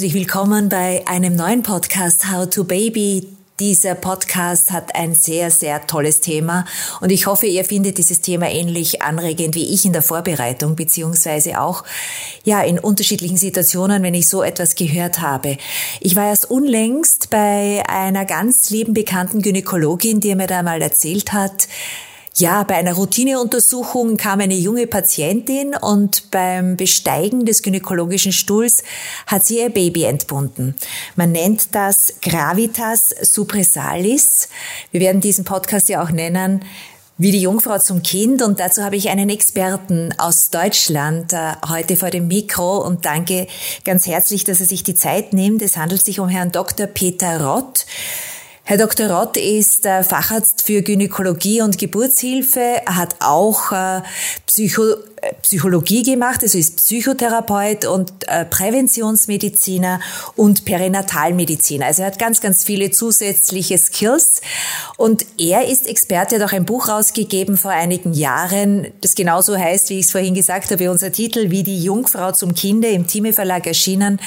herzlich 0.00 0.14
willkommen 0.14 0.70
bei 0.70 1.06
einem 1.06 1.36
neuen 1.36 1.62
Podcast 1.62 2.32
How 2.32 2.48
to 2.48 2.64
Baby. 2.64 3.28
Dieser 3.58 3.94
Podcast 3.94 4.70
hat 4.70 4.94
ein 4.94 5.14
sehr, 5.14 5.50
sehr 5.50 5.86
tolles 5.86 6.22
Thema 6.22 6.64
und 7.02 7.12
ich 7.12 7.26
hoffe, 7.26 7.44
ihr 7.44 7.66
findet 7.66 7.98
dieses 7.98 8.22
Thema 8.22 8.48
ähnlich 8.48 9.02
anregend 9.02 9.56
wie 9.56 9.74
ich 9.74 9.84
in 9.84 9.92
der 9.92 10.00
Vorbereitung, 10.00 10.74
beziehungsweise 10.74 11.60
auch, 11.60 11.84
ja, 12.44 12.62
in 12.62 12.78
unterschiedlichen 12.78 13.36
Situationen, 13.36 14.02
wenn 14.02 14.14
ich 14.14 14.26
so 14.26 14.42
etwas 14.42 14.74
gehört 14.74 15.20
habe. 15.20 15.58
Ich 16.00 16.16
war 16.16 16.28
erst 16.28 16.50
unlängst 16.50 17.28
bei 17.28 17.82
einer 17.86 18.24
ganz 18.24 18.70
lieben 18.70 18.94
bekannten 18.94 19.42
Gynäkologin, 19.42 20.20
die 20.20 20.34
mir 20.34 20.46
da 20.46 20.62
mal 20.62 20.80
erzählt 20.80 21.34
hat, 21.34 21.68
ja, 22.36 22.62
bei 22.62 22.76
einer 22.76 22.94
Routineuntersuchung 22.94 24.16
kam 24.16 24.40
eine 24.40 24.54
junge 24.54 24.86
Patientin 24.86 25.74
und 25.74 26.30
beim 26.30 26.76
Besteigen 26.76 27.44
des 27.44 27.62
gynäkologischen 27.62 28.32
Stuhls 28.32 28.82
hat 29.26 29.44
sie 29.44 29.58
ihr 29.58 29.70
Baby 29.70 30.04
entbunden. 30.04 30.74
Man 31.16 31.32
nennt 31.32 31.74
das 31.74 32.14
Gravitas 32.22 33.14
suppressalis. 33.22 34.48
Wir 34.92 35.00
werden 35.00 35.20
diesen 35.20 35.44
Podcast 35.44 35.88
ja 35.88 36.02
auch 36.02 36.10
nennen, 36.10 36.64
wie 37.18 37.32
die 37.32 37.42
Jungfrau 37.42 37.78
zum 37.78 38.02
Kind. 38.02 38.40
Und 38.40 38.60
dazu 38.60 38.82
habe 38.82 38.96
ich 38.96 39.10
einen 39.10 39.28
Experten 39.28 40.14
aus 40.16 40.48
Deutschland 40.48 41.34
äh, 41.34 41.52
heute 41.68 41.96
vor 41.96 42.08
dem 42.08 42.28
Mikro 42.28 42.78
und 42.78 43.04
danke 43.04 43.46
ganz 43.84 44.06
herzlich, 44.06 44.44
dass 44.44 44.60
er 44.60 44.66
sich 44.66 44.82
die 44.82 44.94
Zeit 44.94 45.34
nimmt. 45.34 45.60
Es 45.60 45.76
handelt 45.76 46.02
sich 46.02 46.18
um 46.18 46.28
Herrn 46.28 46.50
Dr. 46.50 46.86
Peter 46.86 47.44
Rott. 47.44 47.84
Herr 48.62 48.76
Dr. 48.76 49.10
Rott 49.10 49.36
ist 49.36 49.84
äh, 49.84 50.04
Facharzt 50.04 50.62
für 50.62 50.82
Gynäkologie 50.82 51.60
und 51.60 51.76
Geburtshilfe, 51.76 52.82
hat 52.86 53.16
auch 53.18 53.72
äh, 53.72 54.02
Psycho 54.46 54.92
äh, 54.92 55.34
Psychologie 55.42 56.04
gemacht, 56.04 56.42
also 56.42 56.56
ist 56.56 56.76
Psychotherapeut 56.76 57.84
und 57.84 58.12
Präventionsmediziner 58.50 60.00
und 60.36 60.64
Perinatalmediziner. 60.64 61.86
Also 61.86 62.02
er 62.02 62.06
hat 62.06 62.18
ganz, 62.18 62.40
ganz 62.40 62.62
viele 62.62 62.90
zusätzliche 62.90 63.76
Skills. 63.76 64.40
Und 64.96 65.26
er 65.36 65.66
ist 65.66 65.88
Experte, 65.88 66.36
hat 66.36 66.42
auch 66.48 66.52
ein 66.52 66.64
Buch 66.64 66.88
rausgegeben 66.88 67.56
vor 67.56 67.72
einigen 67.72 68.12
Jahren, 68.14 68.86
das 69.00 69.14
genauso 69.14 69.58
heißt, 69.58 69.90
wie 69.90 69.98
ich 69.98 70.06
es 70.06 70.12
vorhin 70.12 70.34
gesagt 70.34 70.70
habe, 70.70 70.90
unser 70.90 71.10
Titel, 71.10 71.50
wie 71.50 71.64
die 71.64 71.82
Jungfrau 71.82 72.32
zum 72.32 72.54
Kinde 72.54 72.88
im 72.88 73.06
Thieme 73.06 73.32
Verlag 73.32 73.66
erschienen. 73.66 74.20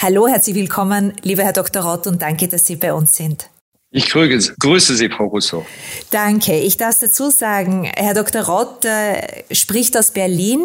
Hallo, 0.00 0.26
herzlich 0.26 0.56
willkommen, 0.56 1.12
lieber 1.22 1.44
Herr 1.44 1.52
Dr. 1.52 1.82
Rott, 1.82 2.06
und 2.06 2.22
danke, 2.22 2.48
dass 2.48 2.64
Sie 2.64 2.76
bei 2.76 2.94
uns 2.94 3.12
sind. 3.12 3.49
Ich 3.92 4.08
grüße 4.08 4.94
Sie, 4.94 5.08
Frau 5.08 5.24
Rousseau. 5.24 5.66
Danke. 6.10 6.56
Ich 6.56 6.76
darf 6.76 7.00
dazu 7.00 7.28
sagen, 7.28 7.90
Herr 7.96 8.14
Dr. 8.14 8.42
Rott 8.42 8.84
äh, 8.84 9.42
spricht 9.52 9.96
aus 9.96 10.12
Berlin 10.12 10.64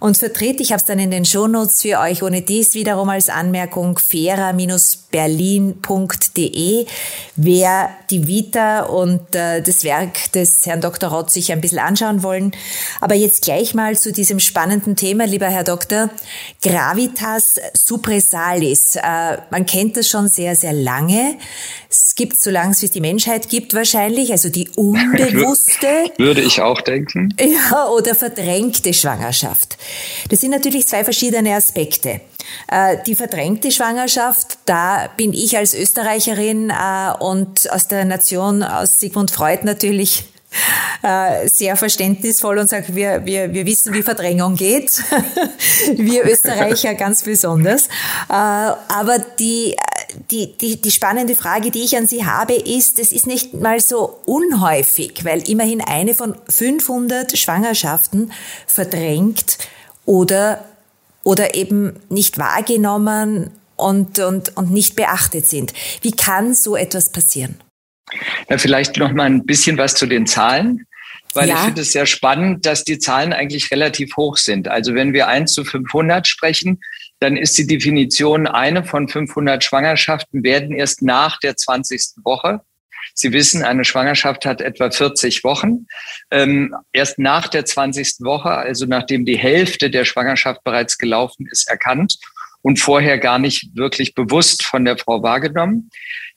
und 0.00 0.18
vertritt, 0.18 0.60
ich 0.60 0.72
habe 0.72 0.80
es 0.80 0.84
dann 0.84 0.98
in 0.98 1.10
den 1.10 1.24
Shownotes 1.24 1.80
für 1.80 1.98
euch, 1.98 2.22
ohne 2.22 2.42
dies 2.42 2.74
wiederum 2.74 3.08
als 3.08 3.30
Anmerkung, 3.30 3.98
fairer-berlin.de. 3.98 6.86
Wer 7.36 7.90
die 8.10 8.28
Vita 8.28 8.82
und 8.82 9.34
äh, 9.34 9.62
das 9.62 9.82
Werk 9.82 10.30
des 10.32 10.66
Herrn 10.66 10.82
Dr. 10.82 11.08
Rott 11.08 11.30
sich 11.30 11.50
ein 11.50 11.62
bisschen 11.62 11.78
anschauen 11.78 12.22
wollen. 12.22 12.52
Aber 13.00 13.14
jetzt 13.14 13.44
gleich 13.44 13.72
mal 13.72 13.98
zu 13.98 14.12
diesem 14.12 14.40
spannenden 14.40 14.94
Thema, 14.94 15.24
lieber 15.24 15.46
Herr 15.46 15.64
Doktor. 15.64 16.10
Gravitas 16.60 17.58
suppressalis. 17.72 18.96
Äh, 18.96 19.38
man 19.50 19.64
kennt 19.64 19.96
das 19.96 20.06
schon 20.06 20.28
sehr, 20.28 20.54
sehr 20.54 20.74
lange. 20.74 21.38
Es 22.18 22.20
gibt, 22.20 22.40
solange 22.40 22.72
es 22.72 22.80
die 22.80 23.00
Menschheit 23.00 23.48
gibt, 23.48 23.74
wahrscheinlich, 23.74 24.32
also 24.32 24.48
die 24.48 24.68
unbewusste. 24.74 25.86
Würde 26.18 26.40
ich 26.40 26.60
auch 26.60 26.80
denken. 26.80 27.32
Ja, 27.38 27.86
oder 27.90 28.16
verdrängte 28.16 28.92
Schwangerschaft. 28.92 29.78
Das 30.28 30.40
sind 30.40 30.50
natürlich 30.50 30.88
zwei 30.88 31.04
verschiedene 31.04 31.54
Aspekte. 31.54 32.20
Äh, 32.66 32.96
die 33.06 33.14
verdrängte 33.14 33.70
Schwangerschaft, 33.70 34.58
da 34.64 35.08
bin 35.16 35.32
ich 35.32 35.56
als 35.56 35.74
Österreicherin 35.74 36.70
äh, 36.70 37.12
und 37.20 37.70
aus 37.70 37.86
der 37.86 38.04
Nation, 38.04 38.64
aus 38.64 38.98
Sigmund 38.98 39.30
Freud 39.30 39.60
natürlich 39.62 40.24
sehr 41.46 41.76
verständnisvoll 41.76 42.58
und 42.58 42.68
sagt, 42.68 42.94
wir, 42.94 43.24
wir, 43.24 43.52
wir 43.52 43.66
wissen, 43.66 43.92
wie 43.94 44.02
Verdrängung 44.02 44.56
geht. 44.56 45.02
wir 45.96 46.24
Österreicher 46.24 46.94
ganz 46.94 47.22
besonders. 47.22 47.86
Äh, 48.28 48.32
aber 48.32 49.18
die, 49.38 49.76
die, 50.30 50.56
die, 50.56 50.80
die 50.80 50.90
spannende 50.90 51.34
Frage, 51.36 51.70
die 51.70 51.84
ich 51.84 51.96
an 51.96 52.06
Sie 52.06 52.24
habe, 52.24 52.54
ist, 52.54 52.98
es 52.98 53.12
ist 53.12 53.26
nicht 53.26 53.54
mal 53.54 53.80
so 53.80 54.18
unhäufig, 54.24 55.24
weil 55.24 55.48
immerhin 55.48 55.80
eine 55.80 56.14
von 56.14 56.36
500 56.48 57.36
Schwangerschaften 57.36 58.32
verdrängt 58.66 59.58
oder, 60.04 60.64
oder 61.22 61.54
eben 61.54 62.00
nicht 62.08 62.38
wahrgenommen 62.38 63.50
und, 63.76 64.18
und, 64.18 64.56
und 64.56 64.70
nicht 64.70 64.96
beachtet 64.96 65.46
sind. 65.46 65.72
Wie 66.02 66.12
kann 66.12 66.54
so 66.54 66.76
etwas 66.76 67.10
passieren? 67.10 67.60
Ja, 68.48 68.58
vielleicht 68.58 68.96
noch 68.96 69.12
mal 69.12 69.24
ein 69.24 69.46
bisschen 69.46 69.78
was 69.78 69.94
zu 69.94 70.06
den 70.06 70.26
Zahlen, 70.26 70.86
weil 71.34 71.48
ja. 71.48 71.54
ich 71.54 71.60
finde 71.60 71.82
es 71.82 71.92
sehr 71.92 72.06
spannend, 72.06 72.66
dass 72.66 72.84
die 72.84 72.98
Zahlen 72.98 73.32
eigentlich 73.32 73.70
relativ 73.70 74.16
hoch 74.16 74.36
sind. 74.36 74.68
Also 74.68 74.94
wenn 74.94 75.12
wir 75.12 75.28
1 75.28 75.52
zu 75.52 75.64
500 75.64 76.26
sprechen, 76.26 76.80
dann 77.20 77.36
ist 77.36 77.58
die 77.58 77.66
Definition, 77.66 78.46
eine 78.46 78.84
von 78.84 79.08
500 79.08 79.62
Schwangerschaften 79.62 80.42
werden 80.44 80.74
erst 80.74 81.02
nach 81.02 81.38
der 81.38 81.56
20. 81.56 82.24
Woche. 82.24 82.60
Sie 83.14 83.32
wissen, 83.32 83.64
eine 83.64 83.84
Schwangerschaft 83.84 84.46
hat 84.46 84.60
etwa 84.60 84.90
40 84.90 85.42
Wochen. 85.42 85.86
Ähm, 86.30 86.74
erst 86.92 87.18
nach 87.18 87.48
der 87.48 87.64
20. 87.64 88.20
Woche, 88.20 88.50
also 88.50 88.86
nachdem 88.86 89.24
die 89.24 89.38
Hälfte 89.38 89.90
der 89.90 90.04
Schwangerschaft 90.04 90.62
bereits 90.62 90.98
gelaufen 90.98 91.48
ist, 91.50 91.68
erkannt 91.68 92.18
und 92.62 92.78
vorher 92.78 93.18
gar 93.18 93.38
nicht 93.38 93.74
wirklich 93.74 94.14
bewusst 94.14 94.64
von 94.64 94.84
der 94.84 94.98
Frau 94.98 95.22
wahrgenommen. 95.22 95.90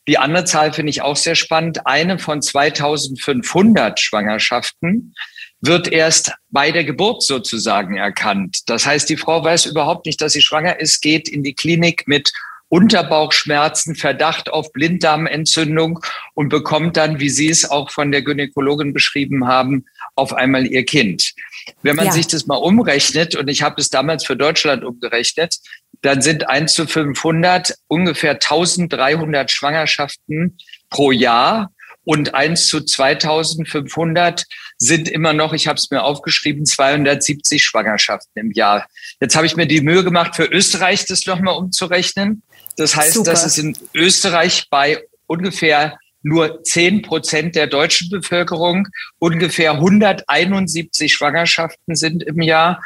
Die 0.08 0.18
andere 0.18 0.46
Zahl 0.46 0.74
finde 0.74 0.90
ich 0.90 1.02
auch 1.02 1.16
sehr 1.16 1.36
spannend. 1.36 1.86
Eine 1.86 2.18
von 2.18 2.42
2500 2.42 4.00
Schwangerschaften 4.00 5.14
wird 5.62 5.88
erst 5.88 6.34
bei 6.50 6.72
der 6.72 6.84
Geburt 6.84 7.22
sozusagen 7.22 7.98
erkannt. 7.98 8.62
Das 8.66 8.86
heißt, 8.86 9.08
die 9.10 9.18
Frau 9.18 9.44
weiß 9.44 9.68
überhaupt 9.68 10.08
nicht, 10.08 10.20
dass 10.20 10.34
sie 10.34 10.42
schwanger 10.42 10.80
ist, 10.80 11.02
geht 11.02 11.30
in 11.30 11.44
die 11.44 11.54
Klinik 11.54 12.08
mit 12.08 12.32
Unterbauchschmerzen, 12.70 13.96
Verdacht 13.96 14.50
auf 14.50 14.72
Blinddarmentzündung 14.72 16.00
und 16.34 16.50
bekommt 16.50 16.96
dann, 16.96 17.20
wie 17.20 17.30
Sie 17.30 17.50
es 17.50 17.70
auch 17.70 17.92
von 17.92 18.12
der 18.12 18.22
Gynäkologin 18.22 18.94
beschrieben 18.94 19.46
haben, 19.46 19.86
auf 20.16 20.34
einmal 20.34 20.66
ihr 20.66 20.86
Kind. 20.86 21.34
Wenn 21.82 21.96
man 21.96 22.08
ja. 22.08 22.12
sich 22.12 22.28
das 22.28 22.46
mal 22.48 22.58
umrechnet, 22.58 23.36
und 23.36 23.48
ich 23.48 23.62
habe 23.62 23.80
es 23.80 23.90
damals 23.90 24.26
für 24.26 24.36
Deutschland 24.36 24.84
umgerechnet, 24.84 25.56
dann 26.02 26.22
sind 26.22 26.50
1 26.50 26.74
zu 26.74 26.88
500 26.88 27.76
ungefähr 27.88 28.32
1300 28.32 29.52
Schwangerschaften 29.52 30.58
pro 30.90 31.12
Jahr 31.12 31.72
und 32.04 32.34
1 32.34 32.68
zu 32.68 32.82
2500 32.82 34.46
sind 34.78 35.08
immer 35.08 35.34
noch, 35.34 35.54
ich 35.54 35.68
habe 35.68 35.78
es 35.78 35.92
mir 35.92 36.04
aufgeschrieben, 36.04 36.66
270 36.66 37.64
Schwangerschaften 37.64 38.32
im 38.36 38.52
Jahr. 38.52 38.88
Jetzt 39.20 39.36
habe 39.36 39.46
ich 39.46 39.56
mir 39.56 39.68
die 39.68 39.82
Mühe 39.82 40.04
gemacht, 40.04 40.36
für 40.36 40.46
Österreich 40.46 41.06
das 41.06 41.28
nochmal 41.28 41.56
umzurechnen. 41.56 42.42
Das 42.78 42.96
heißt, 42.96 43.14
Super. 43.14 43.32
dass 43.32 43.46
es 43.46 43.60
in 43.60 43.78
Österreich 43.94 44.68
bei 44.72 45.04
ungefähr 45.28 46.00
nur 46.24 46.64
10 46.64 47.02
Prozent 47.02 47.56
der 47.56 47.68
deutschen 47.68 48.10
Bevölkerung 48.10 48.88
ungefähr 49.20 49.74
171 49.74 51.14
Schwangerschaften 51.14 51.96
sind 51.96 52.24
im 52.24 52.42
Jahr 52.42 52.80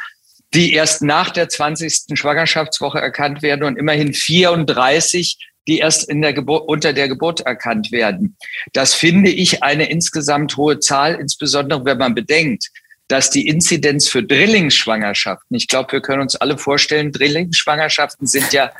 die 0.54 0.72
erst 0.72 1.02
nach 1.02 1.30
der 1.30 1.48
20. 1.48 2.18
Schwangerschaftswoche 2.18 2.98
erkannt 2.98 3.42
werden 3.42 3.64
und 3.64 3.76
immerhin 3.76 4.14
34, 4.14 5.38
die 5.68 5.78
erst 5.78 6.08
in 6.08 6.22
der 6.22 6.36
unter 6.48 6.92
der 6.92 7.08
Geburt 7.08 7.40
erkannt 7.40 7.92
werden. 7.92 8.36
Das 8.72 8.94
finde 8.94 9.30
ich 9.30 9.62
eine 9.62 9.90
insgesamt 9.90 10.56
hohe 10.56 10.78
Zahl, 10.78 11.16
insbesondere 11.16 11.84
wenn 11.84 11.98
man 11.98 12.14
bedenkt, 12.14 12.70
dass 13.08 13.30
die 13.30 13.46
Inzidenz 13.46 14.08
für 14.08 14.22
Drillingsschwangerschaften, 14.22 15.56
ich 15.56 15.68
glaube, 15.68 15.92
wir 15.92 16.00
können 16.00 16.22
uns 16.22 16.36
alle 16.36 16.58
vorstellen, 16.58 17.12
Drillingsschwangerschaften 17.12 18.26
sind 18.26 18.52
ja 18.52 18.72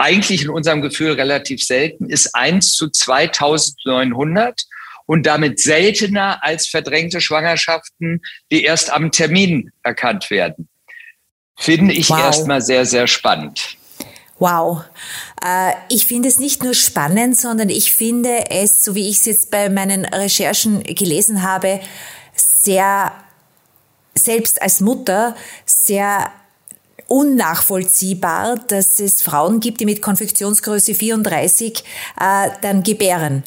eigentlich 0.00 0.42
in 0.42 0.50
unserem 0.50 0.82
Gefühl 0.82 1.12
relativ 1.12 1.62
selten, 1.62 2.08
ist 2.08 2.34
1 2.34 2.72
zu 2.72 2.88
2900 2.88 4.62
und 5.06 5.26
damit 5.26 5.60
seltener 5.60 6.42
als 6.42 6.68
verdrängte 6.68 7.20
Schwangerschaften, 7.20 8.22
die 8.50 8.64
erst 8.64 8.90
am 8.90 9.12
Termin 9.12 9.70
erkannt 9.82 10.30
werden. 10.30 10.68
Finde 11.58 11.92
ich 11.92 12.08
wow. 12.08 12.18
erstmal 12.18 12.62
sehr, 12.62 12.86
sehr 12.86 13.06
spannend. 13.06 13.76
Wow. 14.38 14.84
Äh, 15.44 15.72
ich 15.90 16.06
finde 16.06 16.28
es 16.28 16.38
nicht 16.38 16.64
nur 16.64 16.74
spannend, 16.74 17.38
sondern 17.38 17.68
ich 17.68 17.92
finde 17.92 18.50
es, 18.50 18.82
so 18.82 18.94
wie 18.94 19.10
ich 19.10 19.18
es 19.18 19.26
jetzt 19.26 19.50
bei 19.50 19.68
meinen 19.68 20.06
Recherchen 20.06 20.82
gelesen 20.82 21.42
habe, 21.42 21.80
sehr, 22.34 23.12
selbst 24.14 24.62
als 24.62 24.80
Mutter, 24.80 25.36
sehr 25.66 26.32
unnachvollziehbar, 27.10 28.56
dass 28.68 29.00
es 29.00 29.20
Frauen 29.20 29.58
gibt, 29.58 29.80
die 29.80 29.84
mit 29.84 30.00
Konfektionsgröße 30.00 30.94
34 30.94 31.82
äh, 32.20 32.50
dann 32.62 32.84
gebären. 32.84 33.42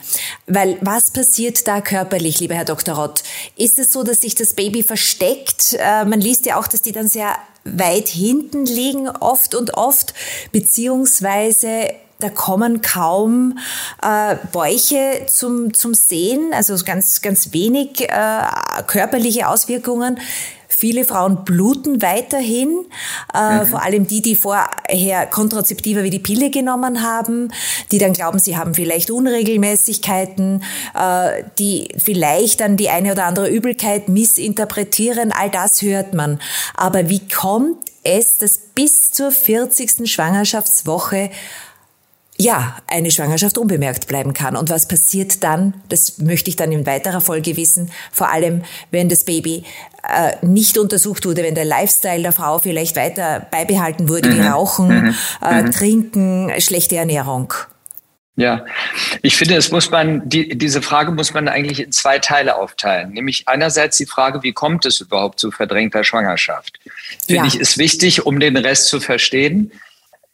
Weil 0.48 0.78
was 0.82 1.12
passiert 1.12 1.66
da 1.66 1.80
körperlich, 1.80 2.42
lieber 2.42 2.56
Herr 2.56 2.66
Dr. 2.66 2.96
Rott? 2.96 3.24
Ist 3.56 3.80
es 3.80 3.94
so, 3.94 4.04
dass 4.04 4.20
sich 4.20 4.36
das 4.36 4.54
Baby 4.54 4.84
versteckt? 4.84 5.78
Äh, 5.80 6.04
man 6.04 6.20
liest 6.20 6.46
ja 6.46 6.60
auch, 6.60 6.68
dass 6.68 6.82
die 6.82 6.92
dann 6.92 7.08
sehr 7.08 7.38
weit 7.64 8.10
hinten 8.10 8.66
liegen, 8.66 9.08
oft 9.08 9.56
und 9.56 9.76
oft, 9.76 10.14
beziehungsweise 10.52 11.88
da 12.20 12.30
kommen 12.30 12.82
kaum 12.82 13.58
äh, 14.02 14.36
Bäuche 14.52 15.26
zum, 15.28 15.74
zum 15.74 15.94
Sehen, 15.94 16.52
also 16.54 16.76
ganz, 16.84 17.22
ganz 17.22 17.54
wenig 17.54 18.02
äh, 18.02 18.42
körperliche 18.88 19.48
Auswirkungen. 19.48 20.20
Viele 20.76 21.06
Frauen 21.06 21.46
bluten 21.46 22.02
weiterhin, 22.02 22.86
äh, 23.34 23.60
mhm. 23.60 23.66
vor 23.66 23.84
allem 23.84 24.08
die, 24.08 24.22
die 24.22 24.36
vorher 24.36 25.28
Kontrazeptiva 25.28 26.04
wie 26.04 26.10
die 26.10 26.20
Pille 26.20 26.50
genommen 26.50 27.02
haben, 27.02 27.52
die 27.92 27.98
dann 27.98 28.14
glauben, 28.14 28.40
sie 28.40 28.58
haben 28.58 28.74
vielleicht 28.74 29.12
Unregelmäßigkeiten, 29.12 30.64
äh, 30.96 31.44
die 31.60 31.90
vielleicht 31.98 32.60
dann 32.60 32.78
die 32.78 32.90
eine 32.90 33.12
oder 33.12 33.26
andere 33.26 33.50
Übelkeit 33.50 34.10
missinterpretieren. 34.10 35.32
All 35.32 35.50
das 35.50 35.82
hört 35.82 36.14
man. 36.14 36.40
Aber 36.76 37.10
wie 37.10 37.28
kommt 37.28 37.92
es, 38.04 38.38
dass 38.38 38.58
bis 38.58 39.12
zur 39.12 39.32
40. 39.32 40.12
Schwangerschaftswoche 40.12 41.30
ja, 42.38 42.78
eine 42.88 43.12
Schwangerschaft 43.12 43.58
unbemerkt 43.58 44.08
bleiben 44.08 44.34
kann. 44.34 44.56
Und 44.56 44.70
was 44.70 44.88
passiert 44.88 45.44
dann? 45.44 45.76
Das 45.90 46.18
möchte 46.18 46.50
ich 46.50 46.56
dann 46.56 46.72
in 46.72 46.86
weiterer 46.86 47.22
Folge 47.22 47.58
wissen. 47.58 47.92
Vor 48.12 48.32
allem, 48.32 48.64
wenn 48.92 49.08
das 49.08 49.24
Baby 49.24 49.64
äh, 50.04 50.34
nicht 50.46 50.78
untersucht 50.78 51.26
wurde, 51.26 51.44
wenn 51.44 51.56
der 51.56 51.66
Lifestyle 51.66 52.24
der 52.24 52.32
Frau 52.32 52.60
vielleicht 52.60 52.96
weiter 52.96 53.46
beibehalten 53.52 54.10
wurde, 54.10 54.30
mhm. 54.30 54.36
wie 54.38 54.48
Rauchen, 54.48 54.88
mhm. 54.88 55.16
Äh, 55.42 55.62
mhm. 55.62 55.72
Trinken, 55.72 56.52
schlechte 56.60 56.96
Ernährung. 56.96 57.54
Ja, 58.36 58.66
ich 59.22 59.36
finde, 59.38 59.56
es 59.56 59.70
muss 59.70 59.92
man, 59.92 60.28
die, 60.28 60.58
diese 60.58 60.82
Frage 60.82 61.12
muss 61.12 61.36
man 61.36 61.48
eigentlich 61.48 61.80
in 61.80 61.92
zwei 61.92 62.18
Teile 62.18 62.56
aufteilen. 62.56 63.12
Nämlich 63.12 63.48
einerseits 63.48 63.98
die 63.98 64.08
Frage, 64.08 64.42
wie 64.42 64.54
kommt 64.54 64.88
es 64.88 65.02
überhaupt 65.02 65.40
zu 65.40 65.52
verdrängter 65.52 66.04
Schwangerschaft? 66.04 66.80
Finde 67.28 67.44
ja. 67.44 67.46
ich, 67.46 67.60
ist 67.60 67.78
wichtig, 67.78 68.26
um 68.26 68.40
den 68.40 68.58
Rest 68.58 68.88
zu 68.88 69.00
verstehen. 69.00 69.72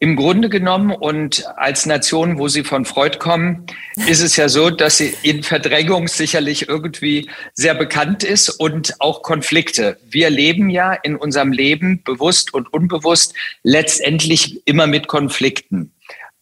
Im 0.02 0.16
Grunde 0.16 0.48
genommen 0.48 0.92
und 0.92 1.44
als 1.58 1.84
Nation, 1.84 2.38
wo 2.38 2.48
Sie 2.48 2.64
von 2.64 2.86
Freud 2.86 3.18
kommen, 3.18 3.66
ist 4.06 4.22
es 4.22 4.34
ja 4.34 4.48
so, 4.48 4.70
dass 4.70 4.96
sie 4.96 5.14
in 5.22 5.42
Verdrängung 5.42 6.08
sicherlich 6.08 6.70
irgendwie 6.70 7.28
sehr 7.52 7.74
bekannt 7.74 8.24
ist 8.24 8.48
und 8.48 8.98
auch 8.98 9.20
Konflikte. 9.20 9.98
Wir 10.08 10.30
leben 10.30 10.70
ja 10.70 10.94
in 10.94 11.16
unserem 11.16 11.52
Leben 11.52 12.02
bewusst 12.02 12.54
und 12.54 12.72
unbewusst 12.72 13.34
letztendlich 13.62 14.66
immer 14.66 14.86
mit 14.86 15.06
Konflikten. 15.06 15.92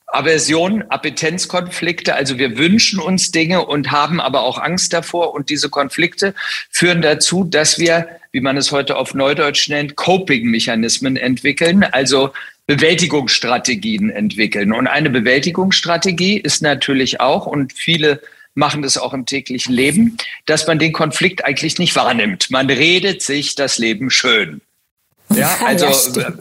Aversion, 0.06 0.84
Appetenzkonflikte, 0.88 2.14
also 2.14 2.38
wir 2.38 2.58
wünschen 2.58 3.00
uns 3.00 3.32
Dinge 3.32 3.66
und 3.66 3.90
haben 3.90 4.20
aber 4.20 4.42
auch 4.42 4.58
Angst 4.58 4.92
davor 4.92 5.34
und 5.34 5.50
diese 5.50 5.68
Konflikte 5.68 6.32
führen 6.70 7.02
dazu, 7.02 7.42
dass 7.42 7.80
wir, 7.80 8.08
wie 8.30 8.40
man 8.40 8.56
es 8.56 8.70
heute 8.70 8.96
auf 8.96 9.14
Neudeutsch 9.14 9.68
nennt, 9.68 9.96
Coping-Mechanismen 9.96 11.16
entwickeln, 11.16 11.82
also 11.82 12.30
Bewältigungsstrategien 12.68 14.10
entwickeln. 14.10 14.72
Und 14.74 14.86
eine 14.86 15.08
Bewältigungsstrategie 15.08 16.38
ist 16.38 16.62
natürlich 16.62 17.18
auch, 17.18 17.46
und 17.46 17.72
viele 17.72 18.20
machen 18.54 18.82
das 18.82 18.98
auch 18.98 19.14
im 19.14 19.24
täglichen 19.24 19.74
Leben, 19.74 20.18
dass 20.44 20.66
man 20.66 20.78
den 20.78 20.92
Konflikt 20.92 21.44
eigentlich 21.44 21.78
nicht 21.78 21.96
wahrnimmt. 21.96 22.50
Man 22.50 22.68
redet 22.68 23.22
sich 23.22 23.54
das 23.54 23.78
Leben 23.78 24.10
schön. 24.10 24.60
Ja, 25.34 25.58
also 25.64 25.86
ja, 26.20 26.32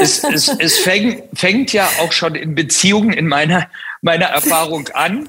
es, 0.00 0.22
es, 0.24 0.48
es 0.58 0.78
fängt, 0.78 1.22
fängt 1.34 1.72
ja 1.72 1.88
auch 2.00 2.12
schon 2.12 2.36
in 2.36 2.54
Beziehungen 2.54 3.12
in 3.12 3.26
meiner, 3.26 3.68
meiner 4.00 4.26
Erfahrung 4.26 4.88
an. 4.88 5.28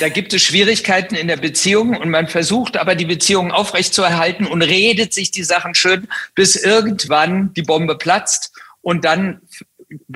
Da 0.00 0.08
gibt 0.08 0.32
es 0.32 0.42
Schwierigkeiten 0.42 1.14
in 1.14 1.28
der 1.28 1.36
Beziehung 1.36 1.96
und 1.96 2.10
man 2.10 2.26
versucht 2.26 2.76
aber 2.76 2.96
die 2.96 3.04
Beziehung 3.04 3.52
aufrechtzuerhalten 3.52 4.46
und 4.46 4.62
redet 4.62 5.14
sich 5.14 5.30
die 5.30 5.44
Sachen 5.44 5.74
schön, 5.74 6.08
bis 6.34 6.56
irgendwann 6.56 7.54
die 7.54 7.62
Bombe 7.62 7.96
platzt 7.96 8.52
und 8.82 9.04
dann 9.04 9.40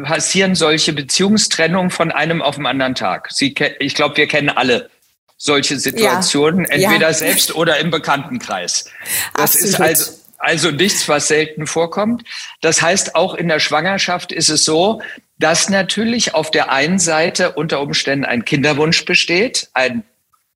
passieren 0.03 0.55
solche 0.55 0.93
Beziehungstrennungen 0.93 1.91
von 1.91 2.13
einem 2.13 2.43
auf 2.43 2.57
den 2.57 2.67
anderen 2.67 2.95
Tag. 2.95 3.29
Sie, 3.33 3.55
ich 3.81 3.95
glaube, 3.95 4.17
wir 4.17 4.27
kennen 4.27 4.49
alle 4.49 4.91
solche 5.37 5.79
Situationen, 5.79 6.65
ja. 6.65 6.71
entweder 6.71 7.09
ja. 7.09 7.13
selbst 7.13 7.55
oder 7.55 7.79
im 7.79 7.91
Bekanntenkreis. 7.91 8.91
Das 9.35 9.57
Absolut. 9.57 9.69
ist 9.69 9.81
also, 9.81 10.13
also 10.39 10.71
nichts, 10.71 11.09
was 11.09 11.29
selten 11.29 11.67
vorkommt. 11.67 12.25
Das 12.61 12.83
heißt, 12.83 13.15
auch 13.15 13.35
in 13.35 13.49
der 13.49 13.61
Schwangerschaft 13.61 14.33
ist 14.33 14.49
es 14.49 14.65
so, 14.65 15.03
dass 15.39 15.69
natürlich 15.69 16.35
auf 16.35 16.51
der 16.51 16.71
einen 16.71 16.99
Seite 16.99 17.53
unter 17.53 17.81
Umständen 17.81 18.25
ein 18.25 18.45
Kinderwunsch 18.45 19.05
besteht, 19.05 19.69
ein 19.75 20.05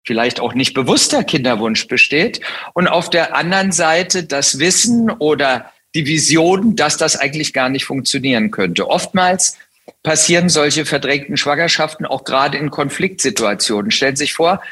vielleicht 0.05 0.41
auch 0.41 0.55
nicht 0.55 0.73
bewusster 0.73 1.23
Kinderwunsch 1.23 1.87
besteht 1.87 2.41
und 2.73 2.89
auf 2.89 3.11
der 3.11 3.35
anderen 3.37 3.73
Seite 3.73 4.25
das 4.25 4.59
Wissen 4.59 5.11
oder 5.11 5.71
die 5.95 6.07
Vision, 6.07 6.77
dass 6.77 6.97
das 6.97 7.17
eigentlich 7.17 7.53
gar 7.53 7.69
nicht 7.69 7.85
funktionieren 7.85 8.51
könnte. 8.51 8.89
Oftmals 8.89 9.57
passieren 10.03 10.49
solche 10.49 10.85
verdrängten 10.85 11.37
Schwangerschaften 11.37 12.07
auch 12.07 12.25
gerade 12.25 12.59
in 12.59 12.71
Konfliktsituationen. 12.71 13.91
Stellen 13.91 14.17
Sie 14.17 14.25
sich 14.25 14.35
vor, 14.35 14.63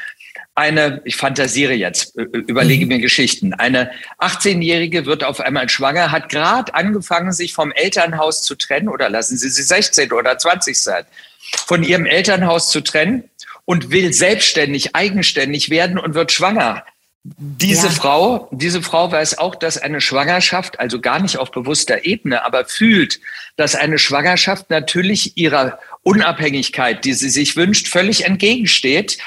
eine, 0.57 1.01
ich 1.05 1.15
fantasiere 1.15 1.73
jetzt, 1.73 2.15
überlege 2.15 2.85
mhm. 2.85 2.89
mir 2.89 2.99
Geschichten. 2.99 3.53
Eine 3.53 3.91
18-Jährige 4.17 5.05
wird 5.05 5.23
auf 5.23 5.39
einmal 5.39 5.69
schwanger, 5.69 6.11
hat 6.11 6.29
gerade 6.29 6.73
angefangen, 6.73 7.31
sich 7.31 7.53
vom 7.53 7.71
Elternhaus 7.71 8.41
zu 8.41 8.55
trennen, 8.55 8.89
oder 8.89 9.09
lassen 9.09 9.37
Sie 9.37 9.49
sie 9.49 9.61
16 9.61 10.11
oder 10.11 10.37
20 10.37 10.77
sein, 10.79 11.05
von 11.67 11.83
ihrem 11.83 12.07
Elternhaus 12.07 12.71
zu 12.71 12.81
trennen 12.81 13.29
und 13.65 13.91
will 13.91 14.13
selbstständig, 14.13 14.95
eigenständig 14.95 15.69
werden 15.69 15.99
und 15.99 16.15
wird 16.15 16.31
schwanger. 16.31 16.83
Diese 17.37 17.87
ja. 17.87 17.91
Frau, 17.91 18.47
diese 18.51 18.81
Frau 18.81 19.11
weiß 19.11 19.37
auch, 19.37 19.55
dass 19.55 19.77
eine 19.77 19.99
Schwangerschaft, 19.99 20.79
also 20.79 21.01
gar 21.01 21.19
nicht 21.19 21.37
auf 21.37 21.51
bewusster 21.51 22.05
Ebene, 22.05 22.45
aber 22.45 22.65
fühlt, 22.65 23.19
dass 23.57 23.75
eine 23.75 23.97
Schwangerschaft 23.97 24.69
natürlich 24.69 25.35
ihrer 25.35 25.79
Unabhängigkeit, 26.03 27.03
die 27.03 27.13
sie 27.13 27.29
sich 27.29 27.57
wünscht, 27.57 27.89
völlig 27.89 28.25
entgegensteht. 28.25 29.17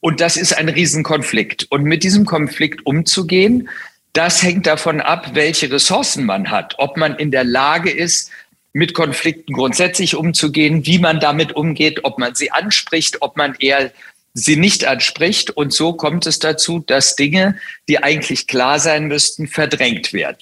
Und 0.00 0.20
das 0.20 0.36
ist 0.36 0.56
ein 0.56 0.68
Riesenkonflikt. 0.68 1.66
Und 1.70 1.82
mit 1.82 2.04
diesem 2.04 2.26
Konflikt 2.26 2.86
umzugehen, 2.86 3.68
das 4.12 4.42
hängt 4.42 4.66
davon 4.66 5.00
ab, 5.00 5.30
welche 5.34 5.70
Ressourcen 5.72 6.24
man 6.24 6.50
hat, 6.50 6.74
ob 6.78 6.96
man 6.96 7.16
in 7.16 7.30
der 7.32 7.44
Lage 7.44 7.90
ist, 7.90 8.30
mit 8.72 8.94
Konflikten 8.94 9.52
grundsätzlich 9.52 10.14
umzugehen, 10.14 10.86
wie 10.86 10.98
man 10.98 11.18
damit 11.18 11.56
umgeht, 11.56 12.04
ob 12.04 12.18
man 12.18 12.36
sie 12.36 12.52
anspricht, 12.52 13.22
ob 13.22 13.36
man 13.36 13.56
eher 13.58 13.90
sie 14.38 14.56
nicht 14.56 14.86
anspricht. 14.86 15.50
Und 15.50 15.72
so 15.72 15.92
kommt 15.92 16.26
es 16.26 16.38
dazu, 16.38 16.78
dass 16.78 17.16
Dinge, 17.16 17.58
die 17.88 18.02
eigentlich 18.02 18.46
klar 18.46 18.78
sein 18.78 19.06
müssten, 19.06 19.48
verdrängt 19.48 20.12
werden. 20.12 20.38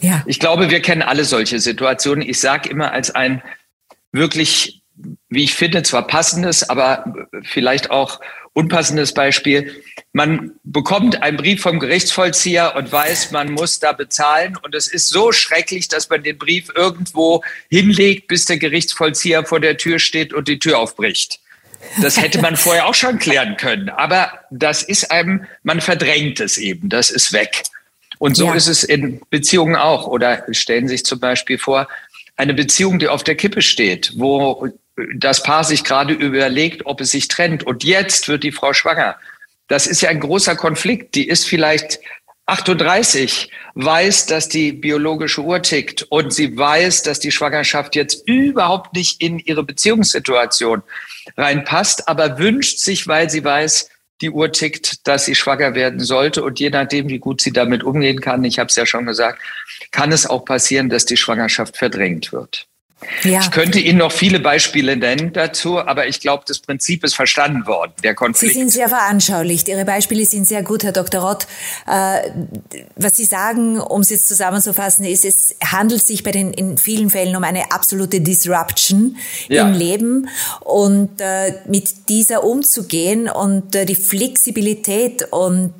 Ja. 0.00 0.22
Ich 0.26 0.40
glaube, 0.40 0.70
wir 0.70 0.82
kennen 0.82 1.02
alle 1.02 1.24
solche 1.24 1.60
Situationen. 1.60 2.28
Ich 2.28 2.40
sage 2.40 2.68
immer 2.68 2.92
als 2.92 3.10
ein 3.10 3.42
wirklich, 4.12 4.82
wie 5.28 5.44
ich 5.44 5.54
finde, 5.54 5.82
zwar 5.82 6.06
passendes, 6.06 6.68
aber 6.68 7.28
vielleicht 7.42 7.90
auch 7.90 8.20
unpassendes 8.52 9.14
Beispiel. 9.14 9.82
Man 10.12 10.52
bekommt 10.62 11.22
einen 11.22 11.36
Brief 11.36 11.62
vom 11.62 11.80
Gerichtsvollzieher 11.80 12.74
und 12.76 12.90
weiß, 12.90 13.30
man 13.30 13.50
muss 13.50 13.80
da 13.80 13.92
bezahlen. 13.92 14.56
Und 14.62 14.74
es 14.74 14.86
ist 14.86 15.08
so 15.08 15.32
schrecklich, 15.32 15.88
dass 15.88 16.08
man 16.08 16.22
den 16.22 16.38
Brief 16.38 16.68
irgendwo 16.74 17.42
hinlegt, 17.68 18.28
bis 18.28 18.44
der 18.44 18.58
Gerichtsvollzieher 18.58 19.44
vor 19.44 19.60
der 19.60 19.76
Tür 19.76 19.98
steht 19.98 20.32
und 20.32 20.48
die 20.48 20.58
Tür 20.58 20.78
aufbricht. 20.78 21.40
Das 22.00 22.20
hätte 22.20 22.40
man 22.40 22.56
vorher 22.56 22.86
auch 22.86 22.94
schon 22.94 23.18
klären 23.18 23.56
können. 23.56 23.88
Aber 23.88 24.32
das 24.50 24.82
ist 24.82 25.10
einem, 25.10 25.46
man 25.62 25.80
verdrängt 25.80 26.40
es 26.40 26.58
eben, 26.58 26.88
das 26.88 27.10
ist 27.10 27.32
weg. 27.32 27.62
Und 28.18 28.36
so 28.36 28.46
ja. 28.46 28.54
ist 28.54 28.68
es 28.68 28.84
in 28.84 29.20
Beziehungen 29.30 29.76
auch. 29.76 30.06
Oder 30.06 30.44
stellen 30.52 30.88
Sie 30.88 30.94
sich 30.96 31.04
zum 31.04 31.20
Beispiel 31.20 31.58
vor, 31.58 31.88
eine 32.36 32.54
Beziehung, 32.54 32.98
die 32.98 33.08
auf 33.08 33.22
der 33.22 33.36
Kippe 33.36 33.62
steht, 33.62 34.12
wo 34.16 34.68
das 35.14 35.42
Paar 35.42 35.64
sich 35.64 35.84
gerade 35.84 36.14
überlegt, 36.14 36.86
ob 36.86 37.00
es 37.00 37.10
sich 37.10 37.28
trennt. 37.28 37.64
Und 37.64 37.84
jetzt 37.84 38.28
wird 38.28 38.44
die 38.44 38.52
Frau 38.52 38.72
schwanger. 38.72 39.16
Das 39.68 39.86
ist 39.86 40.00
ja 40.00 40.10
ein 40.10 40.20
großer 40.20 40.56
Konflikt. 40.56 41.14
Die 41.14 41.28
ist 41.28 41.46
vielleicht 41.46 42.00
38, 42.46 43.50
weiß, 43.74 44.26
dass 44.26 44.48
die 44.48 44.72
biologische 44.72 45.40
Uhr 45.40 45.62
tickt 45.62 46.02
und 46.02 46.32
sie 46.32 46.56
weiß, 46.56 47.02
dass 47.02 47.18
die 47.18 47.32
Schwangerschaft 47.32 47.96
jetzt 47.96 48.28
überhaupt 48.28 48.94
nicht 48.94 49.22
in 49.22 49.38
ihre 49.38 49.62
Beziehungssituation 49.62 50.82
reinpasst, 51.36 52.06
aber 52.06 52.38
wünscht 52.38 52.78
sich, 52.78 53.08
weil 53.08 53.30
sie 53.30 53.44
weiß, 53.44 53.88
die 54.20 54.30
Uhr 54.30 54.52
tickt, 54.52 55.06
dass 55.06 55.24
sie 55.24 55.34
schwanger 55.34 55.74
werden 55.74 56.00
sollte. 56.00 56.44
Und 56.44 56.60
je 56.60 56.70
nachdem, 56.70 57.08
wie 57.08 57.18
gut 57.18 57.40
sie 57.40 57.52
damit 57.52 57.82
umgehen 57.82 58.20
kann, 58.20 58.44
ich 58.44 58.58
habe 58.58 58.68
es 58.68 58.76
ja 58.76 58.86
schon 58.86 59.06
gesagt, 59.06 59.40
kann 59.90 60.12
es 60.12 60.26
auch 60.26 60.44
passieren, 60.44 60.88
dass 60.88 61.04
die 61.04 61.16
Schwangerschaft 61.16 61.76
verdrängt 61.76 62.32
wird. 62.32 62.66
Ja. 63.22 63.40
Ich 63.40 63.50
könnte 63.50 63.78
Ihnen 63.78 63.98
noch 63.98 64.12
viele 64.12 64.40
Beispiele 64.40 64.96
nennen 64.96 65.32
dazu, 65.32 65.78
aber 65.78 66.06
ich 66.06 66.20
glaube, 66.20 66.44
das 66.46 66.58
Prinzip 66.58 67.04
ist 67.04 67.14
verstanden 67.14 67.66
worden, 67.66 67.92
der 68.02 68.14
Konflikt. 68.14 68.52
Sie 68.52 68.58
sind 68.60 68.70
sehr 68.70 68.88
veranschaulicht. 68.88 69.68
Ihre 69.68 69.84
Beispiele 69.84 70.24
sind 70.24 70.46
sehr 70.46 70.62
gut, 70.62 70.84
Herr 70.84 70.92
Dr. 70.92 71.22
Rott. 71.22 71.46
Äh, 71.86 72.30
was 72.96 73.16
Sie 73.16 73.24
sagen, 73.24 73.80
um 73.80 74.02
es 74.02 74.10
jetzt 74.10 74.28
zusammenzufassen, 74.28 75.04
ist, 75.04 75.24
es 75.24 75.56
handelt 75.64 76.06
sich 76.06 76.22
bei 76.22 76.30
den 76.30 76.52
in 76.52 76.78
vielen 76.78 77.10
Fällen 77.10 77.34
um 77.36 77.44
eine 77.44 77.72
absolute 77.72 78.20
Disruption 78.20 79.16
ja. 79.48 79.66
im 79.66 79.74
Leben 79.74 80.28
und 80.60 81.20
äh, 81.20 81.54
mit 81.66 82.08
dieser 82.08 82.44
umzugehen 82.44 83.28
und 83.28 83.74
äh, 83.74 83.86
die 83.86 83.94
Flexibilität 83.94 85.26
und 85.30 85.74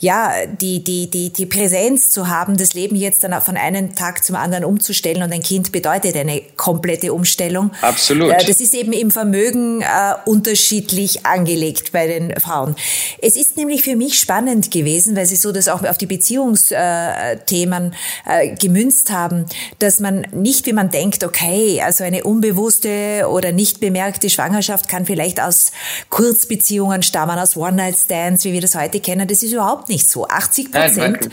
ja, 0.00 0.32
die, 0.60 0.82
die, 0.82 1.10
die, 1.10 1.32
die 1.32 1.46
Präsenz 1.46 2.10
zu 2.10 2.28
haben, 2.28 2.56
das 2.56 2.74
Leben 2.74 2.96
jetzt 2.96 3.24
dann 3.24 3.40
von 3.40 3.56
einem 3.56 3.94
Tag 3.94 4.24
zum 4.24 4.36
anderen 4.36 4.64
umzustellen 4.64 5.22
und 5.22 5.32
ein 5.32 5.42
Kind 5.42 5.72
bedeutet 5.72 6.14
eine 6.28 6.42
komplette 6.56 7.12
Umstellung. 7.12 7.70
Absolut. 7.80 8.32
Äh, 8.32 8.44
das 8.44 8.60
ist 8.60 8.74
eben 8.74 8.92
im 8.92 9.10
Vermögen 9.10 9.82
äh, 9.82 9.84
unterschiedlich 10.24 11.24
angelegt 11.26 11.92
bei 11.92 12.06
den 12.06 12.38
Frauen. 12.40 12.76
Es 13.20 13.36
ist 13.36 13.56
nämlich 13.56 13.82
für 13.82 13.96
mich 13.96 14.18
spannend 14.18 14.70
gewesen, 14.70 15.16
weil 15.16 15.26
Sie 15.26 15.36
so 15.36 15.52
das 15.52 15.68
auch 15.68 15.82
auf 15.84 15.98
die 15.98 16.06
Beziehungsthemen 16.06 17.94
äh, 18.26 18.54
gemünzt 18.54 19.10
haben, 19.10 19.46
dass 19.78 20.00
man 20.00 20.26
nicht, 20.32 20.66
wie 20.66 20.72
man 20.72 20.90
denkt, 20.90 21.24
okay, 21.24 21.80
also 21.82 22.04
eine 22.04 22.24
unbewusste 22.24 23.26
oder 23.30 23.52
nicht 23.52 23.80
bemerkte 23.80 24.30
Schwangerschaft 24.30 24.88
kann 24.88 25.06
vielleicht 25.06 25.40
aus 25.40 25.72
Kurzbeziehungen 26.10 27.02
stammen, 27.02 27.38
aus 27.38 27.56
One-Night-Stands, 27.56 28.44
wie 28.44 28.52
wir 28.52 28.60
das 28.60 28.74
heute 28.74 29.00
kennen. 29.00 29.28
Das 29.28 29.42
ist 29.42 29.52
überhaupt 29.52 29.88
nicht 29.88 30.08
so. 30.08 30.26
80 30.26 30.72
Prozent 30.72 31.30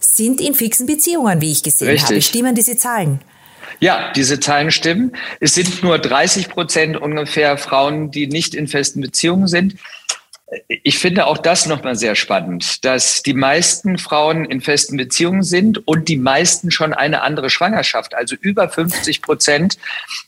sind 0.00 0.40
in 0.40 0.54
fixen 0.54 0.86
Beziehungen, 0.86 1.40
wie 1.40 1.52
ich 1.52 1.62
gesehen 1.62 1.88
Richtig. 1.88 2.08
habe. 2.08 2.22
Stimmen 2.22 2.54
diese 2.54 2.76
Zahlen? 2.76 3.20
Ja, 3.80 4.12
diese 4.14 4.40
Zahlen 4.40 4.70
stimmen. 4.70 5.12
Es 5.40 5.54
sind 5.54 5.82
nur 5.82 5.98
30 5.98 6.48
Prozent 6.48 6.96
ungefähr 6.96 7.56
Frauen, 7.58 8.10
die 8.10 8.26
nicht 8.26 8.54
in 8.54 8.68
festen 8.68 9.00
Beziehungen 9.00 9.46
sind. 9.46 9.76
Ich 10.68 10.98
finde 10.98 11.26
auch 11.26 11.38
das 11.38 11.66
nochmal 11.66 11.96
sehr 11.96 12.14
spannend, 12.14 12.84
dass 12.84 13.22
die 13.22 13.34
meisten 13.34 13.98
Frauen 13.98 14.44
in 14.44 14.60
festen 14.60 14.96
Beziehungen 14.96 15.42
sind 15.42 15.86
und 15.88 16.08
die 16.08 16.16
meisten 16.16 16.70
schon 16.70 16.92
eine 16.92 17.22
andere 17.22 17.50
Schwangerschaft. 17.50 18.14
Also 18.14 18.36
über 18.40 18.68
50 18.68 19.22
Prozent 19.22 19.78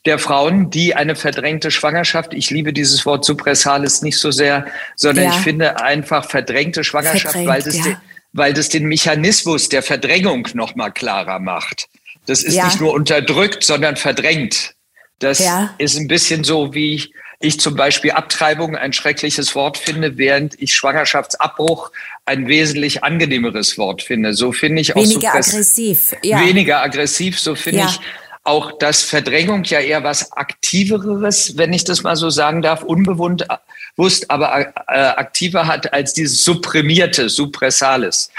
der 0.04 0.18
Frauen, 0.18 0.70
die 0.70 0.94
eine 0.94 1.14
verdrängte 1.14 1.70
Schwangerschaft, 1.70 2.34
ich 2.34 2.50
liebe 2.50 2.72
dieses 2.72 3.06
Wort 3.06 3.24
suppressales 3.24 4.02
nicht 4.02 4.18
so 4.18 4.30
sehr, 4.30 4.66
sondern 4.96 5.26
ja. 5.26 5.30
ich 5.30 5.36
finde 5.36 5.80
einfach 5.82 6.28
verdrängte 6.28 6.82
Schwangerschaft, 6.82 7.34
Verdrängt, 7.34 7.48
weil, 7.48 7.62
das 7.62 7.76
ja. 7.76 7.84
den, 7.84 7.96
weil 8.32 8.52
das 8.54 8.68
den 8.68 8.86
Mechanismus 8.86 9.68
der 9.68 9.82
Verdrängung 9.82 10.48
nochmal 10.54 10.92
klarer 10.92 11.38
macht. 11.38 11.88
Das 12.26 12.42
ist 12.42 12.54
ja. 12.54 12.66
nicht 12.66 12.80
nur 12.80 12.92
unterdrückt, 12.92 13.64
sondern 13.64 13.96
verdrängt. 13.96 14.74
Das 15.18 15.38
ja. 15.38 15.74
ist 15.78 15.96
ein 15.96 16.08
bisschen 16.08 16.44
so, 16.44 16.74
wie 16.74 17.12
ich 17.38 17.60
zum 17.60 17.76
Beispiel 17.76 18.12
Abtreibung 18.12 18.76
ein 18.76 18.92
schreckliches 18.92 19.54
Wort 19.54 19.76
finde, 19.76 20.16
während 20.16 20.60
ich 20.60 20.74
Schwangerschaftsabbruch 20.74 21.92
ein 22.24 22.48
wesentlich 22.48 23.04
angenehmeres 23.04 23.76
Wort 23.78 24.02
finde. 24.02 24.32
So 24.32 24.52
finde 24.52 24.80
ich 24.80 24.96
auch 24.96 25.02
weniger 25.02 25.42
so 25.42 25.50
aggressiv. 25.56 26.16
Ja. 26.22 26.40
Weniger 26.40 26.82
aggressiv. 26.82 27.38
So 27.38 27.54
finde 27.54 27.86
ich 27.88 28.00
auch, 28.42 28.78
dass 28.78 29.02
Verdrängung 29.02 29.64
ja 29.64 29.80
eher 29.80 30.02
was 30.02 30.32
aktiveres, 30.32 31.56
wenn 31.56 31.72
ich 31.72 31.84
das 31.84 32.02
mal 32.02 32.16
so 32.16 32.30
sagen 32.30 32.62
darf, 32.62 32.82
unbewusst, 32.82 34.30
aber 34.30 34.72
äh, 34.88 34.98
aktiver 34.98 35.66
hat 35.66 35.92
als 35.92 36.14
dieses 36.14 36.44
supprimierte, 36.44 37.28
suppressales. 37.28 38.30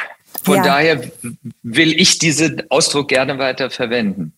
Von 0.48 0.56
ja. 0.56 0.64
daher 0.64 1.02
will 1.62 2.00
ich 2.00 2.20
diesen 2.20 2.64
Ausdruck 2.72 3.10
gerne 3.10 3.38
weiter 3.38 3.70
verwenden. 3.70 4.32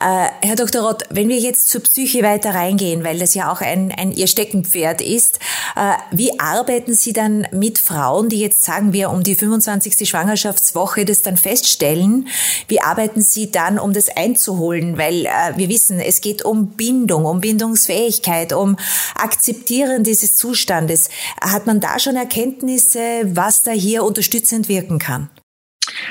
Äh, 0.00 0.28
Herr 0.42 0.56
Dr. 0.56 0.82
Roth, 0.82 1.04
wenn 1.10 1.28
wir 1.28 1.38
jetzt 1.38 1.68
zur 1.68 1.82
Psyche 1.82 2.22
weiter 2.22 2.54
reingehen, 2.54 3.02
weil 3.02 3.18
das 3.18 3.34
ja 3.34 3.50
auch 3.50 3.60
ein, 3.60 3.92
ein 3.96 4.12
Ihr 4.12 4.28
Steckenpferd 4.28 5.00
ist, 5.00 5.40
äh, 5.74 5.94
wie 6.12 6.38
arbeiten 6.38 6.94
Sie 6.94 7.12
dann 7.12 7.48
mit 7.50 7.78
Frauen, 7.78 8.28
die 8.28 8.38
jetzt 8.38 8.62
sagen 8.62 8.92
wir 8.92 9.10
um 9.10 9.22
die 9.22 9.34
25. 9.34 10.08
Schwangerschaftswoche 10.08 11.04
das 11.04 11.22
dann 11.22 11.36
feststellen? 11.36 12.28
Wie 12.68 12.80
arbeiten 12.80 13.22
Sie 13.22 13.50
dann, 13.50 13.78
um 13.78 13.92
das 13.92 14.08
einzuholen? 14.08 14.98
Weil 14.98 15.26
äh, 15.26 15.56
wir 15.56 15.68
wissen, 15.68 15.98
es 15.98 16.20
geht 16.20 16.44
um 16.44 16.68
Bindung, 16.68 17.24
um 17.24 17.40
Bindungsfähigkeit, 17.40 18.52
um 18.52 18.76
Akzeptieren 19.16 20.04
dieses 20.04 20.36
Zustandes. 20.36 21.08
Hat 21.40 21.66
man 21.66 21.80
da 21.80 21.98
schon 21.98 22.14
Erkenntnisse, 22.14 23.00
was 23.24 23.64
da 23.64 23.72
hier 23.72 24.04
unterstützend 24.04 24.68
wirken 24.68 25.00
kann? 25.00 25.28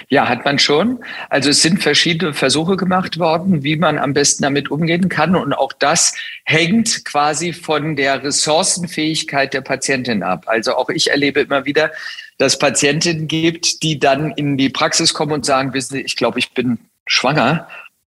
Ja, 0.10 0.28
hat 0.28 0.46
man 0.46 0.60
schon. 0.60 1.04
Also 1.30 1.50
es 1.50 1.62
sind 1.62 1.82
verschiedene 1.82 2.34
Versuche 2.34 2.78
gemacht 2.78 3.20
worden, 3.20 3.64
wie 3.64 3.76
man 3.76 3.98
am 3.98 4.14
besten 4.14 4.44
damit 4.44 4.72
umgehen 4.72 5.10
kann. 5.10 5.36
Und 5.36 5.54
auch 5.54 5.74
das 5.74 6.16
hängt 6.46 7.06
quasi 7.06 7.54
von 7.54 7.96
der 7.96 8.24
Ressourcenfähigkeit 8.24 9.54
der 9.54 9.62
Patientin 9.62 10.24
ab. 10.24 10.46
Also 10.48 10.76
auch 10.76 10.90
ich 10.90 11.12
erlebe 11.12 11.42
immer 11.42 11.66
wieder, 11.66 11.92
dass 12.38 12.60
Patientinnen 12.60 13.28
gibt, 13.28 13.84
die 13.84 14.00
dann 14.00 14.32
in 14.32 14.58
die 14.58 14.70
Praxis 14.70 15.14
kommen 15.14 15.32
und 15.32 15.46
sagen, 15.46 15.74
wissen 15.74 15.96
Sie, 15.96 16.02
ich 16.02 16.16
glaube, 16.16 16.40
ich 16.40 16.54
bin 16.54 16.80
schwanger. 17.06 17.68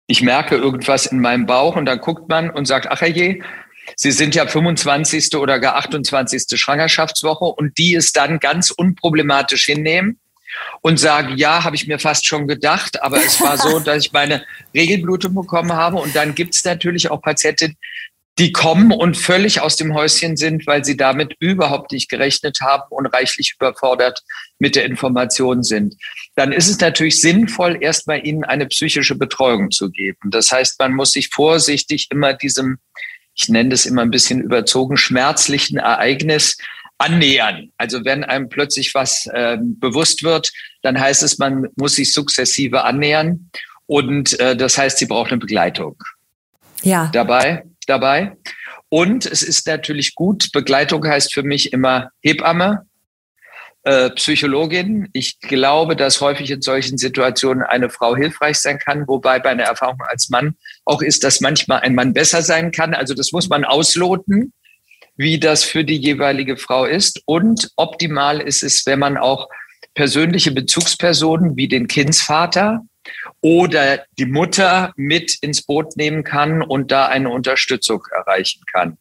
Ich 0.06 0.23
merke 0.23 0.56
irgendwas 0.56 1.06
in 1.06 1.21
meinem 1.21 1.47
Bauch 1.47 1.76
und 1.76 1.87
dann 1.87 1.99
guckt 1.99 2.28
man 2.28 2.50
und 2.50 2.66
sagt, 2.66 2.88
ach 2.90 3.02
je, 3.02 3.42
Sie 3.97 4.12
sind 4.12 4.35
ja 4.35 4.47
25. 4.47 5.37
oder 5.37 5.59
gar 5.59 5.76
28. 5.76 6.59
Schwangerschaftswoche 6.59 7.44
und 7.44 7.76
die 7.78 7.94
ist 7.94 8.16
dann 8.16 8.38
ganz 8.38 8.71
unproblematisch 8.71 9.66
hinnehmen 9.66 10.18
und 10.81 10.99
sage, 10.99 11.35
ja, 11.35 11.65
habe 11.65 11.77
ich 11.77 11.87
mir 11.87 11.99
fast 11.99 12.27
schon 12.27 12.47
gedacht, 12.47 13.03
aber 13.03 13.19
es 13.19 13.41
war 13.41 13.59
so, 13.59 13.79
dass 13.85 14.05
ich 14.05 14.13
meine 14.13 14.45
Regelblutung 14.75 15.35
bekommen 15.35 15.73
habe. 15.73 15.97
Und 15.97 16.15
dann 16.15 16.35
gibt 16.35 16.55
es 16.55 16.65
natürlich 16.65 17.11
auch 17.11 17.23
Patientinnen, 17.23 17.77
die 18.39 18.51
kommen 18.51 18.91
und 18.91 19.17
völlig 19.17 19.61
aus 19.61 19.77
dem 19.77 19.95
Häuschen 19.95 20.37
sind, 20.37 20.67
weil 20.67 20.85
sie 20.85 20.97
damit 20.97 21.37
überhaupt 21.39 21.93
nicht 21.93 22.09
gerechnet 22.09 22.61
haben 22.61 22.85
und 22.91 23.07
reichlich 23.07 23.55
überfordert 23.55 24.23
mit 24.59 24.75
der 24.75 24.87
Information 24.87 25.63
sind. 25.63 25.95
Dann 26.35 26.51
ist 26.51 26.69
es 26.69 26.81
natürlich 26.81 27.21
sinnvoll, 27.21 27.79
erstmal 27.81 28.27
ihnen 28.27 28.43
eine 28.43 28.67
psychische 28.67 29.15
Betreuung 29.15 29.71
zu 29.71 29.91
geben. 29.91 30.31
Das 30.31 30.51
heißt, 30.51 30.81
man 30.81 30.95
muss 30.95 31.13
sich 31.13 31.29
vorsichtig 31.29 32.09
immer 32.11 32.35
diesem, 32.35 32.79
ich 33.37 33.49
nenne 33.49 33.71
das 33.71 33.87
immer 33.87 34.03
ein 34.03 34.11
bisschen 34.11 34.41
überzogen, 34.41 34.97
schmerzlichen 34.97 35.79
Ereignis 35.79 36.57
annähern. 36.99 37.73
Also 37.77 38.05
wenn 38.05 38.25
einem 38.25 38.49
plötzlich 38.49 38.95
was 38.95 39.27
äh, 39.27 39.59
bewusst 39.61 40.23
wird, 40.23 40.53
dann 40.83 40.99
heißt 40.99 41.23
es, 41.23 41.39
man 41.39 41.69
muss 41.77 41.97
sich 41.97 42.13
sukzessive 42.13 42.85
annähern. 42.85 43.51
Und 43.87 44.39
äh, 44.41 44.57
das 44.57 44.79
heißt, 44.79 44.99
sie 44.99 45.07
braucht 45.07 45.31
eine 45.31 45.41
Begleitung. 45.41 45.97
Ja. 46.83 47.11
Dabei, 47.13 47.65
dabei. 47.87 48.37
Und 48.89 49.27
es 49.27 49.43
ist 49.43 49.67
natürlich 49.67 50.15
gut, 50.15 50.53
Begleitung 50.53 51.05
heißt 51.07 51.35
für 51.35 51.43
mich 51.43 51.73
immer 51.73 52.11
Hebamme, 52.23 52.87
äh, 53.83 54.11
Psychologin. 54.11 55.09
Ich 55.13 55.41
glaube, 55.41 55.97
dass 55.97 56.21
häufig 56.21 56.51
in 56.51 56.63
solchen 56.63 56.97
Situationen 56.97 57.65
eine 57.65 57.91
Frau 57.91 58.17
hilfreich 58.17 58.59
sein 58.59 58.79
kann, 58.79 59.07
wobei 59.07 59.41
bei 59.41 59.51
einer 59.51 59.65
Erfahrung 59.65 60.01
als 60.09 60.31
Mann 60.31 60.57
auch 60.85 61.03
ist, 61.03 61.25
dass 61.25 61.41
manchmal 61.41 61.81
ein 61.81 61.95
Mann 61.95 62.15
besser 62.15 62.43
sein 62.43 62.71
kann. 62.71 62.95
Also 62.95 63.15
das 63.15 63.33
muss 63.33 63.49
man 63.49 63.65
ausloten 63.65 64.53
wie 65.16 65.38
das 65.38 65.64
für 65.64 65.85
die 65.85 65.97
jeweilige 65.97 66.56
Frau 66.56 66.85
ist. 66.85 67.23
Und 67.26 67.71
optimal 67.76 68.40
ist 68.40 68.62
es, 68.62 68.85
wenn 68.87 68.99
man 68.99 69.16
auch 69.16 69.49
persönliche 69.94 70.50
Bezugspersonen 70.50 71.56
wie 71.56 71.68
den 71.68 71.87
Kindsvater 71.87 72.83
oder 73.40 74.04
die 74.18 74.26
Mutter 74.26 74.92
mit 74.97 75.37
ins 75.40 75.62
Boot 75.62 75.97
nehmen 75.97 76.25
kann 76.25 76.62
und 76.62 76.90
da 76.90 77.06
eine 77.06 77.30
Unterstützung 77.30 78.02
erreichen 78.11 78.62
kann. 78.73 78.99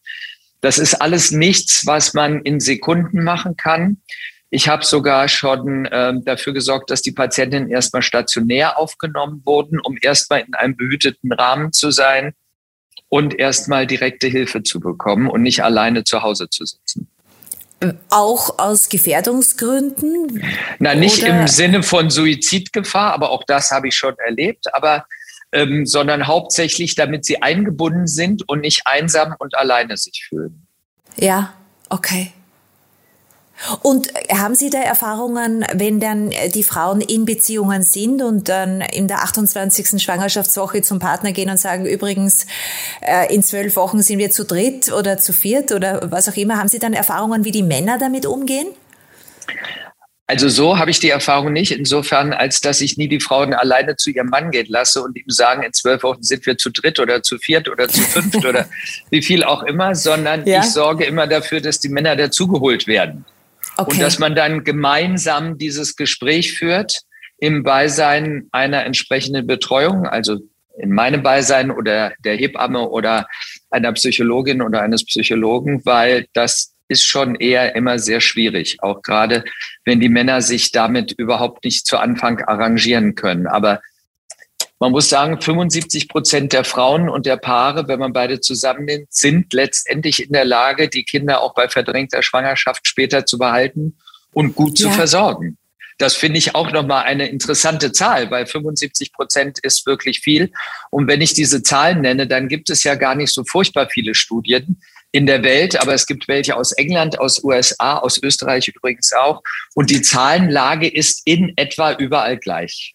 Das 0.62 0.78
ist 0.78 0.96
alles 0.96 1.32
nichts, 1.32 1.86
was 1.86 2.14
man 2.14 2.42
in 2.42 2.60
Sekunden 2.60 3.24
machen 3.24 3.58
kann. 3.58 4.02
Ich 4.50 4.68
habe 4.68 4.86
sogar 4.86 5.28
schon 5.30 5.86
äh, 5.86 6.14
dafür 6.24 6.54
gesorgt, 6.54 6.92
dass 6.92 7.02
die 7.02 7.12
Patientinnen 7.12 7.70
erstmal 7.70 8.04
stationär 8.04 8.78
aufgenommen 8.78 9.42
wurden, 9.46 9.80
um 9.80 9.98
erstmal 10.00 10.42
in 10.42 10.54
einem 10.54 10.78
behüteten 10.78 11.32
Rahmen 11.34 11.74
zu 11.74 11.90
sein 11.90 12.34
und 13.10 13.40
erstmal 13.40 13.88
direkte 13.88 14.28
Hilfe 14.28 14.64
zu 14.64 14.80
bekommen 14.80 15.30
und 15.30 15.42
nicht 15.42 15.64
alleine 15.64 16.04
zu 16.04 16.24
Hause 16.24 16.50
zu 16.50 16.66
sitzen. 16.66 17.08
Auch 18.10 18.60
aus 18.60 18.88
Gefährdungsgründen? 18.88 20.44
Na, 20.80 20.96
nicht 20.96 21.24
oder? 21.24 21.42
im 21.42 21.48
Sinne 21.48 21.84
von 21.84 22.10
Suizidgefahr, 22.10 23.14
aber 23.14 23.32
auch 23.32 23.44
das 23.46 23.72
habe 23.72 23.90
ich 23.90 23.96
schon 23.96 24.16
erlebt, 24.20 24.74
aber 24.74 25.06
ähm, 25.52 25.86
sondern 25.86 26.28
hauptsächlich, 26.28 26.96
damit 26.96 27.26
sie 27.26 27.42
eingebunden 27.42 28.08
sind 28.08 28.48
und 28.48 28.62
nicht 28.62 28.84
einsam 28.86 29.36
und 29.38 29.56
alleine 29.56 29.98
sich 29.98 30.26
fühlen. 30.28 30.66
Ja, 31.18 31.54
okay. 31.90 32.32
Und 33.82 34.14
haben 34.32 34.56
Sie 34.56 34.70
da 34.70 34.80
Erfahrungen, 34.80 35.66
wenn 35.74 36.00
dann 36.00 36.32
die 36.54 36.64
Frauen 36.64 37.02
in 37.02 37.26
Beziehungen 37.26 37.84
sind 37.84 38.22
und 38.22 38.50
dann 38.50 38.82
in 38.82 39.08
der 39.08 39.24
28. 39.24 40.02
Schwangerschaftswoche 40.02 40.82
zum 40.82 41.00
Partner 41.00 41.32
gehen 41.32 41.50
und 41.50 41.58
sagen, 41.58 41.86
übrigens, 41.86 42.46
äh, 43.02 43.34
in 43.34 43.44
zwölf 43.44 43.76
Wochen 43.76 44.02
sind 44.02 44.20
wir 44.20 44.32
zu 44.32 44.46
dritt 44.46 44.92
oder 44.92 45.18
zu 45.18 45.34
viert 45.34 45.72
oder 45.72 46.12
was 46.12 46.28
auch 46.30 46.36
immer. 46.36 46.58
Haben 46.58 46.70
Sie 46.70 46.80
dann 46.80 46.94
Erfahrungen, 46.94 47.46
wie 47.46 47.52
die 47.52 47.64
Männer 47.64 47.98
damit 47.98 48.26
umgehen? 48.26 48.68
Also 50.26 50.48
so 50.48 50.78
habe 50.78 50.90
ich 50.90 51.00
die 51.00 51.10
Erfahrung 51.10 51.52
nicht, 51.52 51.72
insofern, 51.72 52.32
als 52.32 52.62
dass 52.62 52.80
ich 52.80 52.98
nie 52.98 53.10
die 53.10 53.20
Frauen 53.20 53.54
alleine 53.54 53.98
zu 53.98 54.10
ihrem 54.10 54.28
Mann 54.28 54.52
gehen 54.52 54.68
lasse 54.70 55.04
und 55.04 55.18
ihm 55.18 55.28
sagen, 55.28 55.64
in 55.64 55.74
zwölf 55.74 56.02
Wochen 56.04 56.24
sind 56.24 56.46
wir 56.46 56.58
zu 56.58 56.72
dritt 56.72 57.00
oder 57.00 57.22
zu 57.24 57.38
viert 57.38 57.70
oder 57.70 57.90
zu 57.90 58.02
fünft 58.02 58.46
oder 58.46 58.68
wie 59.10 59.22
viel 59.22 59.44
auch 59.44 59.64
immer, 59.64 59.96
sondern 59.96 60.46
ja. 60.48 60.62
ich 60.62 60.72
sorge 60.72 61.04
immer 61.04 61.28
dafür, 61.28 61.60
dass 61.60 61.80
die 61.80 61.90
Männer 61.90 62.16
dazugeholt 62.16 62.88
werden. 62.88 63.26
Okay. 63.78 63.92
Und 63.92 64.02
dass 64.02 64.20
man 64.20 64.36
dann 64.36 64.64
gemeinsam 64.64 65.58
dieses 65.58 65.96
Gespräch 65.96 66.58
führt 66.58 67.02
im 67.40 67.64
Beisein 67.64 68.48
einer 68.52 68.86
entsprechenden 68.86 69.48
Betreuung, 69.48 70.06
also 70.06 70.40
in 70.78 70.92
meinem 70.92 71.24
Beisein 71.24 71.72
oder 71.72 72.14
der 72.24 72.36
Hebamme 72.36 72.90
oder 72.90 73.28
einer 73.70 73.92
Psychologin 73.94 74.62
oder 74.62 74.82
eines 74.82 75.06
Psychologen, 75.06 75.86
weil 75.86 76.28
das 76.34 76.74
ist 76.88 77.06
schon 77.06 77.36
eher 77.36 77.76
immer 77.76 78.00
sehr 78.00 78.22
schwierig, 78.22 78.78
auch 78.82 79.02
gerade 79.02 79.44
wenn 79.86 80.00
die 80.00 80.10
Männer 80.10 80.42
sich 80.42 80.72
damit 80.72 81.14
überhaupt 81.14 81.64
nicht 81.64 81.86
zu 81.86 81.98
Anfang 81.98 82.40
arrangieren 82.42 83.16
können. 83.16 83.48
Aber 83.48 83.82
man 84.84 84.92
muss 84.92 85.08
sagen, 85.08 85.40
75 85.40 86.10
Prozent 86.10 86.52
der 86.52 86.66
Frauen 86.66 87.08
und 87.08 87.26
der 87.26 87.38
Paare, 87.38 87.88
wenn 87.88 88.00
man 88.00 88.12
beide 88.12 88.42
zusammennimmt, 88.42 89.08
sind 89.14 89.54
letztendlich 89.54 90.22
in 90.22 90.34
der 90.34 90.44
Lage, 90.44 90.90
die 90.90 91.06
Kinder 91.06 91.40
auch 91.40 91.54
bei 91.54 91.70
verdrängter 91.70 92.22
Schwangerschaft 92.22 92.86
später 92.86 93.26
zu 93.26 93.38
behalten 93.38 93.96
und 94.34 94.56
gut 94.56 94.78
ja. 94.78 94.90
zu 94.90 94.94
versorgen. 94.94 95.58
Das 96.00 96.16
finde 96.18 96.38
ich 96.38 96.54
auch 96.54 96.70
nochmal 96.74 97.06
eine 97.06 97.30
interessante 97.30 97.94
Zahl, 97.94 98.30
weil 98.30 98.46
75 98.46 99.14
Prozent 99.14 99.60
ist 99.60 99.86
wirklich 99.86 100.20
viel. 100.20 100.52
Und 100.90 101.08
wenn 101.08 101.22
ich 101.22 101.34
diese 101.34 101.64
Zahlen 101.64 102.02
nenne, 102.02 102.28
dann 102.28 102.50
gibt 102.50 102.70
es 102.70 102.84
ja 102.84 102.96
gar 102.96 103.16
nicht 103.16 103.34
so 103.34 103.46
furchtbar 103.46 103.88
viele 103.90 104.14
Studien, 104.14 104.82
in 105.14 105.28
der 105.28 105.44
Welt, 105.44 105.80
aber 105.80 105.94
es 105.94 106.08
gibt 106.08 106.28
welche 106.28 106.58
aus 106.58 106.74
England, 106.74 107.20
aus 107.20 107.42
USA, 107.42 108.00
aus 108.00 108.22
Österreich 108.22 108.68
übrigens 108.68 109.14
auch. 109.14 109.44
Und 109.76 109.92
die 109.92 110.02
Zahlenlage 110.02 110.90
ist 110.90 111.22
in 111.24 111.54
etwa 111.56 111.94
überall 111.94 112.38
gleich. 112.38 112.93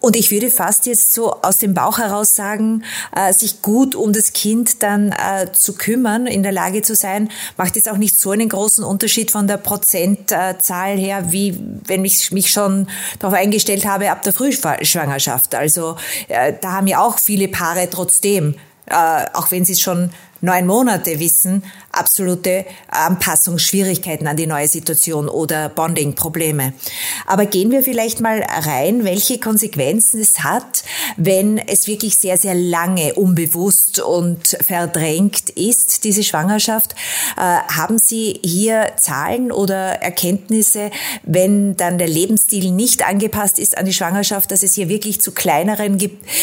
Und 0.00 0.16
ich 0.16 0.32
würde 0.32 0.50
fast 0.50 0.86
jetzt 0.86 1.12
so 1.12 1.32
aus 1.42 1.58
dem 1.58 1.74
Bauch 1.74 1.98
heraus 1.98 2.34
sagen, 2.34 2.82
äh, 3.14 3.32
sich 3.32 3.62
gut 3.62 3.94
um 3.94 4.12
das 4.12 4.32
Kind 4.32 4.82
dann 4.82 5.12
äh, 5.12 5.52
zu 5.52 5.74
kümmern, 5.74 6.26
in 6.26 6.42
der 6.42 6.50
Lage 6.50 6.82
zu 6.82 6.96
sein, 6.96 7.30
macht 7.56 7.76
jetzt 7.76 7.88
auch 7.88 7.98
nicht 7.98 8.18
so 8.18 8.32
einen 8.32 8.48
großen 8.48 8.82
Unterschied 8.82 9.30
von 9.30 9.46
der 9.46 9.58
Prozentzahl 9.58 10.96
her, 10.96 11.30
wie 11.30 11.56
wenn 11.86 12.04
ich 12.04 12.32
mich 12.32 12.50
schon 12.50 12.88
darauf 13.20 13.38
eingestellt 13.38 13.86
habe 13.86 14.10
ab 14.10 14.22
der 14.22 14.32
Frühschwangerschaft. 14.32 15.54
Also 15.54 15.96
äh, 16.26 16.52
da 16.60 16.72
haben 16.72 16.88
ja 16.88 17.00
auch 17.00 17.18
viele 17.18 17.46
Paare 17.46 17.88
trotzdem, 17.88 18.56
äh, 18.86 19.24
auch 19.34 19.52
wenn 19.52 19.64
sie 19.64 19.74
es 19.74 19.80
schon 19.80 20.10
neun 20.40 20.66
Monate 20.66 21.20
wissen, 21.20 21.62
absolute 21.92 22.64
Anpassungsschwierigkeiten 22.88 24.26
an 24.26 24.36
die 24.36 24.46
neue 24.46 24.68
Situation 24.68 25.28
oder 25.28 25.68
Bonding-Probleme. 25.68 26.72
Aber 27.26 27.46
gehen 27.46 27.70
wir 27.70 27.82
vielleicht 27.82 28.20
mal 28.20 28.42
rein, 28.42 29.04
welche 29.04 29.38
Konsequenzen 29.38 30.20
es 30.20 30.40
hat, 30.40 30.84
wenn 31.16 31.58
es 31.58 31.86
wirklich 31.86 32.18
sehr, 32.18 32.38
sehr 32.38 32.54
lange 32.54 33.14
unbewusst 33.14 34.00
und 34.00 34.56
verdrängt 34.60 35.50
ist, 35.50 36.04
diese 36.04 36.22
Schwangerschaft. 36.22 36.94
Äh, 37.36 37.40
haben 37.40 37.98
Sie 37.98 38.40
hier 38.42 38.92
Zahlen 38.98 39.52
oder 39.52 40.02
Erkenntnisse, 40.02 40.90
wenn 41.22 41.76
dann 41.76 41.98
der 41.98 42.08
Lebensstil 42.08 42.70
nicht 42.70 43.06
angepasst 43.06 43.58
ist 43.58 43.76
an 43.76 43.86
die 43.86 43.92
Schwangerschaft, 43.92 44.50
dass 44.50 44.62
es 44.62 44.74
hier 44.74 44.88
wirklich 44.88 45.20
zu 45.20 45.32
kleineren 45.32 45.98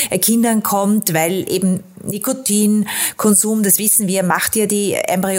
äh, 0.10 0.20
Kindern 0.20 0.63
kommt, 0.63 1.13
weil 1.13 1.51
eben 1.51 1.84
Nikotinkonsum, 2.03 3.63
das 3.63 3.77
wissen 3.77 4.08
wir, 4.08 4.24
macht 4.24 4.56
ja 4.56 4.65
die 4.65 4.94
Embryonen 4.94 5.38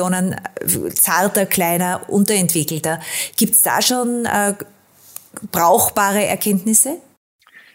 zarter, 0.95 1.47
kleiner, 1.47 2.03
unterentwickelter. 2.09 3.01
Gibt 3.37 3.55
es 3.55 3.63
da 3.63 3.83
schon 3.83 4.25
äh, 4.25 4.55
brauchbare 5.53 6.25
Erkenntnisse? 6.25 6.99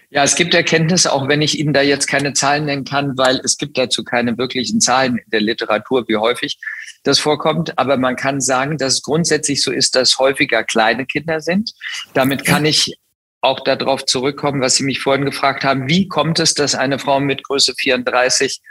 Ja, 0.09 0.23
es 0.23 0.35
gibt 0.35 0.53
Erkenntnisse, 0.53 1.11
auch 1.11 1.27
wenn 1.27 1.41
ich 1.41 1.59
Ihnen 1.59 1.73
da 1.73 1.81
jetzt 1.81 2.07
keine 2.07 2.33
Zahlen 2.33 2.65
nennen 2.65 2.85
kann, 2.85 3.17
weil 3.17 3.41
es 3.43 3.57
gibt 3.57 3.77
dazu 3.77 4.03
keine 4.03 4.37
wirklichen 4.37 4.79
Zahlen 4.79 5.17
in 5.17 5.29
der 5.29 5.41
Literatur, 5.41 6.07
wie 6.07 6.15
häufig 6.15 6.57
das 7.03 7.19
vorkommt. 7.19 7.77
Aber 7.77 7.97
man 7.97 8.15
kann 8.15 8.39
sagen, 8.39 8.77
dass 8.77 8.93
es 8.93 9.01
grundsätzlich 9.01 9.61
so 9.61 9.71
ist, 9.71 9.95
dass 9.95 10.17
häufiger 10.17 10.63
kleine 10.63 11.05
Kinder 11.05 11.41
sind. 11.41 11.73
Damit 12.13 12.45
kann 12.45 12.65
ich 12.65 12.97
auch 13.41 13.59
darauf 13.59 14.05
zurückkommen, 14.05 14.61
was 14.61 14.75
Sie 14.75 14.83
mich 14.83 15.01
vorhin 15.01 15.25
gefragt 15.25 15.63
haben. 15.63 15.87
Wie 15.87 16.07
kommt 16.07 16.39
es, 16.39 16.53
dass 16.53 16.75
eine 16.75 16.99
Frau 16.99 17.19
mit 17.19 17.43
Größe 17.43 17.73
34 17.77 18.61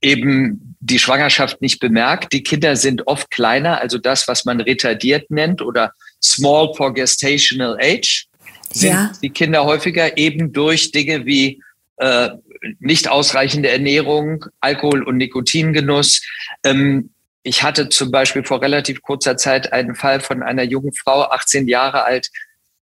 eben 0.00 0.76
die 0.80 0.98
Schwangerschaft 0.98 1.60
nicht 1.62 1.80
bemerkt. 1.80 2.32
Die 2.32 2.42
Kinder 2.42 2.76
sind 2.76 3.06
oft 3.06 3.30
kleiner, 3.30 3.80
also 3.80 3.98
das, 3.98 4.28
was 4.28 4.44
man 4.44 4.60
retardiert 4.60 5.30
nennt 5.30 5.62
oder 5.62 5.92
small 6.22 6.74
for 6.74 6.94
gestational 6.94 7.78
age, 7.80 8.26
sind 8.70 8.90
ja. 8.90 9.12
die 9.22 9.30
Kinder 9.30 9.64
häufiger 9.64 10.16
eben 10.16 10.52
durch 10.52 10.92
Dinge 10.92 11.26
wie 11.26 11.62
äh, 11.96 12.30
nicht 12.78 13.08
ausreichende 13.08 13.70
Ernährung, 13.70 14.46
Alkohol- 14.60 15.02
und 15.02 15.16
Nikotingenuss. 15.16 16.22
Ähm, 16.64 17.10
ich 17.42 17.62
hatte 17.62 17.88
zum 17.88 18.10
Beispiel 18.10 18.44
vor 18.44 18.60
relativ 18.60 19.02
kurzer 19.02 19.36
Zeit 19.36 19.72
einen 19.72 19.94
Fall 19.94 20.20
von 20.20 20.42
einer 20.42 20.64
jungen 20.64 20.92
Frau, 20.92 21.22
18 21.22 21.68
Jahre 21.68 22.04
alt, 22.04 22.30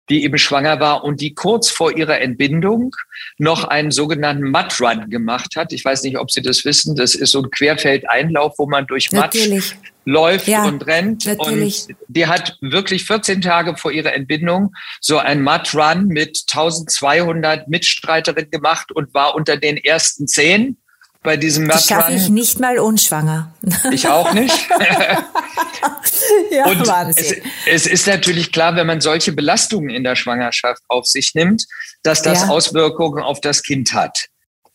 die 0.09 0.25
eben 0.25 0.39
schwanger 0.39 0.81
war 0.81 1.05
und 1.05 1.21
die 1.21 1.35
kurz 1.35 1.71
vor 1.71 1.97
ihrer 1.97 2.21
Entbindung 2.21 2.95
noch 3.39 3.65
einen 3.65 3.91
sogenannten 3.91 4.51
Mud 4.51 4.81
Run 4.81 5.09
gemacht 5.11 5.57
hat. 5.57 5.73
Ich 5.73 5.85
weiß 5.85 6.03
nicht, 6.03 6.19
ob 6.19 6.31
Sie 6.31 6.43
das 6.43 6.65
wissen. 6.65 6.97
Das 6.97 7.15
ist 7.15 7.31
so 7.31 7.43
ein 7.43 7.51
Querfeldeinlauf, 7.51 8.55
wo 8.59 8.67
man 8.67 8.87
durch 8.87 9.13
Matsch 9.13 9.35
natürlich. 9.37 9.75
läuft 10.05 10.49
ja, 10.49 10.65
und 10.65 10.87
rennt. 10.87 11.25
Natürlich. 11.25 11.87
Und 11.89 11.97
die 12.09 12.27
hat 12.27 12.59
wirklich 12.61 13.05
14 13.05 13.41
Tage 13.41 13.77
vor 13.77 13.93
ihrer 13.93 14.13
Entbindung 14.13 14.75
so 15.01 15.19
ein 15.19 15.43
Mud 15.43 15.75
Run 15.75 16.09
mit 16.09 16.45
1200 16.51 17.69
Mitstreiterinnen 17.69 18.51
gemacht 18.51 18.93
und 18.93 19.15
war 19.15 19.35
unter 19.35 19.57
den 19.57 19.77
ersten 19.77 20.27
zehn 20.27 20.77
bei 21.25 21.37
diesem 21.39 21.67
Das 21.67 21.89
schaffe 21.89 22.13
ich 22.13 22.29
nicht 22.29 22.61
mal 22.61 22.79
unschwanger. 22.79 23.53
Ich 23.91 24.07
auch 24.09 24.33
nicht. 24.35 24.69
ja, 26.51 26.67
und 26.67 26.87
Wahnsinn. 26.87 27.43
Es, 27.67 27.87
es, 27.87 27.87
ist 27.87 28.07
natürlich 28.07 28.53
klar, 28.53 28.77
wenn 28.77 28.87
man 28.87 29.01
solche 29.01 29.33
Belastungen 29.33 29.89
in 29.89 30.05
der 30.05 30.17
Schwangerschaft 30.17 30.83
auf 30.89 31.07
sich 31.07 31.35
nimmt, 31.35 31.65
dass 32.03 32.21
das 32.21 32.43
ja. 32.43 32.49
Auswirkungen 32.49 33.25
auf 33.25 33.41
das 33.41 33.63
Kind 33.63 33.95
hat. 33.95 34.27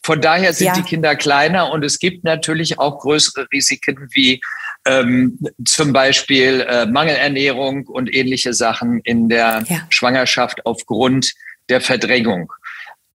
Von 0.01 0.21
daher 0.21 0.53
sind 0.53 0.67
ja. 0.67 0.73
die 0.73 0.81
Kinder 0.81 1.15
kleiner 1.15 1.71
und 1.71 1.85
es 1.85 1.99
gibt 1.99 2.23
natürlich 2.23 2.79
auch 2.79 2.99
größere 2.99 3.47
Risiken 3.53 4.09
wie 4.13 4.41
ähm, 4.85 5.37
zum 5.65 5.93
Beispiel 5.93 6.65
äh, 6.67 6.87
Mangelernährung 6.87 7.85
und 7.85 8.13
ähnliche 8.13 8.53
Sachen 8.53 9.01
in 9.03 9.29
der 9.29 9.65
ja. 9.67 9.81
Schwangerschaft 9.89 10.65
aufgrund 10.65 11.31
der 11.69 11.79
Verdrängung. 11.79 12.51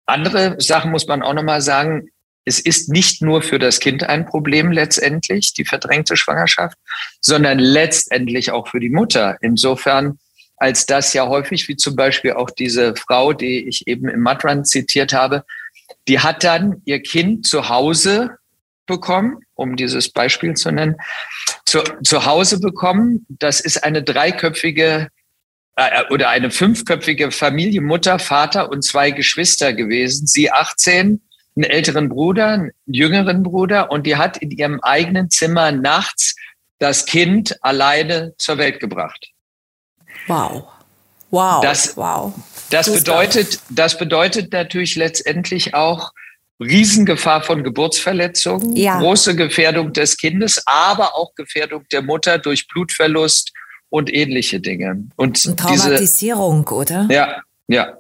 Andere 0.05 0.57
Sachen 0.59 0.91
muss 0.91 1.07
man 1.07 1.23
auch 1.23 1.33
nochmal 1.33 1.61
sagen 1.61 2.09
es 2.45 2.59
ist 2.59 2.89
nicht 2.89 3.21
nur 3.21 3.41
für 3.41 3.59
das 3.59 3.79
Kind 3.79 4.03
ein 4.03 4.25
Problem 4.25 4.71
letztendlich, 4.71 5.53
die 5.53 5.65
verdrängte 5.65 6.17
Schwangerschaft, 6.17 6.77
sondern 7.21 7.59
letztendlich 7.59 8.51
auch 8.51 8.67
für 8.67 8.79
die 8.79 8.89
Mutter. 8.89 9.37
Insofern, 9.41 10.19
als 10.57 10.85
das 10.85 11.13
ja 11.13 11.27
häufig, 11.27 11.67
wie 11.67 11.77
zum 11.77 11.95
Beispiel 11.95 12.33
auch 12.33 12.49
diese 12.49 12.95
Frau, 12.95 13.33
die 13.33 13.67
ich 13.67 13.87
eben 13.87 14.09
im 14.09 14.21
Matran 14.21 14.65
zitiert 14.65 15.13
habe, 15.13 15.45
die 16.07 16.19
hat 16.19 16.43
dann 16.43 16.81
ihr 16.85 17.01
Kind 17.01 17.47
zu 17.47 17.69
Hause 17.69 18.37
bekommen, 18.85 19.39
um 19.55 19.75
dieses 19.77 20.09
Beispiel 20.09 20.55
zu 20.55 20.71
nennen, 20.71 20.97
zu, 21.65 21.81
zu 22.03 22.25
Hause 22.25 22.59
bekommen. 22.59 23.25
Das 23.29 23.61
ist 23.61 23.83
eine 23.83 24.03
dreiköpfige 24.03 25.07
äh, 25.75 26.03
oder 26.09 26.29
eine 26.29 26.51
fünfköpfige 26.51 27.31
Familie, 27.31 27.81
Mutter, 27.81 28.19
Vater 28.19 28.69
und 28.69 28.83
zwei 28.83 29.11
Geschwister 29.11 29.73
gewesen. 29.73 30.27
Sie 30.27 30.51
18, 30.51 31.21
einen 31.55 31.65
älteren 31.65 32.09
Bruder, 32.09 32.47
einen 32.47 32.71
jüngeren 32.85 33.43
Bruder 33.43 33.91
und 33.91 34.05
die 34.05 34.15
hat 34.15 34.37
in 34.37 34.51
ihrem 34.51 34.79
eigenen 34.81 35.29
Zimmer 35.29 35.71
nachts 35.71 36.35
das 36.79 37.05
Kind 37.05 37.57
alleine 37.61 38.33
zur 38.37 38.57
Welt 38.57 38.79
gebracht. 38.79 39.29
Wow. 40.27 40.67
Wow. 41.29 41.63
Das, 41.63 41.97
wow. 41.97 42.33
Das 42.69 42.91
bedeutet, 42.91 43.59
das 43.69 43.97
bedeutet 43.97 44.51
natürlich 44.51 44.95
letztendlich 44.95 45.73
auch 45.73 46.11
Riesengefahr 46.59 47.41
von 47.41 47.63
Geburtsverletzungen, 47.63 48.75
ja. 48.75 48.99
große 48.99 49.35
Gefährdung 49.35 49.93
des 49.93 50.17
Kindes, 50.17 50.61
aber 50.65 51.15
auch 51.15 51.33
Gefährdung 51.35 51.85
der 51.91 52.01
Mutter 52.01 52.37
durch 52.37 52.67
Blutverlust 52.67 53.51
und 53.89 54.13
ähnliche 54.13 54.59
Dinge. 54.59 55.07
Und, 55.15 55.45
und 55.45 55.59
Traumatisierung, 55.59 56.65
diese, 56.65 56.75
oder? 56.75 57.07
Ja, 57.09 57.41
ja. 57.67 57.97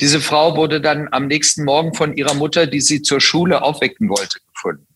Diese 0.00 0.20
Frau 0.20 0.56
wurde 0.56 0.80
dann 0.80 1.08
am 1.10 1.26
nächsten 1.26 1.64
Morgen 1.64 1.94
von 1.94 2.16
ihrer 2.16 2.34
Mutter, 2.34 2.66
die 2.66 2.80
sie 2.80 3.02
zur 3.02 3.20
Schule 3.20 3.62
aufwecken 3.62 4.08
wollte, 4.08 4.38
gefunden, 4.52 4.86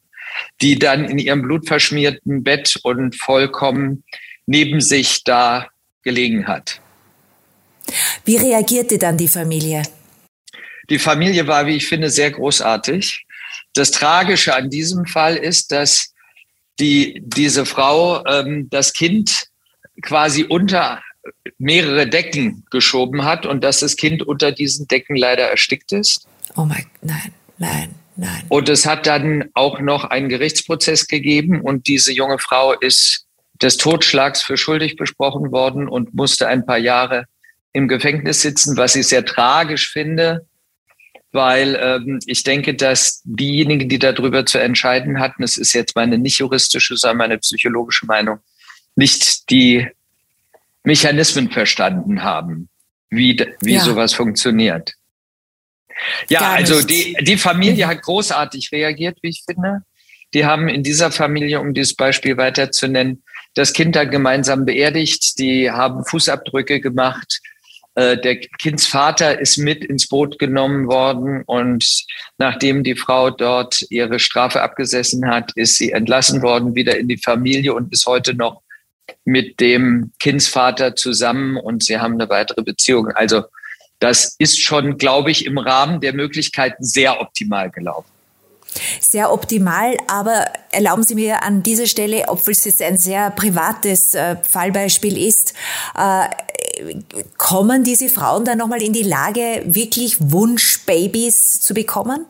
die 0.61 0.79
dann 0.79 1.05
in 1.05 1.19
ihrem 1.19 1.43
blutverschmierten 1.43 2.43
Bett 2.43 2.79
und 2.83 3.17
vollkommen 3.17 4.05
neben 4.47 4.81
sich 4.81 5.25
da 5.25 5.69
gelegen 6.03 6.47
hat. 6.47 6.81
Wie 8.25 8.37
reagierte 8.37 8.99
dann 8.99 9.17
die 9.17 9.29
Familie? 9.29 9.83
Die 10.91 10.99
Familie 10.99 11.47
war, 11.47 11.67
wie 11.67 11.77
ich 11.77 11.87
finde, 11.87 12.11
sehr 12.11 12.31
großartig. 12.31 13.27
Das 13.75 13.91
Tragische 13.91 14.55
an 14.55 14.71
diesem 14.71 15.07
Fall 15.07 15.37
ist, 15.37 15.73
dass 15.73 16.13
die, 16.79 17.21
diese 17.25 17.67
Frau 17.67 18.25
ähm, 18.27 18.69
das 18.71 18.93
Kind 18.93 19.49
quasi 20.03 20.45
unter 20.45 21.03
mehrere 21.59 22.09
Decken 22.09 22.65
geschoben 22.71 23.25
hat 23.25 23.47
und 23.47 23.63
dass 23.63 23.81
das 23.81 23.97
Kind 23.97 24.23
unter 24.23 24.53
diesen 24.53 24.89
Decken 24.89 25.17
leider 25.17 25.45
erstickt 25.45 25.93
ist. 25.93 26.27
Oh 26.57 26.65
mein, 26.65 26.87
nein, 27.03 27.33
nein, 27.59 27.95
nein. 28.17 28.43
Und 28.49 28.69
es 28.69 28.87
hat 28.87 29.07
dann 29.07 29.51
auch 29.55 29.81
noch 29.81 30.05
einen 30.05 30.29
Gerichtsprozess 30.29 31.07
gegeben 31.07 31.61
und 31.61 31.87
diese 31.87 32.13
junge 32.13 32.39
Frau 32.39 32.73
ist 32.73 33.27
des 33.61 33.77
Totschlags 33.77 34.43
für 34.43 34.57
schuldig 34.57 34.97
besprochen 34.97 35.53
worden 35.53 35.89
und 35.89 36.15
musste 36.15 36.49
ein 36.49 36.67
paar 36.67 36.79
Jahre 36.79 37.27
im 37.73 37.89
Gefängnis 37.89 38.43
sitzen, 38.43 38.77
was 38.77 38.97
ich 38.97 39.07
sehr 39.07 39.25
tragisch 39.25 39.91
finde, 39.91 40.47
weil 41.31 41.79
ähm, 41.81 42.19
ich 42.27 42.43
denke, 42.43 42.75
dass 42.75 43.23
diejenigen, 43.25 43.89
die 43.89 43.99
darüber 43.99 44.45
zu 44.45 44.59
entscheiden 44.59 45.21
hatten, 45.21 45.43
es 45.43 45.57
ist 45.57 45.73
jetzt 45.73 45.97
meine 45.97 46.19
nicht 46.19 46.39
juristische, 46.39 46.97
sondern 46.97 47.19
meine 47.19 47.39
psychologische 47.39 48.07
Meinung, 48.07 48.41
nicht 48.97 49.49
die 49.49 49.89
Mechanismen 50.85 51.51
verstanden 51.51 52.23
haben, 52.23 52.69
wie, 53.11 53.37
wie 53.61 53.75
ja. 53.75 53.81
sowas 53.81 54.15
funktioniert. 54.15 54.95
Ja, 56.29 56.41
Gar 56.41 56.53
also 56.55 56.77
nicht. 56.77 56.91
die, 56.91 57.25
die 57.25 57.37
Familie 57.37 57.87
hat 57.87 58.03
großartig 58.03 58.73
reagiert, 58.73 59.19
wie 59.23 59.29
ich 59.29 59.43
finde. 59.45 59.83
Die 60.35 60.47
haben 60.47 60.69
in 60.69 60.83
dieser 60.83 61.13
Familie, 61.13 61.61
um 61.61 61.75
dieses 61.75 61.95
Beispiel 61.95 62.37
weiter 62.37 62.71
zu 62.71 62.89
nennen, 62.89 63.23
das 63.55 63.73
Kind 63.73 63.97
dann 63.97 64.11
gemeinsam 64.11 64.65
beerdigt. 64.65 65.39
Die 65.39 65.71
haben 65.71 66.05
Fußabdrücke 66.05 66.81
gemacht. 66.81 67.41
Äh, 67.95 68.17
der 68.17 68.37
Kindsvater 68.37 69.39
ist 69.39 69.59
mit 69.59 69.85
ins 69.85 70.09
Boot 70.09 70.39
genommen 70.39 70.87
worden 70.87 71.43
und 71.45 71.85
nachdem 72.39 72.85
die 72.85 72.95
Frau 72.95 73.31
dort 73.31 73.85
ihre 73.91 74.19
Strafe 74.19 74.63
abgesessen 74.63 75.29
hat, 75.29 75.53
ist 75.57 75.77
sie 75.77 75.93
entlassen 75.93 76.41
worden, 76.41 76.75
wieder 76.75 76.97
in 76.97 77.09
die 77.09 77.19
Familie 77.19 77.75
und 77.75 77.93
ist 77.93 78.07
heute 78.07 78.33
noch 78.33 78.63
mit 79.25 79.61
dem 79.61 80.13
Kindsvater 80.19 80.97
zusammen 80.97 81.57
und 81.57 81.85
sie 81.85 81.99
haben 81.99 82.15
eine 82.15 82.29
weitere 82.29 82.63
Beziehung. 82.63 83.09
Also 83.09 83.45
das 83.99 84.35
ist 84.39 84.61
schon, 84.61 84.99
glaube 84.99 85.31
ich, 85.31 85.47
im 85.47 85.59
Rahmen 85.59 86.01
der 86.01 86.13
Möglichkeiten 86.13 86.83
sehr 86.85 87.21
optimal 87.21 87.71
gelaufen. 87.71 88.09
Sehr 89.01 89.33
optimal, 89.33 89.97
aber 90.09 90.47
erlauben 90.71 91.03
Sie 91.03 91.15
mir 91.15 91.43
an 91.43 91.63
dieser 91.63 91.87
Stelle, 91.87 92.25
obwohl 92.29 92.53
es 92.53 92.65
jetzt 92.65 92.83
ein 92.83 92.97
sehr 92.97 93.31
privates 93.31 94.15
äh, 94.15 94.37
Fallbeispiel 94.43 95.19
ist, 95.19 95.53
äh, 95.97 96.25
kommen 97.37 97.85
diese 97.85 98.09
Frauen 98.09 98.45
dann 98.45 98.59
nochmal 98.59 98.83
in 98.83 98.93
die 98.93 99.03
Lage, 99.03 99.63
wirklich 99.65 100.17
Wunschbabys 100.21 101.61
zu 101.61 101.75
bekommen? 101.75 102.27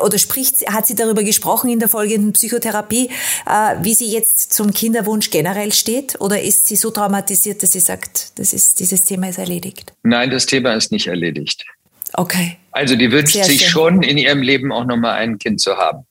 Oder 0.00 0.18
spricht, 0.18 0.66
hat 0.72 0.86
sie 0.86 0.94
darüber 0.94 1.22
gesprochen 1.22 1.70
in 1.70 1.78
der 1.78 1.88
folgenden 1.88 2.32
Psychotherapie, 2.32 3.10
äh, 3.46 3.76
wie 3.82 3.94
sie 3.94 4.10
jetzt 4.10 4.52
zum 4.52 4.72
Kinderwunsch 4.72 5.30
generell 5.30 5.72
steht? 5.72 6.20
Oder 6.20 6.40
ist 6.40 6.66
sie 6.66 6.76
so 6.76 6.90
traumatisiert, 6.90 7.62
dass 7.62 7.72
sie 7.72 7.80
sagt, 7.80 8.38
das 8.38 8.52
ist, 8.52 8.80
dieses 8.80 9.04
Thema 9.04 9.28
ist 9.28 9.38
erledigt? 9.38 9.92
Nein, 10.02 10.30
das 10.30 10.46
Thema 10.46 10.74
ist 10.74 10.90
nicht 10.90 11.06
erledigt. 11.06 11.64
Okay. 12.14 12.56
Also 12.70 12.96
die 12.96 13.10
wünscht 13.10 13.34
Sehr 13.34 13.44
sich 13.44 13.60
schön. 13.60 13.70
schon 13.70 14.02
in 14.02 14.16
ihrem 14.16 14.42
Leben 14.42 14.72
auch 14.72 14.84
nochmal 14.84 15.18
ein 15.18 15.38
Kind 15.38 15.60
zu 15.60 15.76
haben. 15.76 16.06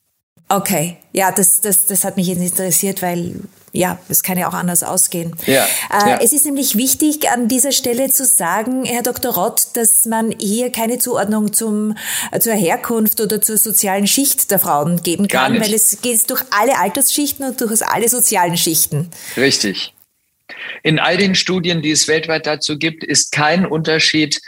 Okay, 0.49 0.97
ja, 1.13 1.31
das, 1.31 1.61
das, 1.61 1.85
das 1.85 2.03
hat 2.03 2.17
mich 2.17 2.27
jetzt 2.27 2.41
interessiert, 2.41 3.01
weil 3.01 3.39
ja, 3.75 3.99
es 4.07 4.21
kann 4.21 4.37
ja 4.37 4.47
auch 4.47 4.53
anders 4.53 4.83
ausgehen. 4.83 5.35
Ja, 5.47 5.65
äh, 5.91 6.09
ja. 6.09 6.19
Es 6.21 6.31
ist 6.31 6.45
nämlich 6.45 6.77
wichtig, 6.77 7.29
an 7.31 7.47
dieser 7.47 7.71
Stelle 7.71 8.11
zu 8.11 8.23
sagen, 8.23 8.85
Herr 8.85 9.01
Dr. 9.01 9.33
Rott, 9.33 9.63
dass 9.73 10.05
man 10.05 10.33
hier 10.39 10.71
keine 10.71 10.99
Zuordnung 10.99 11.53
zum, 11.53 11.97
äh, 12.31 12.39
zur 12.39 12.53
Herkunft 12.53 13.19
oder 13.19 13.41
zur 13.41 13.57
sozialen 13.57 14.05
Schicht 14.05 14.51
der 14.51 14.59
Frauen 14.59 15.01
geben 15.01 15.27
kann, 15.27 15.59
weil 15.59 15.73
es 15.73 16.01
geht 16.01 16.29
durch 16.29 16.43
alle 16.51 16.77
Altersschichten 16.77 17.45
und 17.45 17.59
durch 17.59 17.81
alle 17.81 18.07
sozialen 18.07 18.57
Schichten. 18.57 19.09
Richtig. 19.35 19.93
In 20.83 20.99
all 20.99 21.17
den 21.17 21.33
Studien, 21.33 21.81
die 21.81 21.91
es 21.91 22.07
weltweit 22.07 22.45
dazu 22.45 22.77
gibt, 22.77 23.03
ist 23.03 23.31
kein 23.31 23.65
Unterschied 23.65 24.39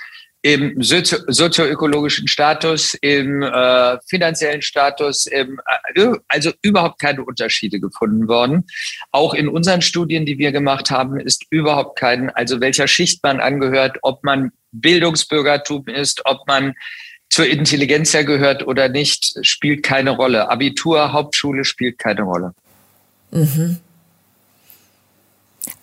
im 0.45 0.83
sozio 0.83 1.17
sozioökologischen 1.27 2.27
Status, 2.27 2.93
im 3.01 3.41
äh, 3.41 3.97
finanziellen 4.07 4.61
Status, 4.61 5.25
im, 5.25 5.59
äh, 5.95 6.13
also 6.27 6.51
überhaupt 6.61 7.01
keine 7.01 7.23
Unterschiede 7.23 7.79
gefunden 7.79 8.27
worden. 8.27 8.67
Auch 9.09 9.33
in 9.33 9.47
unseren 9.47 9.81
Studien, 9.81 10.27
die 10.27 10.37
wir 10.37 10.51
gemacht 10.51 10.91
haben, 10.91 11.19
ist 11.19 11.47
überhaupt 11.49 11.97
kein, 11.97 12.29
also 12.29 12.61
welcher 12.61 12.87
Schicht 12.87 13.23
man 13.23 13.39
angehört, 13.39 13.97
ob 14.03 14.23
man 14.23 14.51
Bildungsbürgertum 14.71 15.87
ist, 15.87 16.21
ob 16.25 16.45
man 16.45 16.75
zur 17.31 17.47
Intelligenz 17.47 18.11
gehört 18.11 18.67
oder 18.67 18.87
nicht, 18.87 19.39
spielt 19.41 19.81
keine 19.81 20.11
Rolle. 20.11 20.51
Abitur, 20.51 21.11
Hauptschule 21.11 21.65
spielt 21.65 21.97
keine 21.97 22.21
Rolle. 22.21 22.53
Mhm. 23.31 23.77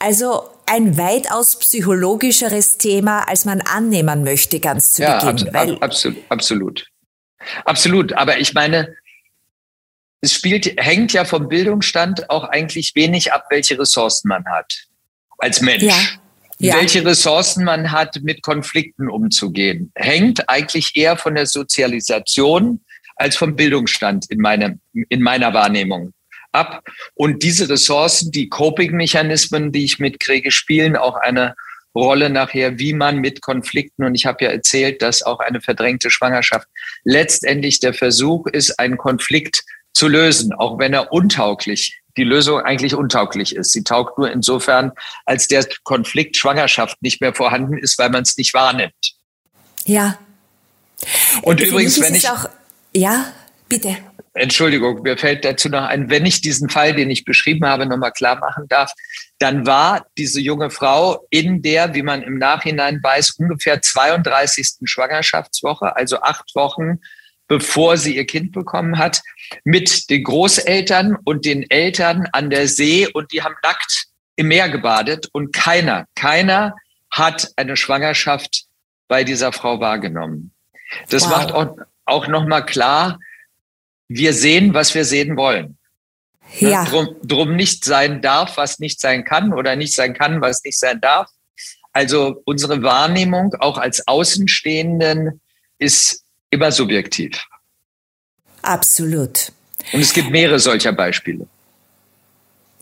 Also 0.03 0.51
ein 0.67 0.99
weitaus 0.99 1.57
psychologischeres 1.61 2.77
Thema, 2.77 3.29
als 3.29 3.45
man 3.45 3.61
annehmen 3.61 4.25
möchte, 4.25 4.59
ganz 4.59 4.95
zu 4.95 5.03
ja, 5.03 5.25
Beginn. 5.25 5.55
Ab, 5.55 5.69
ab, 5.69 5.77
absolut, 5.81 6.25
absolut. 6.29 6.87
Absolut. 7.65 8.13
Aber 8.15 8.39
ich 8.39 8.53
meine, 8.53 8.97
es 10.21 10.33
spielt, 10.33 10.75
hängt 10.77 11.13
ja 11.13 11.25
vom 11.25 11.49
Bildungsstand 11.49 12.31
auch 12.31 12.43
eigentlich 12.45 12.97
wenig 12.97 13.33
ab, 13.33 13.47
welche 13.51 13.79
Ressourcen 13.79 14.27
man 14.27 14.45
hat 14.47 14.73
als 15.39 15.61
Mensch. 15.61 15.85
Ja. 15.85 15.95
Ja. 16.59 16.77
Welche 16.77 17.05
Ressourcen 17.05 17.65
man 17.65 17.93
hat, 17.93 18.21
mit 18.23 18.43
Konflikten 18.43 19.09
umzugehen, 19.09 19.93
hängt 19.95 20.49
eigentlich 20.49 20.97
eher 20.97 21.17
von 21.17 21.37
der 21.37 21.47
Sozialisation 21.47 22.81
als 23.17 23.37
vom 23.37 23.55
Bildungsstand 23.55 24.31
in 24.31 24.41
meiner, 24.41 24.75
in 24.93 25.23
meiner 25.23 25.55
Wahrnehmung 25.55 26.13
ab. 26.53 26.85
Und 27.15 27.43
diese 27.43 27.69
Ressourcen, 27.69 28.31
die 28.31 28.49
Coping-Mechanismen, 28.49 29.73
die 29.73 29.85
ich 29.85 29.99
mitkriege, 29.99 30.51
spielen 30.51 30.97
auch 30.97 31.17
eine 31.17 31.55
Rolle 31.95 32.31
nachher, 32.31 32.79
wie 32.79 32.95
man 32.95 33.19
mit 33.19 33.43
Konflikten, 33.43 34.05
und 34.05 34.15
ich 34.15 34.25
habe 34.25 34.45
ja 34.45 34.51
erzählt, 34.51 35.03
dass 35.03 35.23
auch 35.23 35.41
eine 35.41 35.61
verdrängte 35.61 36.11
Schwangerschaft 36.11 36.67
letztendlich 37.05 37.81
der 37.81 37.93
Versuch 37.93 38.47
ist, 38.47 38.79
einen 38.79 38.97
Konflikt 38.97 39.65
zu 39.93 40.09
lösen, 40.09 40.53
auch 40.55 40.79
wenn 40.79 40.95
er 40.95 41.13
untauglich, 41.13 42.01
die 42.17 42.25
Lösung 42.25 42.61
eigentlich 42.61 42.95
untauglich 42.95 43.55
ist. 43.55 43.73
Sie 43.73 43.85
taugt 43.85 44.19
nur 44.19 44.31
insofern, 44.31 44.93
als 45.27 45.49
der 45.49 45.67
Konflikt 45.83 46.37
Schwangerschaft 46.37 47.01
nicht 47.03 47.21
mehr 47.21 47.35
vorhanden 47.35 47.77
ist, 47.79 47.99
weil 47.99 48.11
man 48.11 48.23
es 48.23 48.37
nicht 48.37 48.55
wahrnimmt. 48.55 49.15
Ja. 49.85 50.19
Und 51.43 51.61
Für 51.61 51.67
übrigens, 51.67 52.01
wenn 52.01 52.15
ich. 52.15 52.29
Auch, 52.31 52.49
ja, 52.95 53.33
bitte. 53.69 53.97
Entschuldigung, 54.35 55.03
mir 55.03 55.19
fällt 55.19 55.45
dazu 55.45 55.69
noch 55.69 55.85
ein, 55.85 56.09
wenn 56.09 56.25
ich 56.25 56.41
diesen 56.41 56.71
Fall, 56.71 56.95
den 56.95 57.11
ich 57.11 57.25
beschrieben 57.25 57.67
habe, 57.67 57.85
nochmal 57.85 58.13
klar 58.13 58.39
machen 58.39 58.67
darf, 58.69 58.93
dann 59.39 59.67
war 59.67 60.07
diese 60.17 60.41
junge 60.41 60.71
Frau 60.71 61.27
in 61.29 61.61
der, 61.61 61.95
wie 61.95 62.03
man 62.03 62.23
im 62.23 62.39
Nachhinein 62.39 63.01
weiß, 63.03 63.33
ungefähr 63.39 63.83
32. 63.83 64.79
Schwangerschaftswoche, 64.85 65.97
also 65.97 66.21
acht 66.23 66.55
Wochen, 66.55 67.01
bevor 67.47 67.99
sie 67.99 68.17
ihr 68.17 68.25
Kind 68.25 68.53
bekommen 68.53 68.99
hat, 68.99 69.21
mit 69.65 70.09
den 70.09 70.25
Großeltern 70.25 71.19
und 71.25 71.45
den 71.45 71.69
Eltern 71.71 72.27
an 72.33 72.49
der 72.49 72.69
See 72.69 73.07
und 73.07 73.33
die 73.33 73.43
haben 73.43 73.57
nackt 73.63 74.07
im 74.37 74.49
Meer 74.49 74.71
gebadet 74.71 75.29
und 75.33 75.53
keiner, 75.53 76.07
keiner 76.15 76.75
hat 77.11 77.49
eine 77.57 77.77
Schwangerschaft 77.77 78.65
bei 79.09 79.25
dieser 79.25 79.53
Frau 79.53 79.81
wahrgenommen. 79.81 80.53
Das 81.11 81.25
wow. 81.25 81.31
macht 81.31 81.53
auch, 81.53 81.77
auch 82.07 82.29
nochmal 82.29 82.65
klar, 82.65 83.19
wir 84.15 84.33
sehen, 84.33 84.75
was 84.75 84.95
wir 84.95 85.05
sehen 85.05 85.37
wollen. 85.37 85.79
Ne? 86.61 86.71
Ja. 86.71 86.85
Drum, 86.85 87.17
drum 87.23 87.57
nicht 87.57 87.85
sein 87.85 88.21
darf, 88.21 88.57
was 88.57 88.79
nicht 88.79 89.01
sein 89.01 89.25
kann 89.25 89.53
oder 89.53 89.77
nicht 89.77 89.95
sein 89.95 90.15
kann, 90.15 90.41
was 90.41 90.63
nicht 90.65 90.79
sein 90.79 91.01
darf. 91.01 91.29
Also 91.93 92.43
unsere 92.45 92.83
Wahrnehmung 92.83 93.55
auch 93.59 93.79
als 93.79 94.07
Außenstehenden 94.07 95.41
ist 95.79 96.25
immer 96.51 96.73
subjektiv. 96.73 97.43
Absolut. 98.63 99.53
Und 99.93 100.01
es 100.01 100.13
gibt 100.13 100.31
mehrere 100.31 100.59
solcher 100.59 100.93
Beispiele. 100.93 101.47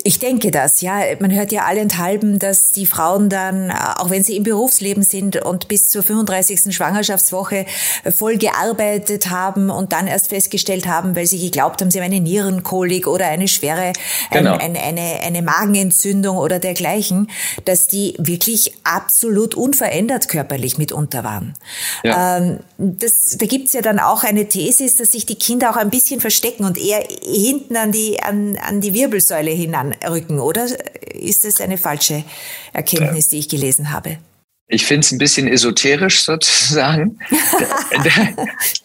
Ich 0.02 0.18
denke 0.18 0.50
das, 0.50 0.80
ja. 0.80 1.00
Man 1.18 1.32
hört 1.34 1.52
ja 1.52 1.64
allenthalben, 1.64 2.38
dass 2.38 2.72
die 2.72 2.86
Frauen 2.86 3.28
dann, 3.28 3.70
auch 3.70 4.10
wenn 4.10 4.22
sie 4.22 4.36
im 4.36 4.44
Berufsleben 4.44 5.02
sind 5.02 5.44
und 5.44 5.68
bis 5.68 5.88
zur 5.88 6.02
35. 6.02 6.74
Schwangerschaftswoche 6.74 7.66
voll 8.14 8.38
gearbeitet 8.38 9.30
haben 9.30 9.68
und 9.68 9.92
dann 9.92 10.06
erst 10.06 10.28
festgestellt 10.28 10.86
haben, 10.86 11.16
weil 11.16 11.26
sie 11.26 11.38
geglaubt 11.38 11.80
haben, 11.80 11.90
sie 11.90 11.98
haben 11.98 12.06
eine 12.06 12.20
Nierenkolik 12.20 13.06
oder 13.06 13.26
eine 13.26 13.48
schwere, 13.48 13.92
genau. 14.30 14.54
ein, 14.54 14.76
eine, 14.76 14.80
eine, 14.80 15.20
eine 15.22 15.42
Magenentzündung 15.42 16.38
oder 16.38 16.58
dergleichen, 16.58 17.30
dass 17.64 17.86
die 17.86 18.14
wirklich 18.18 18.74
absolut 18.84 19.54
unverändert 19.54 20.28
körperlich 20.28 20.78
mitunter 20.78 21.24
waren. 21.24 21.54
Ja. 22.04 22.38
Ähm, 22.38 22.60
das, 22.78 23.36
da 23.38 23.46
gibt's 23.46 23.72
ja 23.74 23.82
dann 23.82 23.98
auch 23.98 24.24
eine 24.24 24.46
Thesis, 24.46 24.96
dass 24.96 25.12
sich 25.12 25.26
die 25.26 25.36
Kinder 25.36 25.70
auch 25.70 25.76
ein 25.76 25.90
bisschen 25.90 26.20
verstecken 26.20 26.64
und 26.64 26.78
eher 26.78 27.02
hinten 27.22 27.76
an 27.76 27.92
die, 27.92 28.22
an, 28.22 28.56
an 28.56 28.80
die 28.80 28.94
Wirbelsäule 28.94 29.50
hinan 29.50 29.89
Rücken, 30.08 30.40
oder 30.40 30.66
ist 31.12 31.44
das 31.44 31.60
eine 31.60 31.78
falsche 31.78 32.24
Erkenntnis, 32.72 33.28
die 33.28 33.38
ich 33.38 33.48
gelesen 33.48 33.92
habe? 33.92 34.18
Ich 34.72 34.86
finde 34.86 35.04
es 35.04 35.10
ein 35.10 35.18
bisschen 35.18 35.48
esoterisch 35.48 36.22
sozusagen, 36.22 37.18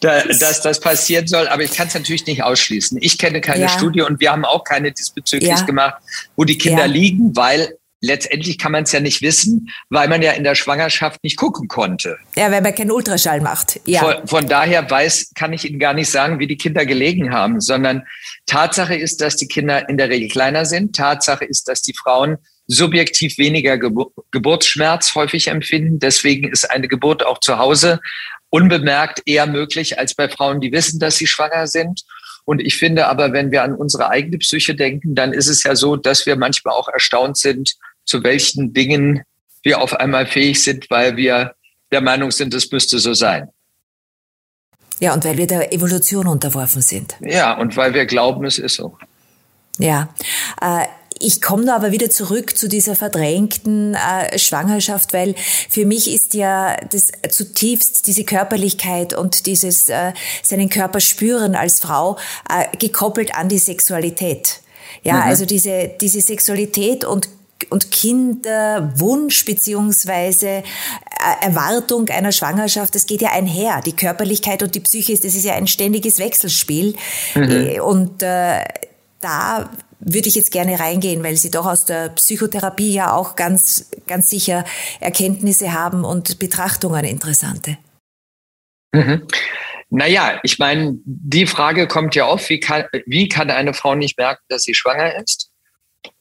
dass 0.00 0.60
das 0.60 0.80
passieren 0.80 1.28
soll, 1.28 1.46
aber 1.46 1.62
ich 1.62 1.72
kann 1.72 1.86
es 1.86 1.94
natürlich 1.94 2.26
nicht 2.26 2.42
ausschließen. 2.42 2.98
Ich 3.00 3.18
kenne 3.18 3.40
keine 3.40 3.62
ja. 3.62 3.68
Studie 3.68 4.02
und 4.02 4.18
wir 4.18 4.32
haben 4.32 4.44
auch 4.44 4.64
keine 4.64 4.90
diesbezüglich 4.90 5.48
ja. 5.48 5.60
gemacht, 5.62 5.94
wo 6.34 6.42
die 6.42 6.58
Kinder 6.58 6.86
ja. 6.86 6.92
liegen, 6.92 7.36
weil 7.36 7.78
letztendlich 8.06 8.58
kann 8.58 8.72
man 8.72 8.84
es 8.84 8.92
ja 8.92 9.00
nicht 9.00 9.22
wissen, 9.22 9.70
weil 9.90 10.08
man 10.08 10.22
ja 10.22 10.32
in 10.32 10.44
der 10.44 10.54
Schwangerschaft 10.54 11.22
nicht 11.22 11.36
gucken 11.36 11.68
konnte. 11.68 12.18
Ja, 12.36 12.50
weil 12.50 12.62
man 12.62 12.74
keinen 12.74 12.90
Ultraschall 12.90 13.40
macht. 13.40 13.80
Ja. 13.84 14.00
Von, 14.00 14.26
von 14.26 14.46
daher 14.48 14.88
weiß, 14.88 15.32
kann 15.34 15.52
ich 15.52 15.68
Ihnen 15.68 15.78
gar 15.78 15.94
nicht 15.94 16.10
sagen, 16.10 16.38
wie 16.38 16.46
die 16.46 16.56
Kinder 16.56 16.86
gelegen 16.86 17.32
haben, 17.32 17.60
sondern 17.60 18.04
Tatsache 18.46 18.94
ist, 18.94 19.20
dass 19.20 19.36
die 19.36 19.48
Kinder 19.48 19.88
in 19.88 19.98
der 19.98 20.08
Regel 20.08 20.28
kleiner 20.28 20.64
sind. 20.64 20.96
Tatsache 20.96 21.44
ist, 21.44 21.68
dass 21.68 21.82
die 21.82 21.94
Frauen 21.94 22.38
subjektiv 22.68 23.38
weniger 23.38 23.78
Gebur 23.78 24.12
Geburtsschmerz 24.30 25.14
häufig 25.14 25.48
empfinden. 25.48 25.98
Deswegen 25.98 26.50
ist 26.50 26.70
eine 26.70 26.88
Geburt 26.88 27.24
auch 27.24 27.38
zu 27.38 27.58
Hause 27.58 28.00
unbemerkt 28.50 29.22
eher 29.26 29.46
möglich 29.46 29.98
als 29.98 30.14
bei 30.14 30.28
Frauen, 30.28 30.60
die 30.60 30.72
wissen, 30.72 31.00
dass 31.00 31.16
sie 31.16 31.26
schwanger 31.26 31.66
sind. 31.66 32.02
Und 32.44 32.60
ich 32.60 32.76
finde 32.76 33.08
aber, 33.08 33.32
wenn 33.32 33.50
wir 33.50 33.64
an 33.64 33.74
unsere 33.74 34.08
eigene 34.08 34.38
Psyche 34.38 34.74
denken, 34.74 35.14
dann 35.14 35.32
ist 35.32 35.48
es 35.48 35.64
ja 35.64 35.74
so, 35.74 35.96
dass 35.96 36.26
wir 36.26 36.36
manchmal 36.36 36.74
auch 36.74 36.88
erstaunt 36.88 37.36
sind, 37.36 37.74
zu 38.06 38.22
welchen 38.22 38.72
Dingen 38.72 39.22
wir 39.62 39.82
auf 39.82 39.94
einmal 39.94 40.26
fähig 40.26 40.62
sind, 40.62 40.88
weil 40.90 41.16
wir 41.16 41.54
der 41.90 42.00
Meinung 42.00 42.30
sind, 42.30 42.54
es 42.54 42.70
müsste 42.70 42.98
so 42.98 43.14
sein. 43.14 43.48
Ja, 44.98 45.12
und 45.12 45.24
weil 45.24 45.36
wir 45.36 45.46
der 45.46 45.72
Evolution 45.72 46.26
unterworfen 46.26 46.80
sind. 46.80 47.16
Ja, 47.20 47.58
und 47.58 47.76
weil 47.76 47.92
wir 47.92 48.06
glauben, 48.06 48.44
es 48.46 48.58
ist 48.58 48.76
so. 48.76 48.96
Ja. 49.78 50.08
Äh, 50.62 50.86
ich 51.18 51.40
komme 51.40 51.64
da 51.64 51.76
aber 51.76 51.92
wieder 51.92 52.10
zurück 52.10 52.56
zu 52.56 52.68
dieser 52.68 52.94
verdrängten 52.94 53.94
äh, 53.94 54.38
Schwangerschaft, 54.38 55.12
weil 55.12 55.34
für 55.68 55.86
mich 55.86 56.12
ist 56.12 56.34
ja 56.34 56.76
das 56.90 57.10
zutiefst 57.30 58.06
diese 58.06 58.24
Körperlichkeit 58.24 59.14
und 59.14 59.46
dieses 59.46 59.88
äh, 59.88 60.12
seinen 60.42 60.68
Körper 60.68 61.00
spüren 61.00 61.54
als 61.54 61.80
Frau 61.80 62.18
äh, 62.50 62.76
gekoppelt 62.76 63.34
an 63.34 63.48
die 63.48 63.58
Sexualität. 63.58 64.60
Ja, 65.02 65.16
mhm. 65.16 65.22
also 65.22 65.46
diese, 65.46 65.90
diese 66.00 66.20
Sexualität 66.20 67.04
und 67.04 67.28
und 67.70 67.90
Kinderwunsch 67.90 69.44
beziehungsweise 69.44 70.46
äh, 70.46 70.62
Erwartung 71.40 72.08
einer 72.08 72.32
Schwangerschaft, 72.32 72.94
das 72.94 73.06
geht 73.06 73.22
ja 73.22 73.32
einher. 73.32 73.80
Die 73.84 73.96
Körperlichkeit 73.96 74.62
und 74.62 74.74
die 74.74 74.80
Psyche, 74.80 75.14
das 75.14 75.34
ist 75.34 75.44
ja 75.44 75.54
ein 75.54 75.66
ständiges 75.66 76.18
Wechselspiel. 76.18 76.94
Mhm. 77.34 77.50
Äh, 77.50 77.80
und 77.80 78.22
äh, 78.22 78.62
da 79.20 79.70
würde 80.00 80.28
ich 80.28 80.34
jetzt 80.34 80.52
gerne 80.52 80.78
reingehen, 80.78 81.24
weil 81.24 81.36
Sie 81.36 81.50
doch 81.50 81.66
aus 81.66 81.84
der 81.84 82.10
Psychotherapie 82.10 82.92
ja 82.92 83.12
auch 83.12 83.34
ganz, 83.34 83.90
ganz 84.06 84.30
sicher 84.30 84.64
Erkenntnisse 85.00 85.72
haben 85.72 86.04
und 86.04 86.38
Betrachtungen 86.38 87.04
interessante. 87.04 87.78
Mhm. 88.92 89.26
Naja, 89.88 90.40
ich 90.42 90.58
meine, 90.58 90.98
die 91.04 91.46
Frage 91.46 91.86
kommt 91.86 92.14
ja 92.14 92.26
oft, 92.26 92.48
wie 92.50 92.60
kann, 92.60 92.84
wie 93.06 93.28
kann 93.28 93.50
eine 93.50 93.72
Frau 93.72 93.94
nicht 93.94 94.18
merken, 94.18 94.42
dass 94.48 94.62
sie 94.62 94.74
schwanger 94.74 95.14
ist? 95.22 95.50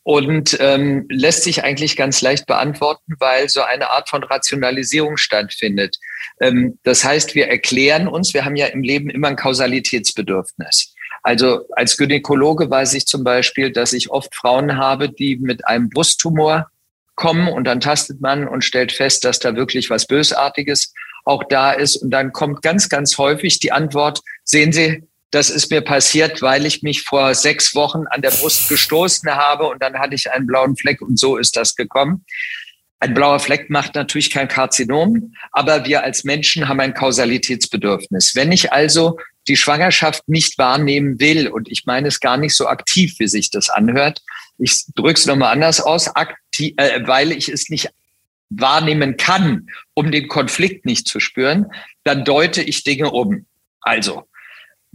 Und 0.04 0.58
ähm, 0.60 1.06
lässt 1.10 1.44
sich 1.44 1.64
eigentlich 1.64 1.96
ganz 1.96 2.22
leicht 2.22 2.46
beantworten, 2.46 3.16
weil 3.20 3.50
so 3.50 3.62
eine 3.62 3.90
Art 3.90 4.10
von 4.10 4.24
Rationalisierung 4.24 5.18
stattfindet. 5.18 5.98
Ähm, 6.40 6.78
das 6.84 7.04
heißt, 7.04 7.36
wir 7.36 7.48
erklären 7.48 8.08
uns, 8.08 8.34
wir 8.34 8.46
haben 8.46 8.56
ja 8.56 8.68
im 8.68 8.84
Leben 8.84 9.10
immer 9.10 9.30
ein 9.30 9.36
Kausalitätsbedürfnis. 9.36 10.94
Also 11.24 11.68
als 11.72 11.98
Gynäkologe 11.98 12.70
weiß 12.70 12.94
ich 12.94 13.08
zum 13.08 13.24
Beispiel, 13.24 13.72
dass 13.72 13.94
ich 13.94 14.12
oft 14.12 14.36
Frauen 14.36 14.78
habe, 14.78 15.10
die 15.10 15.38
mit 15.38 15.68
einem 15.68 15.90
Brusttumor 15.90 16.70
kommen 17.16 17.48
und 17.48 17.64
dann 17.64 17.80
tastet 17.80 18.22
man 18.22 18.48
und 18.48 18.64
stellt 18.64 18.92
fest, 18.92 19.26
dass 19.26 19.40
da 19.40 19.56
wirklich 19.56 19.90
was 19.90 20.06
Bösartiges 20.06 20.94
auch 21.24 21.44
da 21.46 21.72
ist. 21.72 21.98
Und 21.98 22.12
dann 22.12 22.32
kommt 22.32 22.62
ganz, 22.62 22.90
ganz 22.90 23.18
häufig 23.18 23.60
die 23.60 23.72
Antwort, 23.72 24.20
sehen 24.44 24.72
Sie, 24.72 25.04
das 25.36 25.50
ist 25.50 25.70
mir 25.70 25.82
passiert, 25.82 26.42
weil 26.42 26.66
ich 26.66 26.82
mich 26.82 27.02
vor 27.02 27.36
sechs 27.36 27.76
Wochen 27.76 28.06
an 28.10 28.22
der 28.22 28.32
Brust 28.32 28.70
gestoßen 28.70 29.30
habe 29.30 29.68
und 29.68 29.84
dann 29.84 30.00
hatte 30.00 30.16
ich 30.16 30.32
einen 30.32 30.48
blauen 30.48 30.78
Fleck 30.78 31.02
und 31.02 31.20
so 31.20 31.36
ist 31.36 31.58
das 31.58 31.76
gekommen. 31.76 32.26
Ein 33.02 33.14
blauer 33.14 33.42
Fleck 33.42 33.70
macht 33.70 33.96
natürlich 33.96 34.30
kein 34.30 34.48
Karzinom, 34.48 35.34
aber 35.52 35.86
wir 35.86 36.04
als 36.06 36.24
Menschen 36.24 36.70
haben 36.70 36.80
ein 36.80 36.94
Kausalitätsbedürfnis. 36.94 38.34
Wenn 38.36 38.54
ich 38.54 38.72
also 38.72 39.20
die 39.50 39.58
Schwangerschaft 39.58 40.28
nicht 40.30 40.58
wahrnehmen 40.58 41.20
will, 41.20 41.50
und 41.50 41.70
ich 41.70 41.86
meine 41.86 42.08
es 42.08 42.22
gar 42.22 42.38
nicht 42.38 42.56
so 42.56 42.68
aktiv, 42.68 43.16
wie 43.20 43.28
sich 43.28 43.52
das 43.52 43.70
anhört, 43.70 44.22
ich 44.58 44.86
drücke 44.96 45.20
es 45.20 45.26
nochmal 45.26 45.52
anders 45.52 45.82
aus, 45.82 46.16
aktiv, 46.16 46.76
äh, 46.78 47.06
weil 47.06 47.34
ich 47.34 47.50
es 47.50 47.70
nicht 47.70 47.90
wahrnehmen 48.50 49.18
kann, 49.18 49.68
um 49.94 50.14
den 50.14 50.30
Konflikt 50.30 50.86
nicht 50.86 51.10
zu 51.10 51.20
spüren, 51.20 51.66
dann 52.06 52.24
deute 52.24 52.62
ich 52.62 52.86
Dinge 52.86 53.12
um. 53.12 53.46
Also, 53.82 54.24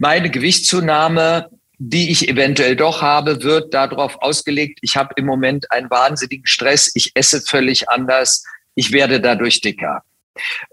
meine 0.01 0.29
Gewichtszunahme, 0.29 1.49
die 1.77 2.11
ich 2.11 2.27
eventuell 2.27 2.75
doch 2.75 3.01
habe, 3.01 3.43
wird 3.43 3.73
darauf 3.73 4.21
ausgelegt, 4.21 4.79
ich 4.81 4.97
habe 4.97 5.13
im 5.15 5.25
Moment 5.25 5.71
einen 5.71 5.89
wahnsinnigen 5.89 6.45
Stress, 6.45 6.91
ich 6.93 7.11
esse 7.15 7.41
völlig 7.41 7.89
anders, 7.89 8.43
ich 8.75 8.91
werde 8.91 9.21
dadurch 9.21 9.61
dicker. 9.61 10.03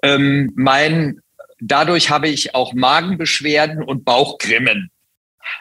Ähm, 0.02 0.52
mein 0.54 1.20
Dadurch 1.60 2.10
habe 2.10 2.28
ich 2.28 2.54
auch 2.54 2.72
Magenbeschwerden 2.72 3.82
und 3.82 4.04
Bauchgrimmen. 4.04 4.90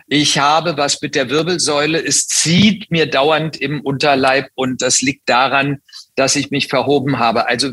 Ich 0.08 0.38
habe 0.38 0.78
was 0.78 1.02
mit 1.02 1.16
der 1.16 1.30
Wirbelsäule. 1.30 2.04
Es 2.04 2.28
zieht 2.28 2.92
mir 2.92 3.10
dauernd 3.10 3.58
im 3.58 3.82
Unterleib 3.82 4.50
und 4.54 4.82
das 4.82 5.02
liegt 5.02 5.30
daran, 5.30 5.82
dass 6.16 6.36
ich 6.36 6.52
mich 6.52 6.68
verhoben 6.68 7.20
habe. 7.20 7.48
Also 7.48 7.72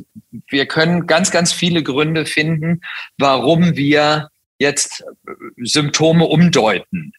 wir 0.49 0.67
können 0.67 1.07
ganz, 1.07 1.33
ganz 1.33 1.53
viele 1.53 1.83
Gründe 1.83 2.25
finden, 2.25 2.81
warum 3.19 3.77
wir 3.77 4.31
jetzt 4.59 5.05
Symptome 5.63 6.25
umdeuten. 6.27 7.13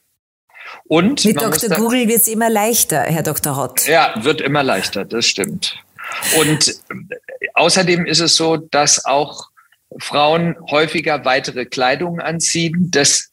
Und 0.87 1.25
mit 1.25 1.39
Dr. 1.39 1.69
Google 1.77 2.07
wird 2.07 2.21
es 2.21 2.27
immer 2.27 2.49
leichter, 2.49 3.01
Herr 3.01 3.23
Dr. 3.23 3.55
Hott. 3.55 3.87
Ja, 3.87 4.13
wird 4.23 4.41
immer 4.41 4.63
leichter, 4.63 5.05
das 5.05 5.25
stimmt. 5.25 5.75
Und 6.39 6.75
außerdem 7.53 8.05
ist 8.05 8.19
es 8.19 8.35
so, 8.35 8.57
dass 8.57 9.05
auch 9.05 9.49
Frauen 9.99 10.55
häufiger 10.69 11.25
weitere 11.25 11.65
Kleidung 11.65 12.19
anziehen. 12.19 12.89
Das 12.91 13.31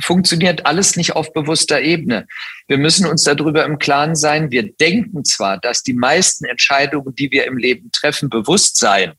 funktioniert 0.00 0.66
alles 0.66 0.96
nicht 0.96 1.16
auf 1.16 1.32
bewusster 1.32 1.80
Ebene. 1.80 2.26
Wir 2.68 2.78
müssen 2.78 3.06
uns 3.06 3.24
darüber 3.24 3.64
im 3.64 3.78
Klaren 3.78 4.14
sein. 4.14 4.50
Wir 4.50 4.72
denken 4.72 5.24
zwar, 5.24 5.58
dass 5.58 5.82
die 5.82 5.94
meisten 5.94 6.44
Entscheidungen, 6.44 7.14
die 7.14 7.30
wir 7.30 7.46
im 7.46 7.56
Leben 7.56 7.90
treffen, 7.92 8.28
bewusst 8.28 8.76
seien. 8.76 9.14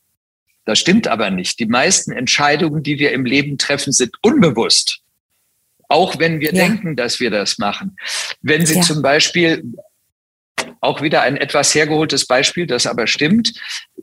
Das 0.66 0.80
stimmt 0.80 1.08
aber 1.08 1.30
nicht. 1.30 1.60
Die 1.60 1.68
meisten 1.68 2.12
Entscheidungen, 2.12 2.84
die 2.84 3.00
wir 3.00 3.12
im 3.12 3.26
Leben 3.26 3.58
treffen, 3.58 3.94
sind 3.94 4.16
unbewusst. 4.22 5.00
Auch 5.88 6.18
wenn 6.18 6.40
wir 6.40 6.54
ja. 6.54 6.68
denken, 6.68 6.96
dass 6.96 7.20
wir 7.20 7.30
das 7.30 7.60
machen. 7.60 7.96
Wenn 8.42 8.66
Sie 8.66 8.76
ja. 8.76 8.82
zum 8.82 9.02
Beispiel 9.04 9.64
auch 10.82 11.02
wieder 11.02 11.22
ein 11.22 11.38
etwas 11.38 11.74
hergeholtes 11.76 12.26
Beispiel, 12.26 12.66
das 12.66 12.88
aber 12.88 13.08
stimmt. 13.08 13.54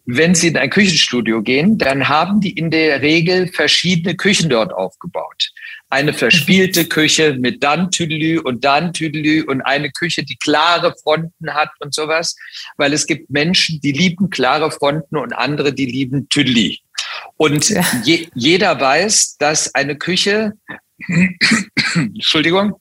Wenn 0.04 0.34
Sie 0.34 0.48
in 0.48 0.56
ein 0.56 0.70
Küchenstudio 0.70 1.42
gehen, 1.42 1.78
dann 1.78 2.08
haben 2.08 2.40
die 2.40 2.52
in 2.52 2.70
der 2.70 3.02
Regel 3.02 3.48
verschiedene 3.48 4.16
Küchen 4.16 4.48
dort 4.48 4.72
aufgebaut. 4.72 5.50
Eine 5.92 6.14
verspielte 6.14 6.86
Küche 6.86 7.34
mit 7.38 7.62
dann 7.62 7.90
Tüdelü 7.90 8.38
und 8.38 8.64
dann 8.64 8.94
Tüdelü 8.94 9.42
und 9.42 9.60
eine 9.60 9.90
Küche, 9.90 10.22
die 10.22 10.36
klare 10.36 10.94
Fronten 11.02 11.52
hat 11.52 11.68
und 11.80 11.92
sowas. 11.92 12.34
Weil 12.78 12.94
es 12.94 13.06
gibt 13.06 13.28
Menschen, 13.28 13.78
die 13.82 13.92
lieben 13.92 14.30
klare 14.30 14.70
Fronten 14.70 15.18
und 15.18 15.34
andere, 15.34 15.74
die 15.74 15.84
lieben 15.84 16.30
Tüdelü. 16.30 16.76
Und 17.36 17.68
ja. 17.68 17.84
je, 18.04 18.26
jeder 18.34 18.80
weiß, 18.80 19.36
dass 19.36 19.74
eine 19.74 19.96
Küche, 19.98 20.54
Entschuldigung, 21.94 22.80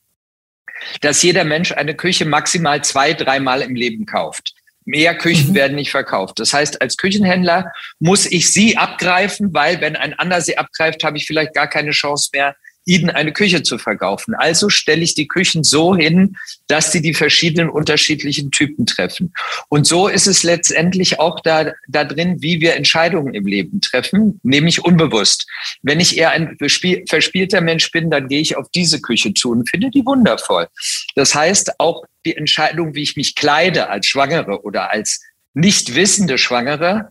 dass 1.01 1.21
jeder 1.21 1.43
Mensch 1.43 1.73
eine 1.73 1.95
Küche 1.95 2.23
maximal 2.23 2.81
zwei, 2.81 3.11
dreimal 3.11 3.61
im 3.61 3.75
Leben 3.75 4.05
kauft. 4.05 4.53
Mehr 4.85 5.17
Küchen 5.17 5.49
mhm. 5.49 5.55
werden 5.55 5.75
nicht 5.75 5.91
verkauft. 5.91 6.39
Das 6.39 6.53
heißt, 6.53 6.81
als 6.81 6.95
Küchenhändler 6.95 7.73
muss 7.99 8.25
ich 8.25 8.53
sie 8.53 8.77
abgreifen, 8.77 9.53
weil 9.53 9.81
wenn 9.81 9.97
ein 9.97 10.13
anderer 10.13 10.39
sie 10.39 10.57
abgreift, 10.57 11.03
habe 11.03 11.17
ich 11.17 11.27
vielleicht 11.27 11.53
gar 11.53 11.67
keine 11.67 11.91
Chance 11.91 12.29
mehr, 12.31 12.55
ihnen 12.85 13.09
eine 13.09 13.31
Küche 13.31 13.63
zu 13.63 13.77
verkaufen. 13.77 14.33
Also 14.33 14.69
stelle 14.69 15.03
ich 15.03 15.13
die 15.13 15.27
Küchen 15.27 15.63
so 15.63 15.95
hin, 15.95 16.35
dass 16.67 16.91
sie 16.91 17.01
die 17.01 17.13
verschiedenen 17.13 17.69
unterschiedlichen 17.69 18.51
Typen 18.51 18.85
treffen. 18.85 19.33
Und 19.69 19.85
so 19.85 20.07
ist 20.07 20.27
es 20.27 20.43
letztendlich 20.43 21.19
auch 21.19 21.39
da, 21.41 21.73
da 21.87 22.03
drin, 22.03 22.41
wie 22.41 22.59
wir 22.59 22.75
Entscheidungen 22.75 23.33
im 23.33 23.45
Leben 23.45 23.81
treffen, 23.81 24.39
nämlich 24.43 24.83
unbewusst. 24.83 25.47
Wenn 25.83 25.99
ich 25.99 26.17
eher 26.17 26.31
ein 26.31 26.57
verspielter 26.57 27.61
Mensch 27.61 27.91
bin, 27.91 28.09
dann 28.09 28.27
gehe 28.27 28.41
ich 28.41 28.57
auf 28.57 28.67
diese 28.73 28.99
Küche 28.99 29.33
zu 29.33 29.51
und 29.51 29.69
finde 29.69 29.91
die 29.91 30.05
wundervoll. 30.05 30.67
Das 31.15 31.35
heißt, 31.35 31.79
auch 31.79 32.03
die 32.25 32.35
Entscheidung, 32.35 32.95
wie 32.95 33.03
ich 33.03 33.15
mich 33.15 33.35
kleide 33.35 33.89
als 33.89 34.07
Schwangere 34.07 34.63
oder 34.63 34.91
als 34.91 35.21
nicht 35.53 35.95
wissende 35.95 36.37
Schwangere, 36.37 37.09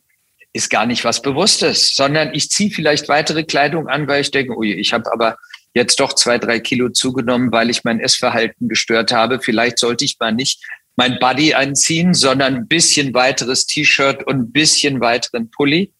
ist 0.53 0.71
gar 0.71 0.87
nicht 0.87 1.05
was 1.05 1.23
Bewusstes, 1.23 1.95
sondern 1.95 2.35
ich 2.35 2.51
ziehe 2.51 2.71
vielleicht 2.71 3.09
weitere 3.09 3.45
Kleidung 3.45 3.89
an, 3.89 4.09
weil 4.09 4.23
ich 4.23 4.33
denke, 4.33 4.57
ui, 4.57 4.73
ich 4.73 4.93
habe 4.93 5.13
aber 5.13 5.37
jetzt 5.75 6.01
doch 6.01 6.15
zwei, 6.15 6.39
drei 6.39 6.61
Kilo 6.61 6.89
zugenommen, 6.89 7.53
weil 7.53 7.71
ich 7.71 7.85
mein 7.85 8.01
Essverhalten 8.01 8.69
gestört 8.69 9.13
habe. 9.13 9.41
Vielleicht 9.41 9.79
sollte 9.79 10.05
ich 10.05 10.19
mal 10.19 10.33
nicht 10.33 10.63
mein 10.97 11.19
Buddy 11.19 11.55
anziehen, 11.55 12.15
sondern 12.15 12.57
ein 12.57 12.67
bisschen 12.69 13.15
weiteres 13.15 13.67
T-Shirt 13.67 14.27
und 14.27 14.39
ein 14.39 14.53
bisschen 14.53 15.01
weiteren 15.01 15.51
Pulli. 15.51 15.93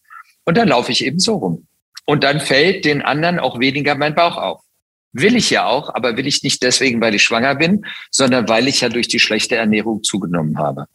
Und 0.43 0.57
dann 0.57 0.67
laufe 0.67 0.91
ich 0.91 1.05
eben 1.05 1.19
so 1.19 1.35
rum. 1.35 1.67
Und 2.05 2.23
dann 2.23 2.39
fällt 2.39 2.85
den 2.85 3.01
anderen 3.01 3.39
auch 3.39 3.59
weniger 3.59 3.95
mein 3.95 4.15
Bauch 4.15 4.37
auf. 4.37 4.61
Will 5.13 5.35
ich 5.35 5.49
ja 5.49 5.65
auch, 5.65 5.93
aber 5.93 6.17
will 6.17 6.27
ich 6.27 6.43
nicht 6.43 6.63
deswegen, 6.63 7.01
weil 7.01 7.15
ich 7.15 7.23
schwanger 7.23 7.55
bin, 7.55 7.85
sondern 8.11 8.47
weil 8.47 8.67
ich 8.67 8.81
ja 8.81 8.89
durch 8.89 9.07
die 9.07 9.19
schlechte 9.19 9.55
Ernährung 9.55 10.03
zugenommen 10.03 10.57
habe. 10.57 10.85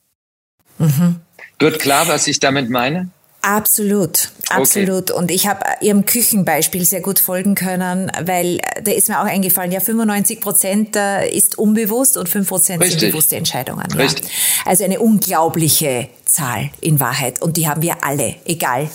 Mhm. 0.78 1.20
Wird 1.58 1.80
klar, 1.80 2.08
was 2.08 2.26
ich 2.26 2.38
damit 2.38 2.70
meine? 2.70 3.10
Absolut, 3.46 4.30
absolut. 4.48 5.12
Okay. 5.12 5.18
Und 5.20 5.30
ich 5.30 5.46
habe 5.46 5.60
Ihrem 5.80 6.04
Küchenbeispiel 6.04 6.84
sehr 6.84 7.00
gut 7.00 7.20
folgen 7.20 7.54
können, 7.54 8.10
weil 8.24 8.58
da 8.82 8.90
ist 8.90 9.08
mir 9.08 9.20
auch 9.20 9.26
eingefallen, 9.26 9.70
ja, 9.70 9.78
95 9.78 10.40
Prozent 10.40 10.96
äh, 10.96 11.28
ist 11.28 11.56
unbewusst 11.56 12.16
und 12.16 12.28
5 12.28 12.48
Prozent 12.48 12.84
sind 12.84 13.00
bewusste 13.00 13.36
Entscheidungen. 13.36 13.86
Ja. 13.96 14.08
Also 14.64 14.82
eine 14.82 14.98
unglaubliche 14.98 16.08
Zahl 16.24 16.70
in 16.80 16.98
Wahrheit. 16.98 17.40
Und 17.40 17.56
die 17.56 17.68
haben 17.68 17.82
wir 17.82 18.02
alle, 18.02 18.34
egal 18.46 18.90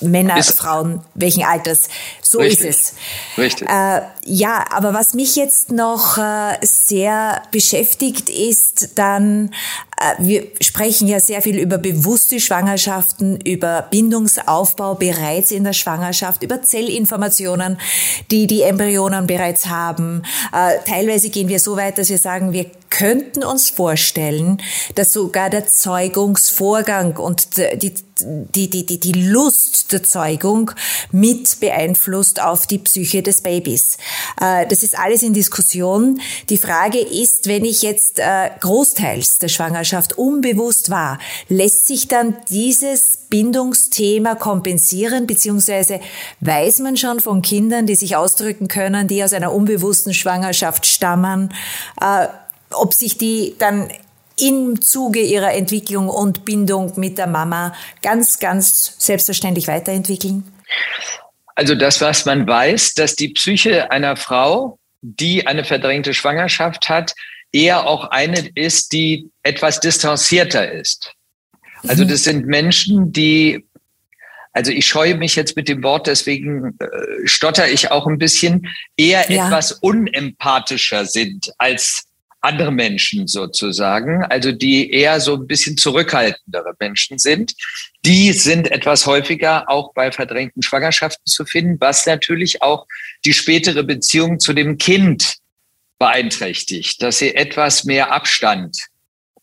Männer, 0.00 0.36
ist, 0.38 0.58
Frauen, 0.58 1.00
welchen 1.14 1.44
Alters. 1.44 1.88
So 2.30 2.38
richtig, 2.38 2.68
ist 2.68 2.94
es. 3.34 3.38
Richtig. 3.38 3.68
Äh, 3.68 4.02
ja, 4.24 4.64
aber 4.70 4.94
was 4.94 5.14
mich 5.14 5.34
jetzt 5.34 5.72
noch 5.72 6.16
äh, 6.16 6.58
sehr 6.62 7.42
beschäftigt, 7.50 8.30
ist 8.30 8.90
dann, 8.94 9.50
äh, 9.98 10.14
wir 10.20 10.46
sprechen 10.60 11.08
ja 11.08 11.18
sehr 11.18 11.42
viel 11.42 11.58
über 11.58 11.76
bewusste 11.78 12.38
Schwangerschaften, 12.38 13.40
über 13.40 13.88
Bindungsaufbau 13.90 14.94
bereits 14.94 15.50
in 15.50 15.64
der 15.64 15.72
Schwangerschaft, 15.72 16.44
über 16.44 16.62
Zellinformationen, 16.62 17.80
die 18.30 18.46
die 18.46 18.62
Embryonen 18.62 19.26
bereits 19.26 19.66
haben. 19.66 20.22
Äh, 20.52 20.88
teilweise 20.88 21.30
gehen 21.30 21.48
wir 21.48 21.58
so 21.58 21.76
weit, 21.76 21.98
dass 21.98 22.10
wir 22.10 22.18
sagen, 22.18 22.52
wir 22.52 22.66
könnten 22.90 23.42
uns 23.44 23.70
vorstellen, 23.70 24.60
dass 24.94 25.12
sogar 25.12 25.48
der 25.48 25.66
Zeugungsvorgang 25.66 27.16
und 27.16 27.56
die, 27.56 27.94
die, 28.20 28.68
die, 28.68 28.86
die, 28.86 29.00
die 29.00 29.12
Lust 29.12 29.92
der 29.92 30.02
Zeugung 30.02 30.72
mit 31.10 31.60
beeinflusst 31.60 32.19
auf 32.40 32.66
die 32.66 32.78
Psyche 32.78 33.22
des 33.22 33.40
Babys. 33.40 33.96
Äh, 34.40 34.66
das 34.66 34.82
ist 34.82 34.98
alles 34.98 35.22
in 35.22 35.32
Diskussion. 35.32 36.20
Die 36.48 36.58
Frage 36.58 36.98
ist, 36.98 37.48
wenn 37.48 37.64
ich 37.64 37.82
jetzt 37.82 38.18
äh, 38.18 38.50
großteils 38.60 39.38
der 39.38 39.48
Schwangerschaft 39.48 40.18
unbewusst 40.18 40.90
war, 40.90 41.18
lässt 41.48 41.86
sich 41.86 42.08
dann 42.08 42.36
dieses 42.48 43.18
Bindungsthema 43.30 44.34
kompensieren, 44.34 45.26
beziehungsweise 45.26 46.00
weiß 46.40 46.80
man 46.80 46.96
schon 46.96 47.20
von 47.20 47.42
Kindern, 47.42 47.86
die 47.86 47.94
sich 47.94 48.16
ausdrücken 48.16 48.68
können, 48.68 49.08
die 49.08 49.24
aus 49.24 49.32
einer 49.32 49.52
unbewussten 49.52 50.12
Schwangerschaft 50.12 50.86
stammen, 50.86 51.54
äh, 52.00 52.26
ob 52.72 52.94
sich 52.94 53.18
die 53.18 53.56
dann 53.58 53.88
im 54.40 54.80
Zuge 54.80 55.20
ihrer 55.20 55.52
Entwicklung 55.54 56.08
und 56.08 56.44
Bindung 56.44 56.92
mit 56.96 57.18
der 57.18 57.26
Mama 57.26 57.74
ganz, 58.02 58.38
ganz 58.38 58.94
selbstverständlich 58.98 59.68
weiterentwickeln? 59.68 60.44
Also 61.54 61.74
das, 61.74 62.00
was 62.00 62.24
man 62.26 62.46
weiß, 62.46 62.94
dass 62.94 63.16
die 63.16 63.28
Psyche 63.28 63.90
einer 63.90 64.16
Frau, 64.16 64.78
die 65.02 65.46
eine 65.46 65.64
verdrängte 65.64 66.14
Schwangerschaft 66.14 66.88
hat, 66.88 67.14
eher 67.52 67.86
auch 67.86 68.10
eine 68.10 68.50
ist, 68.54 68.92
die 68.92 69.30
etwas 69.42 69.80
distanzierter 69.80 70.70
ist. 70.70 71.14
Also 71.86 72.04
mhm. 72.04 72.08
das 72.08 72.24
sind 72.24 72.46
Menschen, 72.46 73.12
die, 73.12 73.66
also 74.52 74.70
ich 74.70 74.86
scheue 74.86 75.16
mich 75.16 75.36
jetzt 75.36 75.56
mit 75.56 75.68
dem 75.68 75.82
Wort, 75.82 76.06
deswegen 76.06 76.76
äh, 76.78 76.86
stotter 77.26 77.68
ich 77.68 77.90
auch 77.90 78.06
ein 78.06 78.18
bisschen, 78.18 78.68
eher 78.96 79.30
ja. 79.30 79.46
etwas 79.46 79.72
unempathischer 79.72 81.06
sind 81.06 81.52
als 81.58 82.04
andere 82.40 82.72
Menschen 82.72 83.26
sozusagen, 83.26 84.24
also 84.24 84.52
die 84.52 84.90
eher 84.90 85.20
so 85.20 85.34
ein 85.34 85.46
bisschen 85.46 85.76
zurückhaltendere 85.76 86.74
Menschen 86.78 87.18
sind. 87.18 87.54
Die 88.04 88.32
sind 88.32 88.70
etwas 88.70 89.06
häufiger 89.06 89.68
auch 89.68 89.92
bei 89.92 90.10
verdrängten 90.10 90.62
Schwangerschaften 90.62 91.26
zu 91.26 91.44
finden, 91.44 91.76
was 91.80 92.06
natürlich 92.06 92.62
auch 92.62 92.86
die 93.24 93.34
spätere 93.34 93.82
Beziehung 93.82 94.40
zu 94.40 94.52
dem 94.52 94.78
Kind 94.78 95.36
beeinträchtigt, 95.98 97.02
dass 97.02 97.18
sie 97.18 97.34
etwas 97.34 97.84
mehr 97.84 98.10
Abstand 98.10 98.76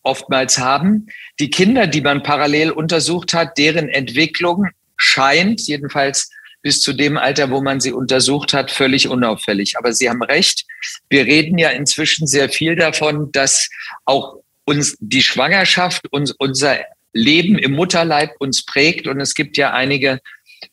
oftmals 0.01 0.57
haben. 0.57 1.07
Die 1.39 1.49
Kinder, 1.49 1.85
die 1.85 2.01
man 2.01 2.23
parallel 2.23 2.71
untersucht 2.71 3.33
hat, 3.33 3.57
deren 3.57 3.89
Entwicklung 3.89 4.65
scheint 4.95 5.61
jedenfalls 5.67 6.31
bis 6.67 6.81
zu 6.81 6.91
dem 6.91 7.17
Alter, 7.17 7.49
wo 7.49 7.61
man 7.61 7.79
sie 7.79 7.93
untersucht 7.93 8.53
hat, 8.53 8.71
völlig 8.71 9.07
unauffällig. 9.07 9.77
Aber 9.77 9.93
Sie 9.93 10.09
haben 10.09 10.21
recht. 10.21 10.65
Wir 11.07 11.23
reden 11.23 11.57
ja 11.57 11.69
inzwischen 11.69 12.27
sehr 12.27 12.49
viel 12.49 12.75
davon, 12.75 13.31
dass 13.31 13.69
auch 14.03 14.41
uns 14.65 14.97
die 14.99 15.23
Schwangerschaft, 15.23 16.11
uns, 16.11 16.33
unser 16.37 16.79
Leben 17.13 17.57
im 17.57 17.71
Mutterleib 17.71 18.31
uns 18.39 18.65
prägt. 18.65 19.07
Und 19.07 19.21
es 19.21 19.33
gibt 19.33 19.55
ja 19.55 19.71
einige 19.71 20.19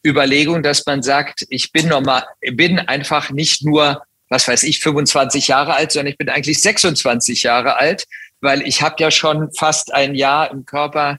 Überlegungen, 0.04 0.64
dass 0.64 0.84
man 0.84 1.00
sagt, 1.00 1.46
ich 1.48 1.70
bin 1.70 1.86
normal, 1.86 2.24
bin 2.40 2.80
einfach 2.80 3.30
nicht 3.30 3.64
nur, 3.64 4.02
was 4.28 4.48
weiß 4.48 4.64
ich, 4.64 4.80
25 4.80 5.46
Jahre 5.46 5.76
alt, 5.76 5.92
sondern 5.92 6.10
ich 6.10 6.18
bin 6.18 6.28
eigentlich 6.28 6.60
26 6.60 7.44
Jahre 7.44 7.76
alt, 7.76 8.06
weil 8.40 8.62
ich 8.62 8.82
habe 8.82 8.96
ja 8.98 9.12
schon 9.12 9.52
fast 9.52 9.94
ein 9.94 10.16
Jahr 10.16 10.50
im 10.50 10.66
Körper 10.66 11.18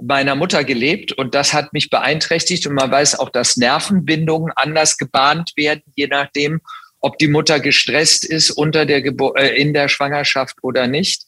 meiner 0.00 0.34
Mutter 0.34 0.64
gelebt 0.64 1.12
und 1.12 1.34
das 1.34 1.52
hat 1.52 1.72
mich 1.72 1.90
beeinträchtigt 1.90 2.66
und 2.66 2.74
man 2.74 2.90
weiß 2.90 3.18
auch, 3.18 3.30
dass 3.30 3.56
Nervenbindungen 3.56 4.52
anders 4.56 4.96
gebahnt 4.96 5.52
werden, 5.56 5.82
je 5.94 6.06
nachdem, 6.06 6.60
ob 7.00 7.18
die 7.18 7.28
Mutter 7.28 7.60
gestresst 7.60 8.24
ist 8.24 8.50
unter 8.50 8.86
der 8.86 9.02
Gebur 9.02 9.38
äh, 9.38 9.56
in 9.60 9.72
der 9.72 9.88
Schwangerschaft 9.88 10.56
oder 10.62 10.86
nicht. 10.86 11.24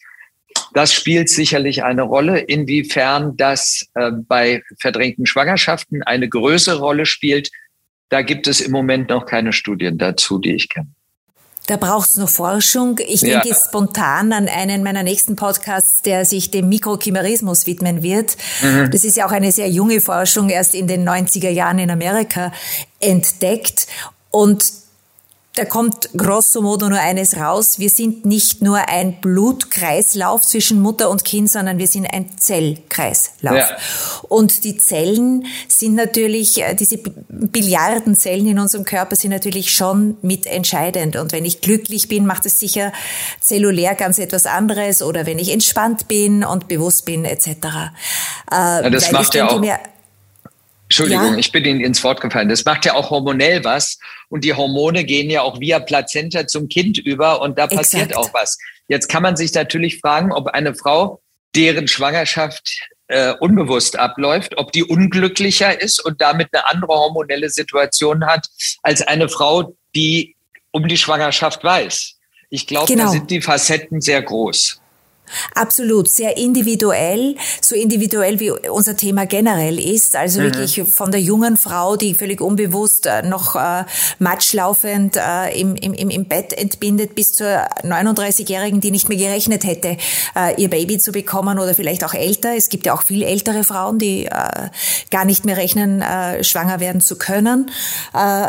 Das 0.73 0.95
spielt 0.95 1.29
sicherlich 1.29 1.83
eine 1.83 2.03
Rolle. 2.03 2.39
Inwiefern 2.39 3.37
das 3.37 3.87
äh, 3.95 4.13
bei 4.13 4.63
verdrängten 4.79 5.27
Schwangerschaften 5.27 6.03
eine 6.03 6.29
größere 6.29 6.79
Rolle 6.79 7.07
spielt, 7.07 7.51
da 8.09 8.23
gibt 8.23 8.47
es 8.47 8.61
im 8.61 8.71
Moment 8.71 9.09
noch 9.09 9.27
keine 9.27 9.53
Studien 9.53 9.99
dazu, 9.99 10.39
die 10.39 10.55
ich 10.55 10.69
kenne. 10.69 10.95
Da 11.67 11.79
braucht's 11.79 12.17
noch 12.17 12.29
Forschung. 12.29 12.99
Ich 12.99 13.23
ja. 13.23 13.41
denke 13.41 13.59
spontan 13.59 14.33
an 14.33 14.49
einen 14.49 14.83
meiner 14.83 15.03
nächsten 15.03 15.35
Podcasts, 15.35 16.03
der 16.03 16.27
sich 16.27 16.51
dem 16.51 16.69
Mikrochimerismus 16.69 17.67
widmen 17.67 18.03
wird. 18.03 18.37
Mhm. 18.61 18.91
Das 18.91 19.03
ist 19.05 19.17
ja 19.17 19.27
auch 19.27 19.33
eine 19.33 19.51
sehr 19.51 19.71
junge 19.71 20.03
Forschung, 20.03 20.51
erst 20.51 20.75
in 20.75 20.87
den 20.87 21.09
90er 21.09 21.49
Jahren 21.49 21.79
in 21.79 21.91
Amerika 21.91 22.53
entdeckt. 23.01 23.87
Und 24.31 24.84
da 25.55 25.65
kommt 25.65 26.11
grosso 26.17 26.63
modo 26.63 26.89
nur 26.89 26.99
eines 26.99 27.37
raus. 27.37 27.79
Wir 27.79 27.89
sind 27.89 28.27
nicht 28.27 28.61
nur 28.61 28.89
ein 28.89 29.21
Blutkreislauf 29.21 30.43
zwischen 30.43 30.81
Mutter 30.81 31.09
und 31.11 31.25
Kind, 31.25 31.49
sondern 31.49 31.79
wir 31.79 31.87
sind 31.87 32.07
ein 32.07 32.27
Zellkreislauf. 32.37 33.57
Ja. 33.57 33.77
Und 34.29 34.65
die 34.65 34.77
Zellen 34.79 35.47
sind 35.69 35.95
natürlich, 35.95 36.61
äh, 36.61 36.75
diese 36.75 36.99
Billiarden 36.99 38.17
Zellen 38.17 38.49
in 38.49 38.59
unserem 38.59 38.85
Körper 38.85 39.15
sind 39.15 39.31
natürlich 39.31 39.73
schon 39.73 40.17
mitentscheidend. 40.23 41.15
Und 41.15 41.31
wenn 41.31 41.45
ich 41.45 41.61
glücklich 41.61 42.09
bin, 42.09 42.27
macht 42.27 42.47
es 42.47 42.59
sicher 42.59 42.93
zellulär 43.41 43.95
ganz 43.95 44.19
etwas 44.19 44.47
anderes. 44.47 45.03
Oder 45.03 45.25
wenn 45.25 45.39
ich 45.39 45.53
entspannt 45.53 46.09
bin 46.09 46.43
und 46.43 46.67
bewusst 46.67 47.05
bin, 47.05 47.25
etc. 47.25 47.47
Äh, 47.47 48.57
ja, 48.57 48.91
das 48.91 49.13
macht 49.13 49.37
ja 49.37 49.49
auch. 49.49 49.61
Mir, 49.61 49.79
Entschuldigung, 50.95 51.33
ja? 51.33 51.39
ich 51.39 51.51
bin 51.51 51.65
Ihnen 51.65 51.81
ins 51.81 52.05
Wort 52.05 52.21
gefallen. 52.21 52.49
Das 52.49 52.65
macht 52.65 52.85
ja 52.85 52.95
auch 52.95 53.11
hormonell 53.11 53.65
was. 53.65 53.99
Und 54.29 54.45
die 54.45 54.55
Hormone 54.55 55.03
gehen 55.03 55.29
ja 55.29 55.43
auch 55.43 55.59
via 55.59 55.81
Plazenta 55.81 56.47
zum 56.47 56.69
Kind 56.69 56.99
über 56.99 57.41
und 57.43 57.59
da 57.59 57.67
passiert 57.67 58.11
Exakt. 58.11 58.17
auch 58.17 58.33
was. 58.33 58.59
Jetzt 58.87 59.09
kann 59.09 59.25
man 59.25 59.37
sich 59.37 59.53
natürlich 59.55 59.99
fragen, 59.99 60.33
ob 60.33 60.49
eine 60.49 60.75
Frau, 60.75 61.21
deren 61.57 61.89
Schwangerschaft 61.89 62.89
äh, 63.09 63.35
unbewusst 63.41 63.99
abläuft, 63.99 64.57
ob 64.57 64.71
die 64.71 64.85
unglücklicher 64.85 65.81
ist 65.81 66.05
und 66.05 66.21
damit 66.21 66.49
eine 66.53 66.67
andere 66.69 66.93
hormonelle 66.93 67.51
Situation 67.51 68.25
hat 68.27 68.47
als 68.83 69.03
eine 69.03 69.29
Frau, 69.29 69.75
die 69.97 70.37
um 70.71 70.87
die 70.87 70.97
Schwangerschaft 70.97 71.65
weiß. 71.65 72.15
Ich 72.51 72.69
glaube, 72.69 72.87
genau. 72.87 73.07
da 73.07 73.11
sind 73.11 73.31
die 73.33 73.41
Facetten 73.41 74.01
sehr 74.01 74.23
groß. 74.23 74.81
Absolut, 75.55 76.09
sehr 76.09 76.37
individuell, 76.37 77.37
so 77.61 77.75
individuell 77.75 78.41
wie 78.41 78.51
unser 78.51 78.97
Thema 78.97 79.27
generell 79.27 79.79
ist. 79.79 80.17
Also 80.17 80.41
mhm. 80.41 80.45
wirklich 80.45 80.83
von 80.93 81.11
der 81.11 81.21
jungen 81.21 81.57
Frau, 81.57 81.97
die 81.97 82.15
völlig 82.15 82.41
unbewusst 82.41 83.07
äh, 83.07 83.23
noch 83.23 83.57
äh, 83.57 83.85
matschlaufend 84.19 85.17
äh, 85.17 85.59
im, 85.59 85.77
im, 85.77 86.11
im 86.11 86.25
Bett 86.27 86.53
entbindet, 86.53 87.15
bis 87.15 87.33
zur 87.33 87.47
39-Jährigen, 87.83 88.81
die 88.81 88.91
nicht 88.91 89.09
mehr 89.09 89.19
gerechnet 89.19 89.65
hätte, 89.65 89.97
äh, 90.37 90.61
ihr 90.61 90.71
Baby 90.71 90.99
zu 90.99 91.13
bekommen 91.13 91.59
oder 91.59 91.75
vielleicht 91.75 92.05
auch 92.05 92.15
älter. 92.15 92.55
Es 92.57 92.69
gibt 92.69 92.87
ja 92.87 92.95
auch 92.95 93.03
viel 93.03 93.23
ältere 93.23 93.65
Frauen, 93.65 93.99
die 93.99 94.27
äh, 94.27 94.31
gar 95.11 95.25
nicht 95.25 95.45
mehr 95.45 95.57
rechnen, 95.57 96.03
äh, 96.03 96.45
schwanger 96.45 96.81
werden 96.81 97.01
zu 97.01 97.17
können. 97.17 97.71
Äh, 98.13 98.49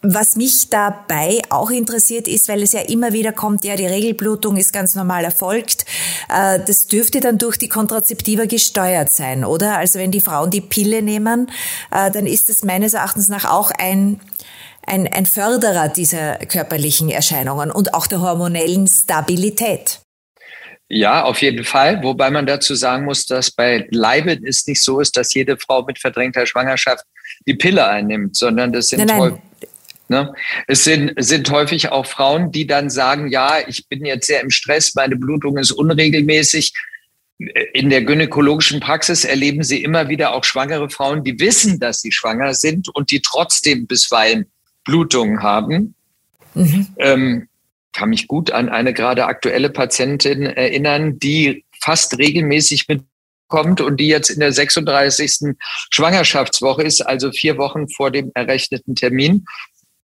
was 0.00 0.36
mich 0.36 0.70
dabei 0.70 1.42
auch 1.50 1.70
interessiert 1.70 2.28
ist, 2.28 2.48
weil 2.48 2.62
es 2.62 2.72
ja 2.72 2.80
immer 2.82 3.12
wieder 3.12 3.32
kommt, 3.32 3.64
ja, 3.64 3.74
die 3.74 3.86
Regelblutung 3.86 4.56
ist 4.56 4.72
ganz 4.72 4.94
normal 4.94 5.24
erfolgt. 5.24 5.84
Äh, 6.28 6.60
das 6.64 6.86
dürfte 6.86 7.20
dann 7.20 7.38
durch 7.38 7.56
die 7.56 7.68
Kontrazeptiva 7.68 8.46
gesteuert 8.46 9.10
sein, 9.10 9.44
oder? 9.44 9.76
Also 9.78 9.98
wenn 9.98 10.12
die 10.12 10.20
Frauen 10.20 10.50
die 10.50 10.60
Pille 10.60 11.02
nehmen, 11.02 11.50
äh, 11.90 12.10
dann 12.10 12.26
ist 12.26 12.48
es 12.48 12.64
meines 12.64 12.94
Erachtens 12.94 13.28
nach 13.28 13.44
auch 13.44 13.70
ein 13.70 14.20
ein, 14.86 15.06
ein 15.06 15.26
Förderer 15.26 15.88
dieser 15.88 16.36
körperlichen 16.36 17.10
Erscheinungen 17.10 17.70
und 17.70 17.92
auch 17.92 18.06
der 18.06 18.22
hormonellen 18.22 18.86
Stabilität. 18.86 20.00
Ja, 20.88 21.24
auf 21.24 21.42
jeden 21.42 21.64
Fall. 21.64 22.02
Wobei 22.02 22.30
man 22.30 22.46
dazu 22.46 22.74
sagen 22.74 23.04
muss, 23.04 23.26
dass 23.26 23.50
bei 23.50 23.86
Leiben 23.90 24.46
es 24.46 24.66
nicht 24.66 24.82
so 24.82 25.00
ist, 25.00 25.16
dass 25.18 25.34
jede 25.34 25.58
Frau 25.58 25.82
mit 25.82 25.98
verdrängter 25.98 26.46
Schwangerschaft 26.46 27.04
die 27.46 27.54
Pille 27.54 27.86
einnimmt, 27.86 28.36
sondern 28.36 28.72
das 28.72 28.88
sind 28.88 29.04
nein, 29.04 29.18
nein. 29.18 29.42
Ne? 30.08 30.32
Es 30.66 30.84
sind, 30.84 31.12
sind 31.16 31.50
häufig 31.50 31.90
auch 31.90 32.06
Frauen, 32.06 32.50
die 32.50 32.66
dann 32.66 32.88
sagen, 32.88 33.28
ja, 33.28 33.56
ich 33.66 33.88
bin 33.88 34.04
jetzt 34.04 34.26
sehr 34.26 34.40
im 34.40 34.50
Stress, 34.50 34.94
meine 34.94 35.16
Blutung 35.16 35.58
ist 35.58 35.70
unregelmäßig. 35.70 36.72
in 37.72 37.90
der 37.90 38.02
gynäkologischen 38.02 38.80
Praxis 38.80 39.24
erleben 39.24 39.62
Sie 39.62 39.82
immer 39.82 40.08
wieder 40.08 40.32
auch 40.32 40.44
schwangere 40.44 40.90
Frauen, 40.90 41.24
die 41.24 41.38
wissen, 41.38 41.78
dass 41.78 42.00
sie 42.00 42.10
schwanger 42.10 42.54
sind 42.54 42.88
und 42.88 43.10
die 43.10 43.20
trotzdem 43.20 43.86
bisweilen 43.86 44.46
Blutungen 44.84 45.42
haben. 45.42 45.94
Mhm. 46.54 46.86
Ähm, 46.98 47.48
kann 47.92 48.08
mich 48.10 48.28
gut 48.28 48.50
an 48.50 48.68
eine 48.68 48.94
gerade 48.94 49.26
aktuelle 49.26 49.70
Patientin 49.70 50.42
erinnern, 50.42 51.18
die 51.18 51.64
fast 51.80 52.18
regelmäßig 52.18 52.86
mitkommt 52.88 53.80
und 53.80 53.98
die 53.98 54.08
jetzt 54.08 54.30
in 54.30 54.40
der 54.40 54.52
36. 54.52 55.54
Schwangerschaftswoche 55.90 56.82
ist, 56.82 57.02
also 57.02 57.30
vier 57.30 57.58
Wochen 57.58 57.88
vor 57.88 58.10
dem 58.10 58.30
errechneten 58.34 58.94
Termin 58.94 59.44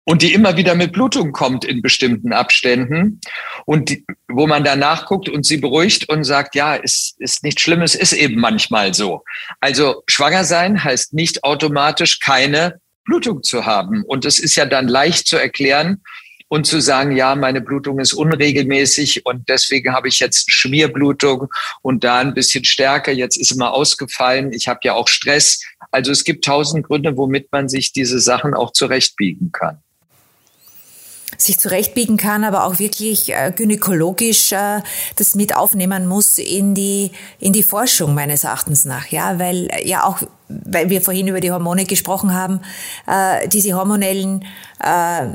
und 0.09 0.23
die 0.23 0.33
immer 0.33 0.57
wieder 0.57 0.75
mit 0.75 0.93
Blutung 0.93 1.33
kommt 1.33 1.67
in 1.67 1.83
bestimmten 1.83 2.33
Abständen 2.33 3.21
und 3.67 3.91
die, 3.91 4.07
wo 4.27 4.47
man 4.47 4.65
da 4.65 4.75
nachguckt 4.75 5.29
und 5.29 5.45
sie 5.45 5.59
beruhigt 5.59 6.09
und 6.09 6.25
sagt, 6.25 6.55
ja, 6.55 6.77
ist, 6.77 7.17
ist 7.21 7.45
nichts 7.45 7.61
Schlimmes, 7.61 7.95
ist 7.95 8.15
eben 8.15 8.41
manchmal 8.41 8.95
so. 8.95 9.23
Also 9.61 10.05
schwanger 10.07 10.45
sein 10.45 10.83
heißt 10.83 11.13
nicht 11.13 11.45
automatisch 11.45 12.21
keine 12.21 12.81
Blutung 13.05 13.43
zu 13.43 13.67
haben. 13.67 14.03
Und 14.03 14.25
es 14.25 14.39
ist 14.39 14.57
ja 14.57 14.65
dann 14.65 14.89
leicht 14.89 15.27
zu 15.27 15.37
erklären 15.37 16.01
und 16.49 16.67
zu 16.67 16.81
sagen, 16.81 17.15
ja, 17.15 17.35
meine 17.35 17.61
Blutung 17.61 18.01
ist 18.01 18.15
unregelmäßig 18.15 19.27
und 19.27 19.47
deswegen 19.51 19.93
habe 19.93 20.09
ich 20.09 20.21
jetzt 20.21 20.51
Schmierblutung 20.51 21.49
und 21.83 22.03
da 22.03 22.21
ein 22.21 22.33
bisschen 22.33 22.65
stärker, 22.65 23.13
jetzt 23.13 23.37
ist 23.37 23.53
immer 23.53 23.75
ausgefallen, 23.75 24.55
ich 24.55 24.69
habe 24.69 24.81
ja 24.85 24.95
auch 24.95 25.09
Stress. 25.09 25.63
Also 25.91 26.13
es 26.13 26.25
gibt 26.25 26.47
tausend 26.47 26.87
Gründe, 26.87 27.19
womit 27.19 27.53
man 27.53 27.69
sich 27.69 27.93
diese 27.93 28.21
Sachen 28.21 28.55
auch 28.55 28.73
zurechtbiegen 28.73 29.53
kann 29.53 29.83
sich 31.39 31.59
zurechtbiegen 31.59 32.17
kann, 32.17 32.43
aber 32.43 32.65
auch 32.65 32.81
wirklich 32.81 33.33
äh, 33.33 33.53
gynäkologisch 33.55 34.53
äh, 34.53 34.83
das 35.17 35.37
mit 35.37 35.55
aufnehmen 35.55 36.07
muss 36.07 36.37
in 36.37 36.75
die, 36.75 37.13
in 37.39 37.53
die 37.53 37.63
Forschung 37.63 38.13
meines 38.13 38.43
Erachtens 38.45 38.85
nach. 38.85 39.07
Ja, 39.07 39.39
weil 39.39 39.69
äh, 39.71 39.89
ja 39.89 40.05
auch, 40.05 40.19
weil 40.49 40.91
wir 40.91 41.01
vorhin 41.01 41.29
über 41.29 41.41
die 41.41 41.53
Hormone 41.53 41.85
gesprochen 41.85 42.35
haben, 42.35 42.61
äh, 43.07 43.47
diese 43.49 43.75
hormonellen 43.75 44.45
äh, 44.81 45.29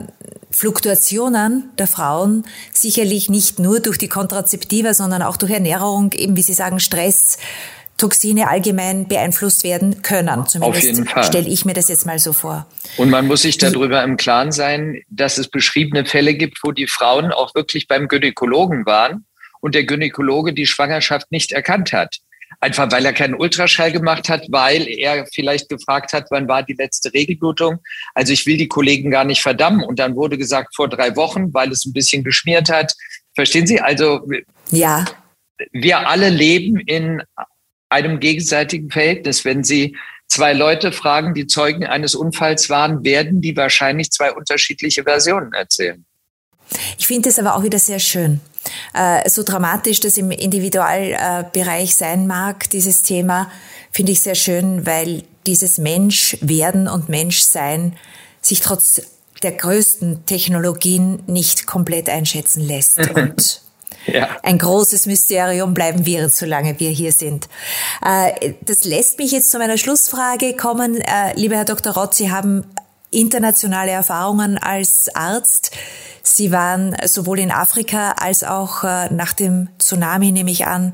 Fluktuationen 0.52 1.72
der 1.78 1.88
Frauen 1.88 2.46
sicherlich 2.74 3.30
nicht 3.30 3.60
nur 3.60 3.80
durch 3.80 3.98
die 3.98 4.10
Kontrazeptiva, 4.10 4.94
sondern 4.94 5.22
auch 5.22 5.38
durch 5.38 5.52
Ernährung, 5.52 6.12
eben 6.12 6.36
wie 6.36 6.44
Sie 6.44 6.54
sagen, 6.54 6.80
Stress, 6.82 7.38
Toxine 8.04 8.50
allgemein 8.50 9.08
beeinflusst 9.08 9.64
werden 9.64 10.02
können. 10.02 10.46
Zumindest 10.46 11.06
stelle 11.24 11.48
ich 11.48 11.64
mir 11.64 11.72
das 11.72 11.88
jetzt 11.88 12.06
mal 12.06 12.20
so 12.20 12.34
vor. 12.34 12.68
Und 12.98 13.10
man 13.10 13.28
muss 13.28 13.44
sich 13.44 13.58
darüber 13.58 14.04
im 14.04 14.18
Klaren 14.18 14.52
sein, 14.52 15.02
dass 15.10 15.38
es 15.38 15.48
beschriebene 15.48 16.06
Fälle 16.06 16.34
gibt, 16.34 16.60
wo 16.64 16.74
die 16.74 16.88
Frauen 16.88 17.32
auch 17.32 17.56
wirklich 17.56 17.88
beim 17.88 18.10
Gynäkologen 18.10 18.86
waren 18.86 19.26
und 19.62 19.74
der 19.74 19.86
Gynäkologe 19.86 20.52
die 20.52 20.66
Schwangerschaft 20.66 21.32
nicht 21.32 21.54
erkannt 21.54 21.94
hat. 21.94 22.18
Einfach 22.60 22.92
weil 22.92 23.06
er 23.06 23.14
keinen 23.14 23.36
Ultraschall 23.36 23.94
gemacht 23.94 24.28
hat, 24.28 24.48
weil 24.50 24.86
er 24.90 25.26
vielleicht 25.34 25.70
gefragt 25.70 26.12
hat, 26.12 26.28
wann 26.30 26.50
war 26.50 26.62
die 26.62 26.74
letzte 26.74 27.14
Regelblutung. 27.14 27.78
Also 28.16 28.34
ich 28.34 28.46
will 28.46 28.58
die 28.58 28.68
Kollegen 28.68 29.12
gar 29.12 29.24
nicht 29.24 29.42
verdammen. 29.42 29.82
Und 29.82 29.98
dann 30.00 30.18
wurde 30.18 30.38
gesagt, 30.38 30.76
vor 30.76 30.90
drei 30.90 31.16
Wochen, 31.16 31.54
weil 31.54 31.72
es 31.72 31.86
ein 31.86 31.94
bisschen 31.94 32.26
geschmiert 32.26 32.70
hat. 32.70 32.94
Verstehen 33.34 33.66
Sie? 33.66 33.80
Also 33.80 34.28
ja. 34.72 35.06
wir 35.72 36.10
alle 36.10 36.28
leben 36.28 36.82
in 36.82 37.24
einem 37.94 38.20
gegenseitigen 38.20 38.90
Verhältnis. 38.90 39.46
Wenn 39.46 39.64
Sie 39.64 39.96
zwei 40.28 40.54
Leute 40.54 40.92
fragen, 40.92 41.34
die 41.34 41.48
Zeugen 41.48 41.86
eines 41.86 42.16
Unfalls 42.16 42.70
waren, 42.70 43.04
werden 43.04 43.40
die 43.40 43.56
wahrscheinlich 43.56 44.12
zwei 44.12 44.32
unterschiedliche 44.32 45.04
Versionen 45.04 45.54
erzählen. 45.54 46.04
Ich 46.98 47.08
finde 47.08 47.30
es 47.30 47.40
aber 47.40 47.56
auch 47.56 47.64
wieder 47.64 47.80
sehr 47.80 48.00
schön. 48.00 48.42
Äh, 48.94 49.30
so 49.30 49.44
dramatisch 49.44 50.00
das 50.00 50.18
im 50.18 50.32
Individualbereich 50.32 51.96
sein 51.96 52.26
mag, 52.26 52.70
dieses 52.72 53.04
Thema, 53.04 53.52
finde 53.92 54.14
ich 54.14 54.22
sehr 54.22 54.36
schön, 54.36 54.86
weil 54.86 55.24
dieses 55.46 55.78
Menschwerden 55.78 56.88
und 56.88 57.10
Menschsein 57.10 57.96
sich 58.42 58.62
trotz 58.62 59.02
der 59.44 59.52
größten 59.52 60.26
Technologien 60.26 61.22
nicht 61.28 61.68
komplett 61.68 62.10
einschätzen 62.10 62.62
lässt. 62.62 62.98
Und 63.16 63.63
ja. 64.06 64.30
Ein 64.44 64.58
großes 64.58 65.06
Mysterium 65.06 65.74
bleiben 65.74 66.06
wir, 66.06 66.30
solange 66.30 66.80
wir 66.80 66.90
hier 66.90 67.12
sind. 67.12 67.48
Äh, 68.04 68.54
das 68.62 68.84
lässt 68.84 69.20
mich 69.20 69.32
jetzt 69.32 69.52
zu 69.52 69.58
meiner 69.58 69.78
Schlussfrage 69.78 70.56
kommen. 70.56 71.00
Äh, 71.02 71.34
lieber 71.36 71.56
Herr 71.56 71.66
Dr. 71.66 71.94
Rott, 71.94 72.14
Sie 72.14 72.32
haben 72.32 72.66
internationale 73.12 73.92
Erfahrungen 73.92 74.58
als 74.58 75.10
Arzt. 75.14 75.72
Sie 76.24 76.52
waren 76.52 76.96
sowohl 77.06 77.40
in 77.40 77.52
Afrika 77.52 78.14
als 78.14 78.44
auch 78.44 78.84
äh, 78.84 79.14
nach 79.14 79.34
dem 79.34 79.70
Tsunami, 79.78 80.32
nehme 80.32 80.52
ich 80.52 80.66
an, 80.66 80.94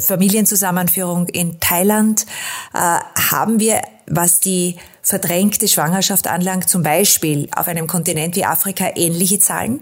Familienzusammenführung 0.00 1.28
in 1.28 1.60
Thailand. 1.60 2.26
Haben 2.72 3.60
wir, 3.60 3.80
was 4.06 4.40
die 4.40 4.76
verdrängte 5.02 5.68
Schwangerschaft 5.68 6.26
anlangt, 6.26 6.68
zum 6.68 6.82
Beispiel 6.82 7.48
auf 7.54 7.68
einem 7.68 7.86
Kontinent 7.86 8.36
wie 8.36 8.44
Afrika 8.44 8.90
ähnliche 8.96 9.38
Zahlen? 9.38 9.80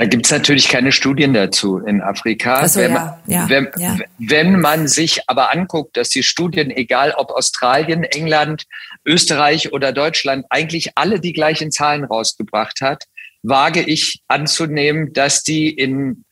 Da 0.00 0.06
gibt 0.06 0.24
es 0.24 0.32
natürlich 0.32 0.68
keine 0.68 0.92
Studien 0.92 1.34
dazu 1.34 1.76
in 1.76 2.00
Afrika. 2.00 2.66
So, 2.66 2.80
wenn, 2.80 2.94
man, 2.94 3.12
ja, 3.26 3.46
wenn, 3.50 3.68
ja. 3.76 3.98
wenn 4.16 4.58
man 4.58 4.88
sich 4.88 5.28
aber 5.28 5.52
anguckt, 5.52 5.94
dass 5.98 6.08
die 6.08 6.22
Studien, 6.22 6.70
egal 6.70 7.12
ob 7.18 7.28
Australien, 7.28 8.04
England, 8.04 8.64
Österreich 9.04 9.74
oder 9.74 9.92
Deutschland, 9.92 10.46
eigentlich 10.48 10.92
alle 10.94 11.20
die 11.20 11.34
gleichen 11.34 11.70
Zahlen 11.70 12.04
rausgebracht 12.04 12.80
hat, 12.80 13.04
wage 13.42 13.82
ich 13.82 14.22
anzunehmen, 14.26 15.12
dass 15.12 15.42
die 15.42 15.68
in 15.68 16.24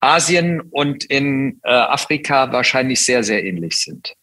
Asien 0.00 0.62
und 0.62 1.04
in 1.04 1.60
äh, 1.62 1.72
Afrika 1.72 2.50
wahrscheinlich 2.52 3.04
sehr, 3.04 3.22
sehr 3.22 3.44
ähnlich 3.44 3.76
sind. 3.76 4.14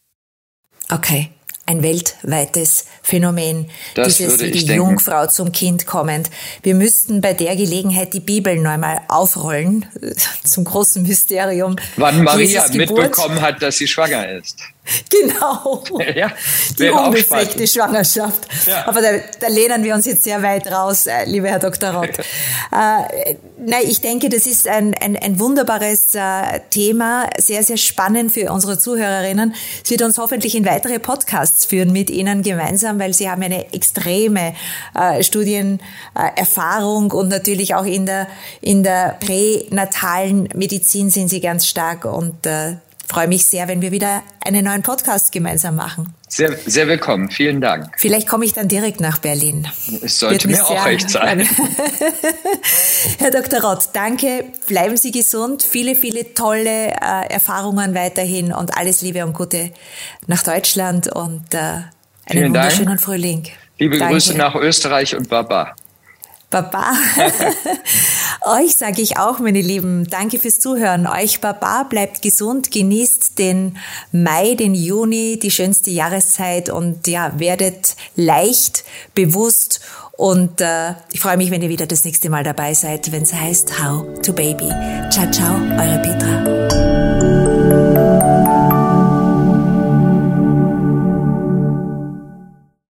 Okay 0.90 1.30
ein 1.68 1.82
weltweites 1.82 2.86
Phänomen, 3.02 3.70
das 3.94 4.16
dieses 4.16 4.40
wie 4.40 4.50
die 4.50 4.64
denken. 4.64 4.88
Jungfrau 4.88 5.26
zum 5.26 5.52
Kind 5.52 5.86
kommend. 5.86 6.30
Wir 6.62 6.74
müssten 6.74 7.20
bei 7.20 7.34
der 7.34 7.56
Gelegenheit 7.56 8.14
die 8.14 8.20
Bibel 8.20 8.56
neu 8.56 8.78
mal 8.78 9.02
aufrollen, 9.08 9.84
zum 10.44 10.64
großen 10.64 11.02
Mysterium. 11.02 11.76
Wann 11.96 12.24
Maria 12.24 12.66
mitbekommen 12.72 13.42
hat, 13.42 13.60
dass 13.60 13.76
sie 13.76 13.86
schwanger 13.86 14.28
ist. 14.30 14.58
Genau. 15.10 15.82
Ja, 16.14 16.30
die 16.78 16.90
unbefleckte 16.90 17.66
Schwangerschaft. 17.66 18.46
Ja. 18.66 18.86
Aber 18.86 19.00
da, 19.00 19.08
da, 19.40 19.48
lehnen 19.48 19.82
wir 19.82 19.94
uns 19.94 20.06
jetzt 20.06 20.24
sehr 20.24 20.42
weit 20.42 20.66
raus, 20.70 21.06
äh, 21.06 21.24
lieber 21.24 21.48
Herr 21.48 21.58
Dr. 21.58 21.90
Rott. 21.90 22.10
äh, 22.18 23.34
nein, 23.58 23.82
ich 23.84 24.00
denke, 24.00 24.28
das 24.28 24.46
ist 24.46 24.68
ein, 24.68 24.94
ein, 24.94 25.16
ein 25.16 25.38
wunderbares 25.38 26.14
äh, 26.14 26.60
Thema, 26.70 27.28
sehr, 27.38 27.62
sehr 27.62 27.76
spannend 27.76 28.32
für 28.32 28.52
unsere 28.52 28.78
Zuhörerinnen. 28.78 29.54
Es 29.82 29.90
wird 29.90 30.02
uns 30.02 30.18
hoffentlich 30.18 30.54
in 30.54 30.64
weitere 30.64 30.98
Podcasts 30.98 31.64
führen 31.64 31.92
mit 31.92 32.10
Ihnen 32.10 32.42
gemeinsam, 32.42 32.98
weil 32.98 33.14
Sie 33.14 33.28
haben 33.28 33.42
eine 33.42 33.72
extreme 33.72 34.54
äh, 34.94 35.22
Studienerfahrung 35.22 37.10
und 37.10 37.28
natürlich 37.28 37.74
auch 37.74 37.86
in 37.86 38.06
der, 38.06 38.28
in 38.60 38.82
der 38.82 39.16
pränatalen 39.20 40.48
Medizin 40.54 41.10
sind 41.10 41.28
Sie 41.28 41.40
ganz 41.40 41.66
stark 41.66 42.04
und 42.04 42.46
äh, 42.46 42.76
freue 43.08 43.26
mich 43.26 43.46
sehr, 43.46 43.68
wenn 43.68 43.80
wir 43.80 43.90
wieder 43.90 44.22
einen 44.44 44.64
neuen 44.64 44.82
Podcast 44.82 45.32
gemeinsam 45.32 45.76
machen. 45.76 46.14
Sehr, 46.28 46.56
sehr 46.66 46.86
willkommen. 46.88 47.30
Vielen 47.30 47.60
Dank. 47.60 47.90
Vielleicht 47.96 48.28
komme 48.28 48.44
ich 48.44 48.52
dann 48.52 48.68
direkt 48.68 49.00
nach 49.00 49.18
Berlin. 49.18 49.66
Es 50.02 50.18
sollte 50.18 50.46
mir 50.46 50.64
auch 50.64 50.84
recht 50.84 51.08
sein. 51.08 51.40
Herr 53.18 53.30
Dr. 53.30 53.62
Rott, 53.62 53.88
danke. 53.94 54.44
Bleiben 54.66 54.98
Sie 54.98 55.10
gesund. 55.10 55.62
Viele, 55.62 55.94
viele 55.94 56.34
tolle 56.34 56.88
äh, 56.88 57.30
Erfahrungen 57.30 57.94
weiterhin 57.94 58.52
und 58.52 58.76
alles 58.76 59.00
Liebe 59.00 59.24
und 59.24 59.32
Gute 59.32 59.72
nach 60.26 60.42
Deutschland 60.42 61.08
und 61.08 61.54
äh, 61.54 61.56
einen 61.56 61.90
Vielen 62.26 62.46
wunderschönen 62.48 62.86
Dank. 62.86 63.00
Frühling. 63.00 63.48
Liebe 63.78 63.98
danke. 63.98 64.14
Grüße 64.14 64.36
nach 64.36 64.54
Österreich 64.54 65.16
und 65.16 65.30
Baba. 65.30 65.74
Baba. 66.50 66.92
Euch 68.58 68.76
sage 68.76 69.02
ich 69.02 69.18
auch, 69.18 69.38
meine 69.38 69.60
Lieben, 69.60 70.06
danke 70.08 70.38
fürs 70.38 70.60
Zuhören. 70.60 71.06
Euch 71.06 71.40
Baba, 71.40 71.82
bleibt 71.82 72.22
gesund, 72.22 72.70
genießt 72.70 73.38
den 73.38 73.76
Mai, 74.12 74.54
den 74.54 74.74
Juni, 74.74 75.38
die 75.38 75.50
schönste 75.50 75.90
Jahreszeit 75.90 76.70
und 76.70 77.06
ja, 77.06 77.38
werdet 77.38 77.96
leicht, 78.16 78.84
bewusst 79.14 79.80
und 80.18 80.60
äh, 80.60 80.94
ich 81.12 81.20
freue 81.20 81.36
mich, 81.36 81.52
wenn 81.52 81.62
ihr 81.62 81.68
wieder 81.68 81.86
das 81.86 82.04
nächste 82.04 82.28
Mal 82.28 82.42
dabei 82.42 82.74
seid, 82.74 83.12
wenn 83.12 83.22
es 83.22 83.32
heißt 83.32 83.80
How 83.80 84.04
to 84.20 84.32
Baby. 84.32 84.68
Ciao, 85.10 85.30
ciao, 85.30 85.54
eure 85.54 86.02
Petra. 86.02 86.97